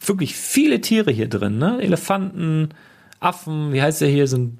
wirklich 0.00 0.34
viele 0.34 0.80
Tiere 0.80 1.10
hier 1.10 1.28
drin, 1.28 1.58
ne? 1.58 1.78
Elefanten, 1.80 2.70
Affen, 3.20 3.72
wie 3.72 3.82
heißt 3.82 4.00
der 4.00 4.08
hier, 4.08 4.26
so 4.26 4.38
ein 4.38 4.58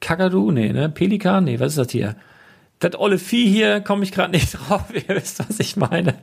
Kakadu? 0.00 0.50
Nee, 0.50 0.72
ne? 0.72 0.88
Pelikan? 0.88 1.44
Nee, 1.44 1.60
was 1.60 1.72
ist 1.72 1.78
das 1.78 1.92
hier? 1.92 2.16
Das 2.80 2.98
olle 2.98 3.18
Vieh 3.18 3.46
hier 3.46 3.80
komme 3.80 4.04
ich 4.04 4.12
gerade 4.12 4.32
nicht 4.32 4.54
drauf. 4.68 4.84
Ihr 4.92 5.14
wisst, 5.14 5.38
was 5.38 5.60
ich 5.60 5.76
meine. 5.76 6.14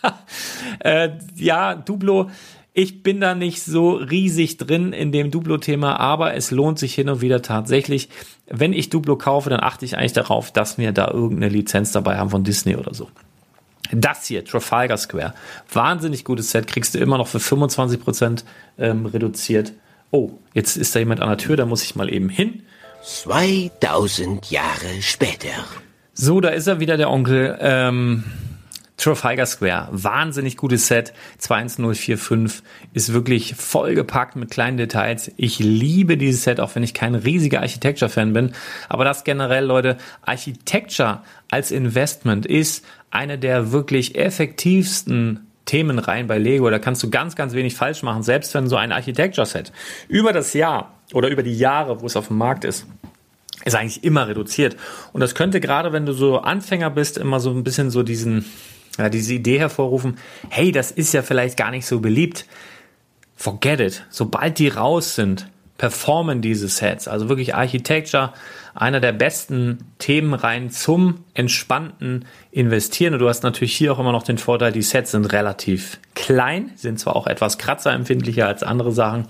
äh, 0.80 1.10
ja, 1.36 1.74
Duplo. 1.74 2.30
Ich 2.74 3.02
bin 3.02 3.20
da 3.20 3.34
nicht 3.34 3.62
so 3.62 3.94
riesig 3.94 4.56
drin 4.56 4.92
in 4.92 5.10
dem 5.10 5.32
Duplo-Thema, 5.32 5.98
aber 5.98 6.34
es 6.34 6.52
lohnt 6.52 6.78
sich 6.78 6.94
hin 6.94 7.08
und 7.08 7.20
wieder 7.20 7.42
tatsächlich. 7.42 8.08
Wenn 8.46 8.72
ich 8.72 8.88
Duplo 8.88 9.16
kaufe, 9.16 9.50
dann 9.50 9.60
achte 9.60 9.84
ich 9.84 9.96
eigentlich 9.96 10.12
darauf, 10.12 10.52
dass 10.52 10.78
wir 10.78 10.92
da 10.92 11.10
irgendeine 11.10 11.52
Lizenz 11.52 11.90
dabei 11.90 12.18
haben 12.18 12.30
von 12.30 12.44
Disney 12.44 12.76
oder 12.76 12.94
so. 12.94 13.08
Das 13.90 14.26
hier, 14.26 14.44
Trafalgar 14.44 14.96
Square. 14.96 15.34
Wahnsinnig 15.72 16.24
gutes 16.24 16.50
Set, 16.50 16.66
kriegst 16.66 16.94
du 16.94 16.98
immer 16.98 17.18
noch 17.18 17.26
für 17.26 17.38
25% 17.38 18.44
ähm, 18.78 19.06
reduziert. 19.06 19.72
Oh, 20.10 20.32
jetzt 20.54 20.76
ist 20.76 20.94
da 20.94 21.00
jemand 21.00 21.20
an 21.20 21.30
der 21.30 21.38
Tür, 21.38 21.56
da 21.56 21.66
muss 21.66 21.82
ich 21.82 21.96
mal 21.96 22.12
eben 22.12 22.28
hin. 22.28 22.62
2000 23.02 24.50
Jahre 24.50 25.00
später. 25.00 25.48
So, 26.14 26.40
da 26.40 26.48
ist 26.48 26.66
er 26.66 26.80
wieder, 26.80 26.96
der 26.96 27.10
Onkel. 27.10 27.56
Ähm, 27.60 28.24
Trafalgar 28.98 29.46
Square, 29.46 29.88
wahnsinnig 29.92 30.56
gutes 30.56 30.88
Set, 30.88 31.12
21045, 31.38 32.64
ist 32.94 33.12
wirklich 33.12 33.54
vollgepackt 33.54 34.34
mit 34.34 34.50
kleinen 34.50 34.76
Details. 34.76 35.30
Ich 35.36 35.60
liebe 35.60 36.16
dieses 36.16 36.42
Set, 36.42 36.58
auch 36.58 36.74
wenn 36.74 36.82
ich 36.82 36.94
kein 36.94 37.14
riesiger 37.14 37.60
Architecture-Fan 37.60 38.32
bin. 38.32 38.52
Aber 38.88 39.04
das 39.04 39.22
generell, 39.22 39.64
Leute, 39.64 39.98
Architecture 40.22 41.22
als 41.48 41.70
Investment 41.70 42.44
ist 42.44 42.84
eine 43.12 43.38
der 43.38 43.70
wirklich 43.70 44.16
effektivsten 44.16 45.46
Themenreihen 45.64 46.26
bei 46.26 46.38
Lego. 46.38 46.68
Da 46.68 46.80
kannst 46.80 47.02
du 47.04 47.10
ganz, 47.10 47.36
ganz 47.36 47.52
wenig 47.52 47.76
falsch 47.76 48.02
machen, 48.02 48.24
selbst 48.24 48.52
wenn 48.54 48.66
so 48.66 48.74
ein 48.74 48.90
Architecture-Set 48.90 49.70
über 50.08 50.32
das 50.32 50.54
Jahr 50.54 50.97
oder 51.12 51.28
über 51.28 51.42
die 51.42 51.56
Jahre, 51.56 52.00
wo 52.00 52.06
es 52.06 52.16
auf 52.16 52.28
dem 52.28 52.38
Markt 52.38 52.64
ist, 52.64 52.86
ist 53.64 53.74
eigentlich 53.74 54.04
immer 54.04 54.28
reduziert. 54.28 54.76
Und 55.12 55.20
das 55.20 55.34
könnte 55.34 55.60
gerade, 55.60 55.92
wenn 55.92 56.06
du 56.06 56.12
so 56.12 56.38
Anfänger 56.38 56.90
bist, 56.90 57.18
immer 57.18 57.40
so 57.40 57.50
ein 57.50 57.64
bisschen 57.64 57.90
so 57.90 58.02
diesen, 58.02 58.44
ja, 58.98 59.08
diese 59.08 59.34
Idee 59.34 59.58
hervorrufen, 59.58 60.18
hey, 60.48 60.72
das 60.72 60.90
ist 60.90 61.12
ja 61.12 61.22
vielleicht 61.22 61.56
gar 61.56 61.70
nicht 61.70 61.86
so 61.86 62.00
beliebt. 62.00 62.46
Forget 63.36 63.80
it. 63.80 64.04
Sobald 64.10 64.58
die 64.58 64.68
raus 64.68 65.14
sind, 65.14 65.48
performen 65.76 66.42
diese 66.42 66.66
Sets. 66.68 67.06
Also 67.06 67.28
wirklich 67.28 67.54
Architecture, 67.54 68.32
einer 68.74 69.00
der 69.00 69.12
besten 69.12 69.78
Themenreihen 69.98 70.70
zum 70.70 71.24
entspannten 71.34 72.26
Investieren. 72.50 73.14
Und 73.14 73.20
du 73.20 73.28
hast 73.28 73.44
natürlich 73.44 73.76
hier 73.76 73.92
auch 73.92 74.00
immer 74.00 74.12
noch 74.12 74.24
den 74.24 74.38
Vorteil, 74.38 74.72
die 74.72 74.82
Sets 74.82 75.12
sind 75.12 75.32
relativ 75.32 76.00
klein, 76.16 76.72
sind 76.74 76.98
zwar 76.98 77.14
auch 77.14 77.28
etwas 77.28 77.58
kratzerempfindlicher 77.58 78.46
als 78.46 78.64
andere 78.64 78.90
Sachen 78.92 79.26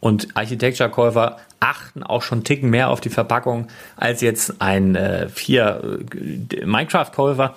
und 0.00 0.28
Architecture-Käufer 0.34 1.36
achten 1.60 2.02
auch 2.02 2.22
schon 2.22 2.42
Ticken 2.42 2.70
mehr 2.70 2.88
auf 2.88 3.00
die 3.00 3.10
Verpackung 3.10 3.68
als 3.96 4.22
jetzt 4.22 4.60
ein 4.60 4.96
äh, 4.96 5.28
vier 5.28 6.00
äh, 6.10 6.64
Minecraft-Käufer. 6.64 7.54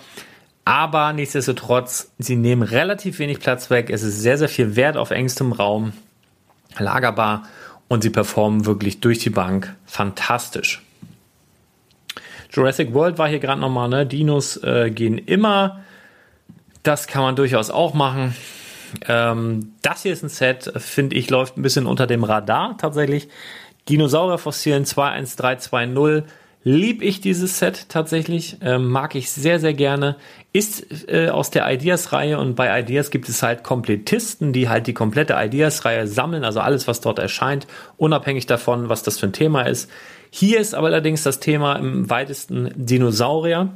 Aber 0.66 1.12
nichtsdestotrotz, 1.14 2.12
sie 2.20 2.36
nehmen 2.36 2.62
relativ 2.62 3.20
wenig 3.20 3.40
Platz 3.40 3.70
weg. 3.70 3.90
Es 3.90 4.04
ist 4.04 4.22
sehr, 4.22 4.38
sehr 4.38 4.50
viel 4.50 4.76
Wert 4.76 4.96
auf 4.96 5.12
engstem 5.12 5.52
Raum, 5.52 5.94
lagerbar 6.78 7.44
und 7.88 8.02
sie 8.02 8.10
performen 8.10 8.66
wirklich 8.66 9.00
durch 9.00 9.20
die 9.20 9.30
Bank 9.30 9.76
fantastisch. 9.86 10.82
Jurassic 12.52 12.94
World 12.94 13.18
war 13.18 13.28
hier 13.28 13.40
gerade 13.40 13.60
nochmal, 13.60 13.90
ne? 13.90 14.06
Dinos 14.06 14.58
äh, 14.58 14.92
gehen 14.92 15.18
immer. 15.18 15.82
Das 16.84 17.08
kann 17.08 17.24
man 17.24 17.36
durchaus 17.36 17.72
auch 17.72 17.94
machen. 17.94 18.36
Ähm, 19.08 19.74
das 19.82 20.04
hier 20.04 20.14
ist 20.14 20.24
ein 20.24 20.30
Set, 20.30 20.72
finde 20.78 21.16
ich, 21.16 21.30
läuft 21.30 21.58
ein 21.58 21.62
bisschen 21.62 21.86
unter 21.86 22.08
dem 22.08 22.24
Radar 22.24 22.78
tatsächlich. 22.78 23.30
Dinosaurierfossilien 23.90 24.86
21320. 24.86 26.24
Lieb 26.66 27.02
ich 27.02 27.20
dieses 27.20 27.60
Set 27.60 27.90
tatsächlich, 27.90 28.56
ähm, 28.62 28.88
mag 28.90 29.16
ich 29.16 29.32
sehr, 29.32 29.60
sehr 29.60 29.74
gerne. 29.74 30.16
Ist 30.54 31.10
äh, 31.10 31.28
aus 31.28 31.52
der 31.52 31.70
Ideas-Reihe 31.70 32.40
und 32.40 32.56
bei 32.56 32.80
Ideas 32.80 33.12
gibt 33.12 33.28
es 33.28 33.44
halt 33.44 33.64
Komplettisten, 33.64 34.54
die 34.54 34.70
halt 34.70 34.88
die 34.88 34.94
komplette 34.94 35.36
Ideas-Reihe 35.38 36.08
sammeln, 36.08 36.46
also 36.46 36.62
alles, 36.62 36.88
was 36.88 37.02
dort 37.02 37.20
erscheint, 37.20 37.68
unabhängig 37.98 38.46
davon, 38.46 38.88
was 38.88 39.04
das 39.04 39.20
für 39.20 39.26
ein 39.26 39.34
Thema 39.34 39.64
ist. 39.64 39.92
Hier 40.30 40.62
ist 40.62 40.74
aber 40.74 40.88
allerdings 40.88 41.24
das 41.24 41.42
Thema 41.42 41.76
im 41.76 42.10
weitesten 42.10 42.72
Dinosaurier. 42.76 43.70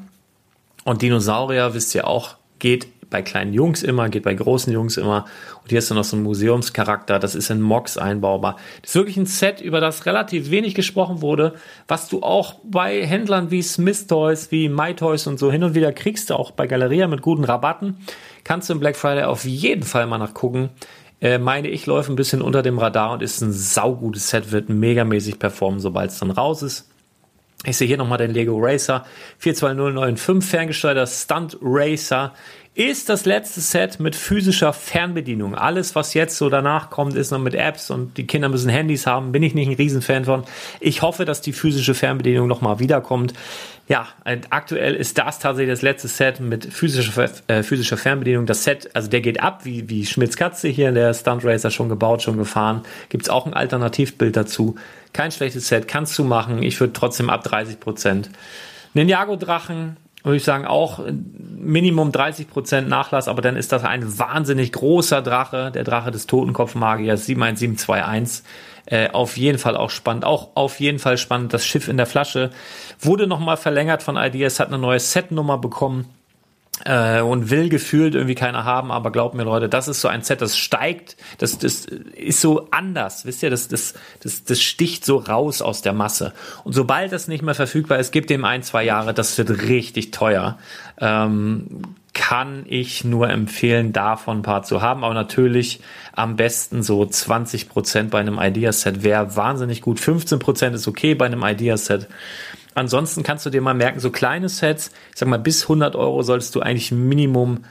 Und 0.86 1.01
Dinosaurier, 1.01 1.74
wisst 1.74 1.93
ihr 1.93 2.07
auch, 2.07 2.38
geht 2.59 2.88
bei 3.10 3.22
kleinen 3.22 3.53
Jungs 3.53 3.84
immer, 3.84 4.10
geht 4.10 4.24
bei 4.24 4.34
großen 4.34 4.72
Jungs 4.72 4.97
immer. 4.97 5.26
Und 5.62 5.70
hier 5.70 5.80
ist 5.80 5.89
dann 5.89 5.97
noch 5.97 6.03
so 6.03 6.18
ein 6.18 6.24
Museumscharakter. 6.24 7.20
Das 7.20 7.36
ist 7.36 7.49
in 7.49 7.62
Mox 7.62 7.97
einbaubar. 7.97 8.58
Das 8.82 8.91
ist 8.91 8.95
wirklich 8.95 9.18
ein 9.18 9.26
Set, 9.26 9.62
über 9.62 9.80
das 9.80 10.05
relativ 10.05 10.49
wenig 10.49 10.76
gesprochen 10.76 11.22
wurde, 11.22 11.55
was 11.88 12.10
du 12.10 12.22
auch 12.22 12.55
bei 12.64 13.05
Händlern 13.05 13.51
wie 13.51 13.62
Smith 13.62 14.08
Toys, 14.08 14.51
wie 14.51 14.70
My 14.70 14.93
Toys 14.93 15.28
und 15.28 15.39
so 15.39 15.51
hin 15.51 15.64
und 15.64 15.76
wieder 15.76 15.93
kriegst, 15.93 16.32
auch 16.32 16.51
bei 16.51 16.68
Galeria 16.68 17.08
mit 17.08 17.22
guten 17.22 17.43
Rabatten. 17.43 17.97
Kannst 18.43 18.70
du 18.70 18.74
im 18.74 18.80
Black 18.80 18.95
Friday 18.95 19.24
auf 19.24 19.45
jeden 19.45 19.84
Fall 19.84 20.08
mal 20.08 20.18
nachgucken. 20.18 20.70
Äh, 21.20 21.39
meine 21.39 21.70
ich, 21.70 21.86
läuft 21.86 22.10
ein 22.10 22.16
bisschen 22.16 22.41
unter 22.41 22.62
dem 22.62 22.78
Radar 22.78 23.14
und 23.14 23.24
ist 23.24 23.41
ein 23.41 23.51
saugutes 23.51 24.30
Set, 24.30 24.51
wird 24.51 24.70
megamäßig 24.70 25.39
performen, 25.39 25.80
sobald 25.80 26.12
es 26.12 26.20
dann 26.20 26.32
raus 26.32 26.62
ist. 26.62 26.89
Ich 27.66 27.76
sehe 27.76 27.88
hier 27.88 27.97
nochmal 27.97 28.20
den 28.20 28.32
Lego 28.32 28.55
Racer 28.60 29.03
42095 29.39 30.47
ferngesteuerter 30.47 31.08
Stunt 31.08 31.58
Racer 31.62 32.34
ist 32.78 33.09
das 33.09 33.25
letzte 33.25 33.59
Set 33.59 33.99
mit 33.99 34.15
physischer 34.15 34.71
Fernbedienung. 34.71 35.55
Alles, 35.55 35.95
was 35.95 36.13
jetzt 36.13 36.38
so 36.38 36.47
danach 36.47 36.91
kommt, 36.91 37.15
ist 37.15 37.32
noch 37.32 37.39
mit 37.39 37.55
Apps 37.55 37.89
und 37.89 38.17
die 38.17 38.28
Kinder 38.28 38.49
müssen 38.49 38.69
Handys 38.69 39.07
haben. 39.07 39.32
Bin 39.32 39.41
ich 39.41 39.55
nicht 39.55 39.67
ein 39.67 39.73
Riesenfan 39.73 40.25
von. 40.25 40.43
Ich 40.80 41.01
hoffe, 41.01 41.25
dass 41.25 41.41
die 41.41 41.53
physische 41.53 41.95
Fernbedienung 41.95 42.47
nochmal 42.47 42.78
wiederkommt. 42.78 43.34
Ja, 43.88 44.07
aktuell 44.51 44.93
ist 44.93 45.17
das 45.17 45.39
tatsächlich 45.39 45.73
das 45.73 45.82
letzte 45.82 46.07
Set 46.07 46.39
mit 46.39 46.71
physischer, 46.71 47.28
äh, 47.47 47.63
physischer 47.63 47.97
Fernbedienung. 47.97 48.45
Das 48.45 48.63
Set, 48.63 48.91
also 48.93 49.09
der 49.09 49.21
geht 49.21 49.41
ab, 49.41 49.65
wie, 49.65 49.89
wie 49.89 50.05
Schmitz 50.05 50.36
Katze 50.36 50.67
hier 50.67 50.89
in 50.89 50.95
der 50.95 51.15
Stunt 51.15 51.43
Racer 51.43 51.71
schon 51.71 51.89
gebaut, 51.89 52.21
schon 52.21 52.38
gefahren. 52.38 52.84
Gibt's 53.09 53.28
auch 53.28 53.47
ein 53.47 53.55
Alternativbild 53.55 54.36
dazu. 54.36 54.75
Kein 55.13 55.32
schlechtes 55.32 55.67
Set, 55.67 55.88
kannst 55.88 56.15
du 56.19 56.23
machen. 56.23 56.61
Ich 56.61 56.80
würde 56.80 56.93
trotzdem 56.93 57.32
ab 57.32 57.43
30 57.43 57.80
Prozent. 57.80 58.30
Ninjago 58.93 59.36
Drachen, 59.36 59.97
würde 60.28 60.38
ich 60.38 60.43
sagen, 60.43 60.65
auch 60.65 60.99
Minimum 61.57 62.11
30% 62.11 62.82
Nachlass, 62.82 63.28
aber 63.28 63.41
dann 63.41 63.55
ist 63.55 63.71
das 63.71 63.84
ein 63.84 64.19
wahnsinnig 64.19 64.71
großer 64.71 65.21
Drache, 65.21 65.71
der 65.71 65.84
Drache 65.84 66.11
des 66.11 66.28
Totenkopfmagiers 66.28 67.25
71721. 67.25 68.45
Äh, 68.86 69.09
auf 69.09 69.36
jeden 69.36 69.57
Fall 69.57 69.75
auch 69.75 69.89
spannend, 69.89 70.23
auch 70.23 70.49
auf 70.55 70.80
jeden 70.80 70.99
Fall 70.99 71.17
spannend. 71.17 71.53
Das 71.53 71.65
Schiff 71.65 71.89
in 71.89 71.97
der 71.97 72.05
Flasche 72.05 72.51
wurde 72.99 73.28
nochmal 73.28 73.57
verlängert 73.57 74.01
von 74.01 74.15
Ideas, 74.15 74.61
hat 74.61 74.69
eine 74.69 74.78
neue 74.78 74.99
Setnummer 74.99 75.57
bekommen. 75.57 76.05
Äh, 76.86 77.21
und 77.21 77.49
will 77.49 77.69
gefühlt 77.69 78.15
irgendwie 78.15 78.36
keiner 78.36 78.65
haben, 78.65 78.91
aber 78.91 79.11
glaubt 79.11 79.36
mir 79.36 79.43
Leute, 79.43 79.69
das 79.69 79.88
ist 79.88 80.01
so 80.01 80.07
ein 80.07 80.21
Set, 80.21 80.41
das 80.41 80.57
steigt, 80.57 81.17
das, 81.38 81.57
das 81.57 81.86
ist 81.86 82.41
so 82.41 82.67
anders, 82.71 83.25
wisst 83.25 83.43
ihr, 83.43 83.49
das, 83.49 83.67
das, 83.67 83.93
das, 84.21 84.43
das 84.43 84.61
sticht 84.61 85.05
so 85.05 85.17
raus 85.17 85.61
aus 85.61 85.82
der 85.82 85.93
Masse. 85.93 86.34
Und 86.63 86.73
sobald 86.73 87.11
das 87.11 87.28
nicht 87.28 87.43
mehr 87.43 87.55
verfügbar 87.55 87.99
ist, 87.99 88.11
gibt 88.11 88.30
dem 88.30 88.45
ein, 88.45 88.63
zwei 88.63 88.84
Jahre, 88.84 89.13
das 89.13 89.38
wird 89.38 89.63
richtig 89.63 90.11
teuer. 90.11 90.57
Ähm, 90.99 91.84
kann 92.17 92.65
ich 92.67 93.03
nur 93.03 93.30
empfehlen, 93.30 93.93
davon 93.93 94.39
ein 94.39 94.41
paar 94.41 94.63
zu 94.63 94.82
haben, 94.82 95.03
aber 95.03 95.13
natürlich 95.13 95.82
am 96.13 96.36
besten 96.36 96.82
so 96.82 97.05
20 97.05 97.69
Prozent 97.69 98.09
bei 98.09 98.19
einem 98.19 98.39
Ideaset 98.41 99.03
wäre 99.03 99.36
wahnsinnig 99.36 99.82
gut. 99.82 99.99
15 99.99 100.39
Prozent 100.39 100.75
ist 100.75 100.88
okay 100.88 101.13
bei 101.13 101.28
einem 101.28 101.43
Ideaset. 101.43 102.07
Ansonsten 102.78 103.23
kannst 103.23 103.43
du 103.43 103.49
dir 103.49 103.59
mal 103.59 103.73
merken, 103.73 103.99
so 103.99 104.11
kleine 104.11 104.49
Sets, 104.49 104.91
ich 105.11 105.17
sag 105.17 105.28
mal, 105.28 105.39
bis 105.39 105.63
100 105.63 105.95
Euro 105.95 106.21
solltest 106.21 106.53
du 106.53 106.59
eigentlich 106.59 106.91
Minimum, 106.91 107.63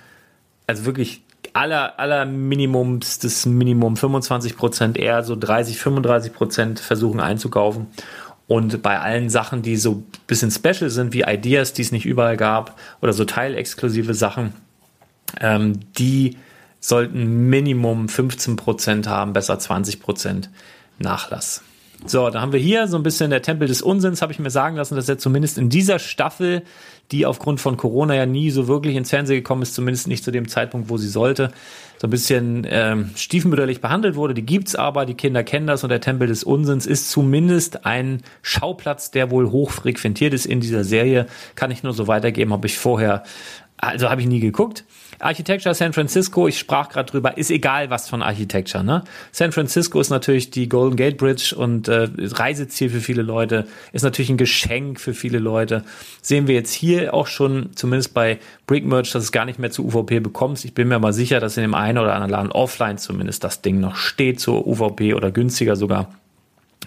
also 0.66 0.84
wirklich 0.84 1.22
aller, 1.52 2.00
aller 2.00 2.24
Minimums, 2.24 3.20
das 3.20 3.46
Minimum 3.46 3.96
25 3.96 4.56
Prozent, 4.56 4.98
eher 4.98 5.22
so 5.22 5.36
30, 5.36 5.78
35 5.78 6.32
Prozent 6.32 6.80
versuchen 6.80 7.20
einzukaufen. 7.20 7.86
Und 8.48 8.82
bei 8.82 8.98
allen 8.98 9.30
Sachen, 9.30 9.62
die 9.62 9.76
so 9.76 10.02
bisschen 10.26 10.50
special 10.50 10.90
sind, 10.90 11.12
wie 11.12 11.22
Ideas, 11.22 11.72
die 11.72 11.82
es 11.82 11.92
nicht 11.92 12.04
überall 12.04 12.36
gab, 12.36 12.76
oder 13.00 13.12
so 13.12 13.24
teilexklusive 13.24 14.12
Sachen, 14.12 14.54
ähm, 15.40 15.78
die 15.96 16.36
sollten 16.80 17.48
Minimum 17.48 18.08
15 18.08 18.56
Prozent 18.56 19.06
haben, 19.06 19.34
besser 19.34 19.56
20 19.56 20.00
Prozent 20.00 20.50
Nachlass. 20.98 21.62
So, 22.04 22.30
da 22.30 22.40
haben 22.40 22.52
wir 22.52 22.60
hier 22.60 22.86
so 22.88 22.96
ein 22.96 23.02
bisschen 23.02 23.30
der 23.30 23.42
Tempel 23.42 23.66
des 23.66 23.82
Unsinns, 23.82 24.22
habe 24.22 24.32
ich 24.32 24.38
mir 24.38 24.50
sagen 24.50 24.76
lassen, 24.76 24.96
dass 24.96 25.08
er 25.08 25.18
zumindest 25.18 25.58
in 25.58 25.70
dieser 25.70 25.98
Staffel, 25.98 26.62
die 27.10 27.26
aufgrund 27.26 27.60
von 27.60 27.76
Corona 27.76 28.14
ja 28.14 28.26
nie 28.26 28.50
so 28.50 28.68
wirklich 28.68 28.96
ins 28.96 29.10
Fernsehen 29.10 29.36
gekommen 29.36 29.62
ist, 29.62 29.74
zumindest 29.74 30.06
nicht 30.06 30.22
zu 30.22 30.30
dem 30.30 30.46
Zeitpunkt, 30.46 30.88
wo 30.88 30.98
sie 30.98 31.08
sollte, 31.08 31.50
so 31.98 32.06
ein 32.06 32.10
bisschen 32.10 32.66
ähm, 32.68 33.10
stiefmütterlich 33.16 33.80
behandelt 33.80 34.14
wurde. 34.14 34.34
Die 34.34 34.44
gibt's 34.44 34.74
aber, 34.74 35.06
die 35.06 35.14
Kinder 35.14 35.42
kennen 35.42 35.66
das 35.66 35.82
und 35.82 35.90
der 35.90 36.00
Tempel 36.00 36.28
des 36.28 36.44
Unsinns 36.44 36.86
ist 36.86 37.10
zumindest 37.10 37.86
ein 37.86 38.22
Schauplatz, 38.42 39.10
der 39.10 39.30
wohl 39.30 39.50
hoch 39.50 39.70
frequentiert 39.70 40.34
ist 40.34 40.46
in 40.46 40.60
dieser 40.60 40.84
Serie. 40.84 41.26
Kann 41.54 41.70
ich 41.70 41.82
nur 41.82 41.92
so 41.92 42.06
weitergeben, 42.06 42.52
habe 42.52 42.66
ich 42.66 42.78
vorher, 42.78 43.22
also 43.78 44.08
habe 44.08 44.20
ich 44.20 44.26
nie 44.26 44.40
geguckt. 44.40 44.84
Architecture 45.18 45.74
San 45.74 45.92
Francisco, 45.92 46.46
ich 46.48 46.58
sprach 46.58 46.88
gerade 46.88 47.10
drüber, 47.10 47.36
ist 47.38 47.50
egal 47.50 47.90
was 47.90 48.08
von 48.08 48.22
Architecture. 48.22 48.84
Ne? 48.84 49.02
San 49.32 49.52
Francisco 49.52 50.00
ist 50.00 50.10
natürlich 50.10 50.50
die 50.50 50.68
Golden 50.68 50.96
Gate 50.96 51.16
Bridge 51.16 51.54
und 51.56 51.88
äh, 51.88 52.08
Reiseziel 52.18 52.90
für 52.90 53.00
viele 53.00 53.22
Leute, 53.22 53.66
ist 53.92 54.02
natürlich 54.02 54.30
ein 54.30 54.36
Geschenk 54.36 55.00
für 55.00 55.14
viele 55.14 55.38
Leute. 55.38 55.84
Sehen 56.20 56.46
wir 56.48 56.54
jetzt 56.54 56.72
hier 56.72 57.14
auch 57.14 57.26
schon, 57.26 57.70
zumindest 57.74 58.14
bei 58.14 58.38
Brick 58.66 58.84
Merch, 58.84 59.12
dass 59.12 59.24
es 59.24 59.32
gar 59.32 59.44
nicht 59.44 59.58
mehr 59.58 59.70
zu 59.70 59.86
UVP 59.86 60.20
bekommst. 60.20 60.64
Ich 60.64 60.74
bin 60.74 60.88
mir 60.88 60.98
mal 60.98 61.12
sicher, 61.12 61.40
dass 61.40 61.56
in 61.56 61.62
dem 61.62 61.74
einen 61.74 61.98
oder 61.98 62.14
anderen 62.14 62.32
Laden 62.32 62.52
offline 62.52 62.98
zumindest 62.98 63.44
das 63.44 63.62
Ding 63.62 63.80
noch 63.80 63.96
steht 63.96 64.40
zur 64.40 64.66
UVP 64.66 65.14
oder 65.14 65.30
günstiger 65.30 65.76
sogar. 65.76 66.14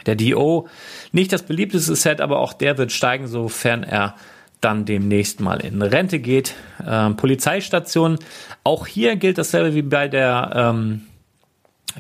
Der 0.06 0.16
DO, 0.16 0.68
nicht 1.12 1.34
das 1.34 1.44
beliebteste 1.44 1.96
Set, 1.96 2.22
aber 2.22 2.40
auch 2.40 2.54
der 2.54 2.78
wird 2.78 2.92
steigen, 2.92 3.28
sofern 3.28 3.84
er 3.84 4.16
dann 4.62 4.86
demnächst 4.86 5.40
mal 5.40 5.62
in 5.62 5.82
Rente 5.82 6.20
geht. 6.20 6.56
Ähm, 6.86 7.16
Polizeistation, 7.16 8.20
auch 8.64 8.88
hier 8.88 9.16
gilt 9.16 9.38
dasselbe 9.38 9.74
wie 9.74 9.82
bei 9.82 10.08
der 10.08 10.52
ähm, 10.56 11.02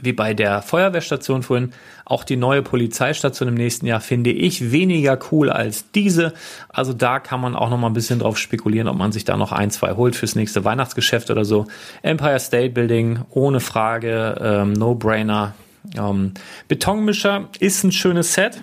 wie 0.01 0.13
bei 0.13 0.33
der 0.33 0.61
Feuerwehrstation 0.61 1.43
vorhin. 1.43 1.71
Auch 2.05 2.23
die 2.23 2.35
neue 2.35 2.61
Polizeistation 2.61 3.49
im 3.49 3.55
nächsten 3.55 3.85
Jahr 3.85 4.01
finde 4.01 4.31
ich 4.31 4.71
weniger 4.71 5.17
cool 5.31 5.49
als 5.49 5.91
diese. 5.91 6.33
Also 6.69 6.93
da 6.93 7.19
kann 7.19 7.41
man 7.41 7.55
auch 7.55 7.69
noch 7.69 7.77
mal 7.77 7.87
ein 7.87 7.93
bisschen 7.93 8.19
drauf 8.19 8.37
spekulieren, 8.37 8.87
ob 8.87 8.97
man 8.97 9.11
sich 9.11 9.25
da 9.25 9.37
noch 9.37 9.51
ein, 9.51 9.71
zwei 9.71 9.93
holt 9.93 10.15
fürs 10.15 10.35
nächste 10.35 10.63
Weihnachtsgeschäft 10.63 11.31
oder 11.31 11.45
so. 11.45 11.67
Empire 12.01 12.39
State 12.39 12.71
Building, 12.71 13.19
ohne 13.31 13.59
Frage, 13.59 14.35
ähm, 14.41 14.73
No-Brainer. 14.73 15.55
Ähm, 15.97 16.33
Betonmischer 16.67 17.49
ist 17.59 17.83
ein 17.83 17.91
schönes 17.91 18.33
Set. 18.33 18.61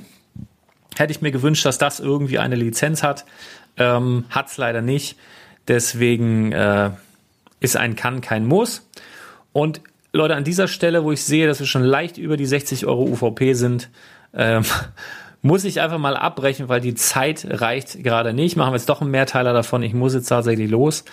Hätte 0.97 1.11
ich 1.11 1.21
mir 1.21 1.31
gewünscht, 1.31 1.65
dass 1.67 1.77
das 1.77 2.01
irgendwie 2.01 2.39
eine 2.39 2.55
Lizenz 2.55 3.03
hat. 3.03 3.27
Ähm, 3.77 4.25
Hat 4.31 4.49
es 4.49 4.57
leider 4.57 4.83
nicht. 4.83 5.19
Deswegen 5.69 6.53
äh, 6.53 6.91
ist 7.61 7.77
ein 7.77 7.97
Kann 7.97 8.21
kein 8.21 8.47
Muss. 8.47 8.89
Und 9.53 9.81
Leute, 10.13 10.35
an 10.35 10.45
dieser 10.45 10.69
Stelle, 10.69 11.05
wo 11.05 11.13
ich 11.13 11.23
sehe, 11.23 11.47
dass 11.47 11.61
wir 11.61 11.67
schon 11.67 11.83
leicht 11.83 12.19
über 12.19 12.37
die 12.37 12.47
60 12.47 12.87
Euro 12.87 13.05
UVP 13.05 13.55
sind, 13.55 13.91
ähm, 14.35 14.65
muss 15.43 15.65
ich 15.65 15.81
einfach 15.81 15.99
mal 15.99 16.17
abbrechen, 16.17 16.69
weil 16.69 16.81
die 16.81 16.95
Zeit 16.95 17.47
reicht 17.49 18.03
gerade 18.03 18.33
nicht. 18.33 18.57
Machen 18.57 18.73
wir 18.73 18.77
jetzt 18.77 18.89
doch 18.89 19.01
einen 19.01 19.11
Mehrteiler 19.11 19.53
davon. 19.53 19.83
Ich 19.83 19.95
muss 19.95 20.15
jetzt 20.15 20.29
tatsächlich 20.29 20.71
los. 20.71 21.05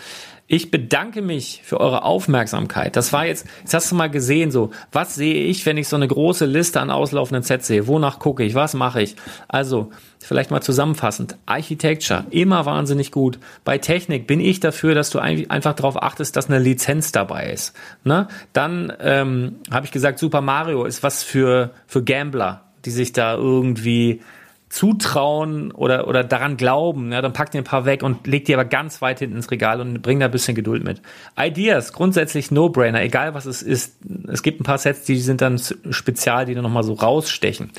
Ich 0.54 0.70
bedanke 0.70 1.24
mich 1.24 1.62
für 1.64 1.80
eure 1.80 2.04
Aufmerksamkeit. 2.04 2.96
Das 2.96 3.12
war 3.12 3.26
jetzt, 3.26 3.48
jetzt 3.62 3.74
hast 3.74 3.90
du 3.90 3.96
mal 3.96 4.12
gesehen, 4.12 4.52
so, 4.52 4.70
was 4.92 5.16
sehe 5.16 5.46
ich, 5.46 5.66
wenn 5.66 5.78
ich 5.78 5.88
so 5.88 5.96
eine 5.96 6.08
große 6.08 6.46
Liste 6.46 6.80
an 6.80 6.92
auslaufenden 6.92 7.42
Sets 7.42 7.66
sehe? 7.66 7.88
Wonach 7.88 8.20
gucke 8.20 8.44
ich? 8.44 8.54
Was 8.54 8.76
mache 8.76 9.02
ich? 9.02 9.16
Also, 9.48 9.90
vielleicht 10.20 10.52
mal 10.52 10.62
zusammenfassend. 10.62 11.38
Architecture, 11.48 12.26
immer 12.30 12.68
wahnsinnig 12.68 13.12
gut. 13.12 13.40
Bei 13.66 13.80
Technik 13.80 14.28
bin 14.28 14.40
ich 14.40 14.60
dafür, 14.60 14.94
dass 14.94 15.10
du 15.10 15.18
einfach 15.18 15.74
darauf 15.74 16.00
achtest, 16.00 16.36
dass 16.36 16.52
eine 16.52 16.60
Lizenz 16.60 17.12
dabei 17.12 17.52
ist. 17.52 17.76
Ne? 18.04 18.28
Dann 18.54 18.94
ähm, 19.00 19.56
habe 19.72 19.88
ich 19.88 19.92
gesagt, 19.92 20.20
Super 20.20 20.42
Mario 20.42 20.86
ist 20.86 21.02
was 21.02 21.24
für, 21.24 21.72
für 21.88 22.04
Gambler, 22.04 22.62
die 22.86 22.92
sich 22.92 23.12
da 23.12 23.34
irgendwie 23.34 24.22
zutrauen 24.74 25.72
oder, 25.72 26.08
oder 26.08 26.24
daran 26.24 26.58
glauben, 26.58 27.12
ja, 27.12 27.22
dann 27.22 27.32
packt 27.32 27.54
ihr 27.54 27.62
ein 27.62 27.64
paar 27.64 27.86
weg 27.86 28.02
und 28.02 28.26
legt 28.26 28.48
die 28.48 28.56
aber 28.56 28.66
ganz 28.66 29.04
weit 29.04 29.20
hinten 29.20 29.36
ins 29.36 29.52
Regal 29.52 29.80
und 29.80 30.02
bringt 30.02 30.20
da 30.20 30.26
ein 30.26 30.32
bisschen 30.32 30.56
Geduld 30.56 30.84
mit. 30.84 31.00
Ideas, 31.40 31.94
grundsätzlich 31.94 32.50
No-Brainer, 32.50 33.04
egal 33.04 33.36
was 33.36 33.46
es 33.46 33.62
ist. 33.62 33.98
Es 34.28 34.42
gibt 34.42 34.60
ein 34.60 34.64
paar 34.64 34.80
Sets, 34.80 35.04
die 35.04 35.18
sind 35.18 35.42
dann 35.42 35.62
spezial, 35.92 36.48
die 36.48 36.56
dann 36.56 36.64
nochmal 36.64 36.82
so 36.82 36.94
rausstechen. 36.94 37.70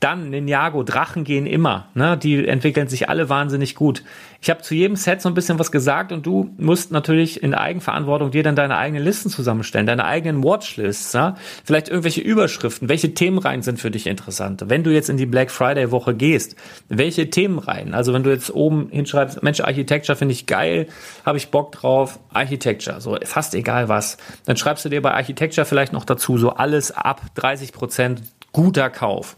Dann 0.00 0.28
Ninjago, 0.28 0.82
Drachen 0.82 1.24
gehen 1.24 1.46
immer. 1.46 1.88
Ne? 1.94 2.18
Die 2.18 2.46
entwickeln 2.46 2.88
sich 2.88 3.08
alle 3.08 3.30
wahnsinnig 3.30 3.74
gut. 3.74 4.02
Ich 4.42 4.50
habe 4.50 4.60
zu 4.60 4.74
jedem 4.74 4.96
Set 4.96 5.22
so 5.22 5.30
ein 5.30 5.34
bisschen 5.34 5.58
was 5.58 5.72
gesagt 5.72 6.12
und 6.12 6.26
du 6.26 6.50
musst 6.58 6.92
natürlich 6.92 7.42
in 7.42 7.54
Eigenverantwortung 7.54 8.30
dir 8.30 8.42
dann 8.42 8.54
deine 8.54 8.76
eigenen 8.76 9.02
Listen 9.02 9.30
zusammenstellen, 9.30 9.86
deine 9.86 10.04
eigenen 10.04 10.44
Watchlists. 10.44 11.14
Ja? 11.14 11.36
Vielleicht 11.64 11.88
irgendwelche 11.88 12.20
Überschriften. 12.20 12.90
Welche 12.90 13.14
Themenreihen 13.14 13.62
sind 13.62 13.80
für 13.80 13.90
dich 13.90 14.06
interessant? 14.06 14.64
Wenn 14.66 14.84
du 14.84 14.92
jetzt 14.92 15.08
in 15.08 15.16
die 15.16 15.24
Black 15.24 15.50
Friday 15.50 15.90
Woche 15.90 16.14
gehst, 16.14 16.56
welche 16.90 17.30
Themenreihen? 17.30 17.94
Also 17.94 18.12
wenn 18.12 18.22
du 18.22 18.30
jetzt 18.30 18.54
oben 18.54 18.90
hinschreibst, 18.90 19.42
Mensch, 19.42 19.60
Architecture 19.60 20.16
finde 20.16 20.32
ich 20.32 20.44
geil, 20.44 20.88
habe 21.24 21.38
ich 21.38 21.48
Bock 21.48 21.72
drauf, 21.72 22.20
Architecture, 22.30 23.00
so 23.00 23.16
fast 23.24 23.54
egal 23.54 23.88
was. 23.88 24.18
Dann 24.44 24.58
schreibst 24.58 24.84
du 24.84 24.90
dir 24.90 25.00
bei 25.00 25.14
Architecture 25.14 25.64
vielleicht 25.64 25.94
noch 25.94 26.04
dazu 26.04 26.36
so 26.36 26.50
alles 26.50 26.90
ab 26.90 27.22
30 27.36 27.72
Prozent 27.72 28.22
guter 28.52 28.90
Kauf. 28.90 29.36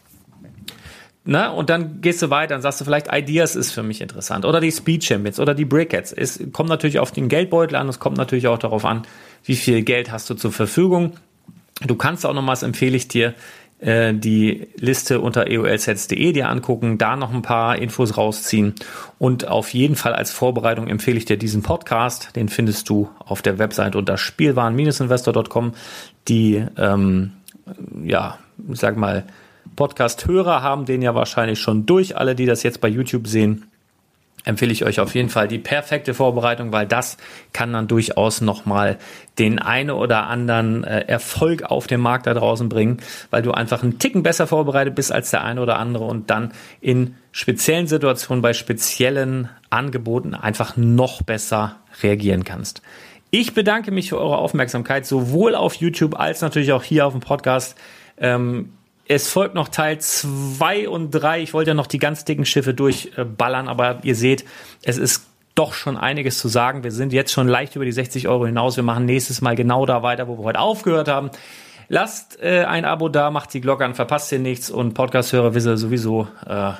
Ne? 1.27 1.51
Und 1.53 1.71
dann 1.71 2.01
gehst 2.01 2.23
du 2.23 2.31
weiter 2.31 2.55
und 2.55 2.63
sagst 2.63 2.81
du 2.81 2.85
vielleicht, 2.85 3.13
Ideas 3.13 3.57
ist 3.57 3.73
für 3.73 3.83
mich 3.83 4.01
interessant. 4.01 4.45
Oder 4.45 4.61
die 4.61 4.71
Speed 4.71 5.05
Champions 5.05 5.41
oder 5.41 5.55
die 5.55 5.65
Brickheads. 5.65 6.13
Es 6.13 6.41
kommt 6.53 6.69
natürlich 6.69 7.01
auf 7.01 7.11
den 7.11 7.29
Geldbeutel 7.29 7.77
an, 7.77 7.89
es 7.89 7.99
kommt 7.99 8.17
natürlich 8.17 8.47
auch 8.47 8.59
darauf 8.59 8.85
an, 8.85 9.03
wie 9.45 9.57
viel 9.57 9.83
Geld 9.83 10.13
hast 10.13 10.31
du 10.31 10.35
zur 10.35 10.53
Verfügung. 10.53 11.15
Du 11.85 11.97
kannst 11.97 12.25
auch 12.25 12.33
nochmals, 12.33 12.63
empfehle 12.63 12.97
ich 12.97 13.09
dir, 13.09 13.35
äh, 13.81 14.15
die 14.15 14.69
Liste 14.77 15.21
unter 15.21 15.49
eolsets.de 15.51 16.33
dir 16.33 16.49
angucken, 16.49 16.97
da 16.97 17.17
noch 17.17 17.35
ein 17.35 17.43
paar 17.43 17.77
Infos 17.77 18.17
rausziehen 18.17 18.75
und 19.19 19.49
auf 19.49 19.75
jeden 19.75 19.97
Fall 19.97 20.15
als 20.15 20.31
Vorbereitung 20.31 20.89
empfehle 20.89 21.19
ich 21.19 21.27
dir 21.27 21.37
diesen 21.37 21.63
Podcast, 21.63 22.35
den 22.37 22.49
findest 22.49 22.89
du 22.89 23.11
auf 23.19 23.43
der 23.43 23.59
Website 23.59 23.97
unter 23.97 24.17
spielwaren-investor.com, 24.17 25.73
die, 26.29 26.65
ähm, 26.79 27.33
ja, 28.03 28.39
sag 28.73 28.97
mal, 28.97 29.25
Podcast-Hörer 29.75 30.63
haben 30.63 30.85
den 30.85 31.03
ja 31.03 31.15
wahrscheinlich 31.15 31.61
schon 31.61 31.87
durch. 31.87 32.17
Alle, 32.17 32.35
die 32.35 32.47
das 32.47 32.63
jetzt 32.63 32.81
bei 32.81 32.89
YouTube 32.89 33.27
sehen, 33.27 33.67
empfehle 34.47 34.73
ich 34.73 34.85
euch 34.85 35.01
auf 35.01 35.15
jeden 35.15 35.29
Fall 35.29 35.49
die 35.49 35.59
perfekte 35.59 36.15
Vorbereitung, 36.15 36.73
weil 36.73 36.87
das 36.87 37.19
kann 37.53 37.73
dann 37.73 37.89
durchaus 37.89 38.41
nochmal 38.41 38.97
den 39.39 39.59
eine 39.59 39.97
oder 39.97 40.29
anderen 40.29 40.85
äh, 40.85 41.01
Erfolg 41.01 41.65
auf 41.65 41.87
dem 41.87 42.01
Markt 42.01 42.27
da 42.27 42.35
draußen 42.35 42.69
bringen, 42.69 42.99
weil 43.31 43.43
du 43.43 43.51
einfach 43.51 43.83
einen 43.83 43.99
Ticken 43.99 44.23
besser 44.23 44.47
vorbereitet 44.47 44.95
bist 44.95 45.13
als 45.13 45.31
der 45.31 45.45
eine 45.45 45.61
oder 45.61 45.79
andere 45.79 46.05
und 46.05 46.31
dann 46.31 46.53
in 46.81 47.17
speziellen 47.33 47.89
Situationen 47.89 48.41
bei 48.41 48.55
speziellen 48.55 49.51
Angeboten 49.69 50.35
einfach 50.35 50.77
noch 50.77 51.23
besser 51.23 51.77
reagieren 52.03 52.45
kannst. 52.45 52.83
Ich 53.31 53.53
bedanke 53.53 53.91
mich 53.91 54.11
für 54.11 54.19
eure 54.19 54.39
Aufmerksamkeit, 54.39 55.05
sowohl 55.05 55.57
auf 55.57 55.75
YouTube 55.75 56.19
als 56.19 56.41
natürlich 56.41 56.73
auch 56.73 56.85
hier 56.85 57.07
auf 57.07 57.13
dem 57.13 57.21
Podcast. 57.21 57.77
Ähm, 58.19 58.73
es 59.09 59.29
folgt 59.29 59.55
noch 59.55 59.69
Teil 59.69 59.99
zwei 60.01 60.89
und 60.89 61.11
drei. 61.11 61.41
Ich 61.41 61.55
wollte 61.55 61.71
ja 61.71 61.75
noch 61.75 61.87
die 61.87 61.99
ganz 61.99 62.25
dicken 62.25 62.45
Schiffe 62.45 62.75
durchballern, 62.75 63.69
aber 63.69 64.01
ihr 64.03 64.15
seht, 64.15 64.45
es 64.83 64.99
ist 64.99 65.27
doch 65.55 65.73
schon 65.73 65.97
einiges 65.97 66.39
zu 66.39 66.49
sagen. 66.49 66.85
Wir 66.85 66.93
sind 66.93 67.13
jetzt 67.13 67.33
schon 67.33 67.49
leicht 67.49 67.77
über 67.77 67.85
die 67.85 67.93
60 67.93 68.29
Euro 68.29 68.47
hinaus. 68.47 68.77
Wir 68.77 68.85
machen 68.85 69.07
nächstes 69.07 69.41
Mal 69.41 69.57
genau 69.57 69.87
da 69.87 70.03
weiter, 70.03 70.29
wo 70.29 70.39
wir 70.39 70.45
heute 70.45 70.61
aufgehört 70.61 71.09
haben. 71.09 71.31
Lasst 71.89 72.43
äh, 72.43 72.65
ein 72.65 72.85
Abo 72.85 73.09
da, 73.09 73.31
macht 73.31 73.55
die 73.55 73.61
Glocke 73.61 73.85
an, 73.85 73.95
verpasst 73.95 74.33
ihr 74.33 74.41
nichts 74.41 74.71
und 74.71 74.95
Podcast-Hörer 74.95 75.55
wisst 75.55 75.67
ihr 75.67 75.77
sowieso, 75.77 76.27
äh, 76.47 76.73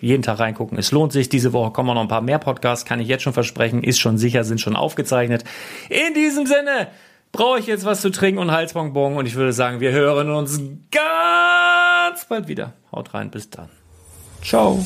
jeden 0.00 0.22
Tag 0.22 0.40
reingucken. 0.40 0.76
Es 0.78 0.92
lohnt 0.92 1.12
sich. 1.12 1.28
Diese 1.28 1.52
Woche 1.52 1.70
kommen 1.70 1.94
noch 1.94 2.02
ein 2.02 2.08
paar 2.08 2.20
mehr 2.20 2.38
Podcasts, 2.38 2.84
kann 2.84 3.00
ich 3.00 3.08
jetzt 3.08 3.22
schon 3.22 3.32
versprechen. 3.32 3.82
Ist 3.82 3.98
schon 3.98 4.18
sicher, 4.18 4.44
sind 4.44 4.60
schon 4.60 4.76
aufgezeichnet. 4.76 5.44
In 5.88 6.14
diesem 6.14 6.46
Sinne 6.46 6.88
brauche 7.34 7.58
ich 7.58 7.66
jetzt 7.66 7.84
was 7.84 8.00
zu 8.00 8.10
trinken 8.10 8.38
und 8.38 8.52
Halsbonbon 8.52 9.16
und 9.16 9.26
ich 9.26 9.34
würde 9.34 9.52
sagen, 9.52 9.80
wir 9.80 9.90
hören 9.90 10.30
uns 10.30 10.60
ganz 10.90 12.24
bald 12.28 12.48
wieder. 12.48 12.72
Haut 12.92 13.12
rein, 13.12 13.30
bis 13.30 13.50
dann. 13.50 13.68
Ciao. 14.40 14.84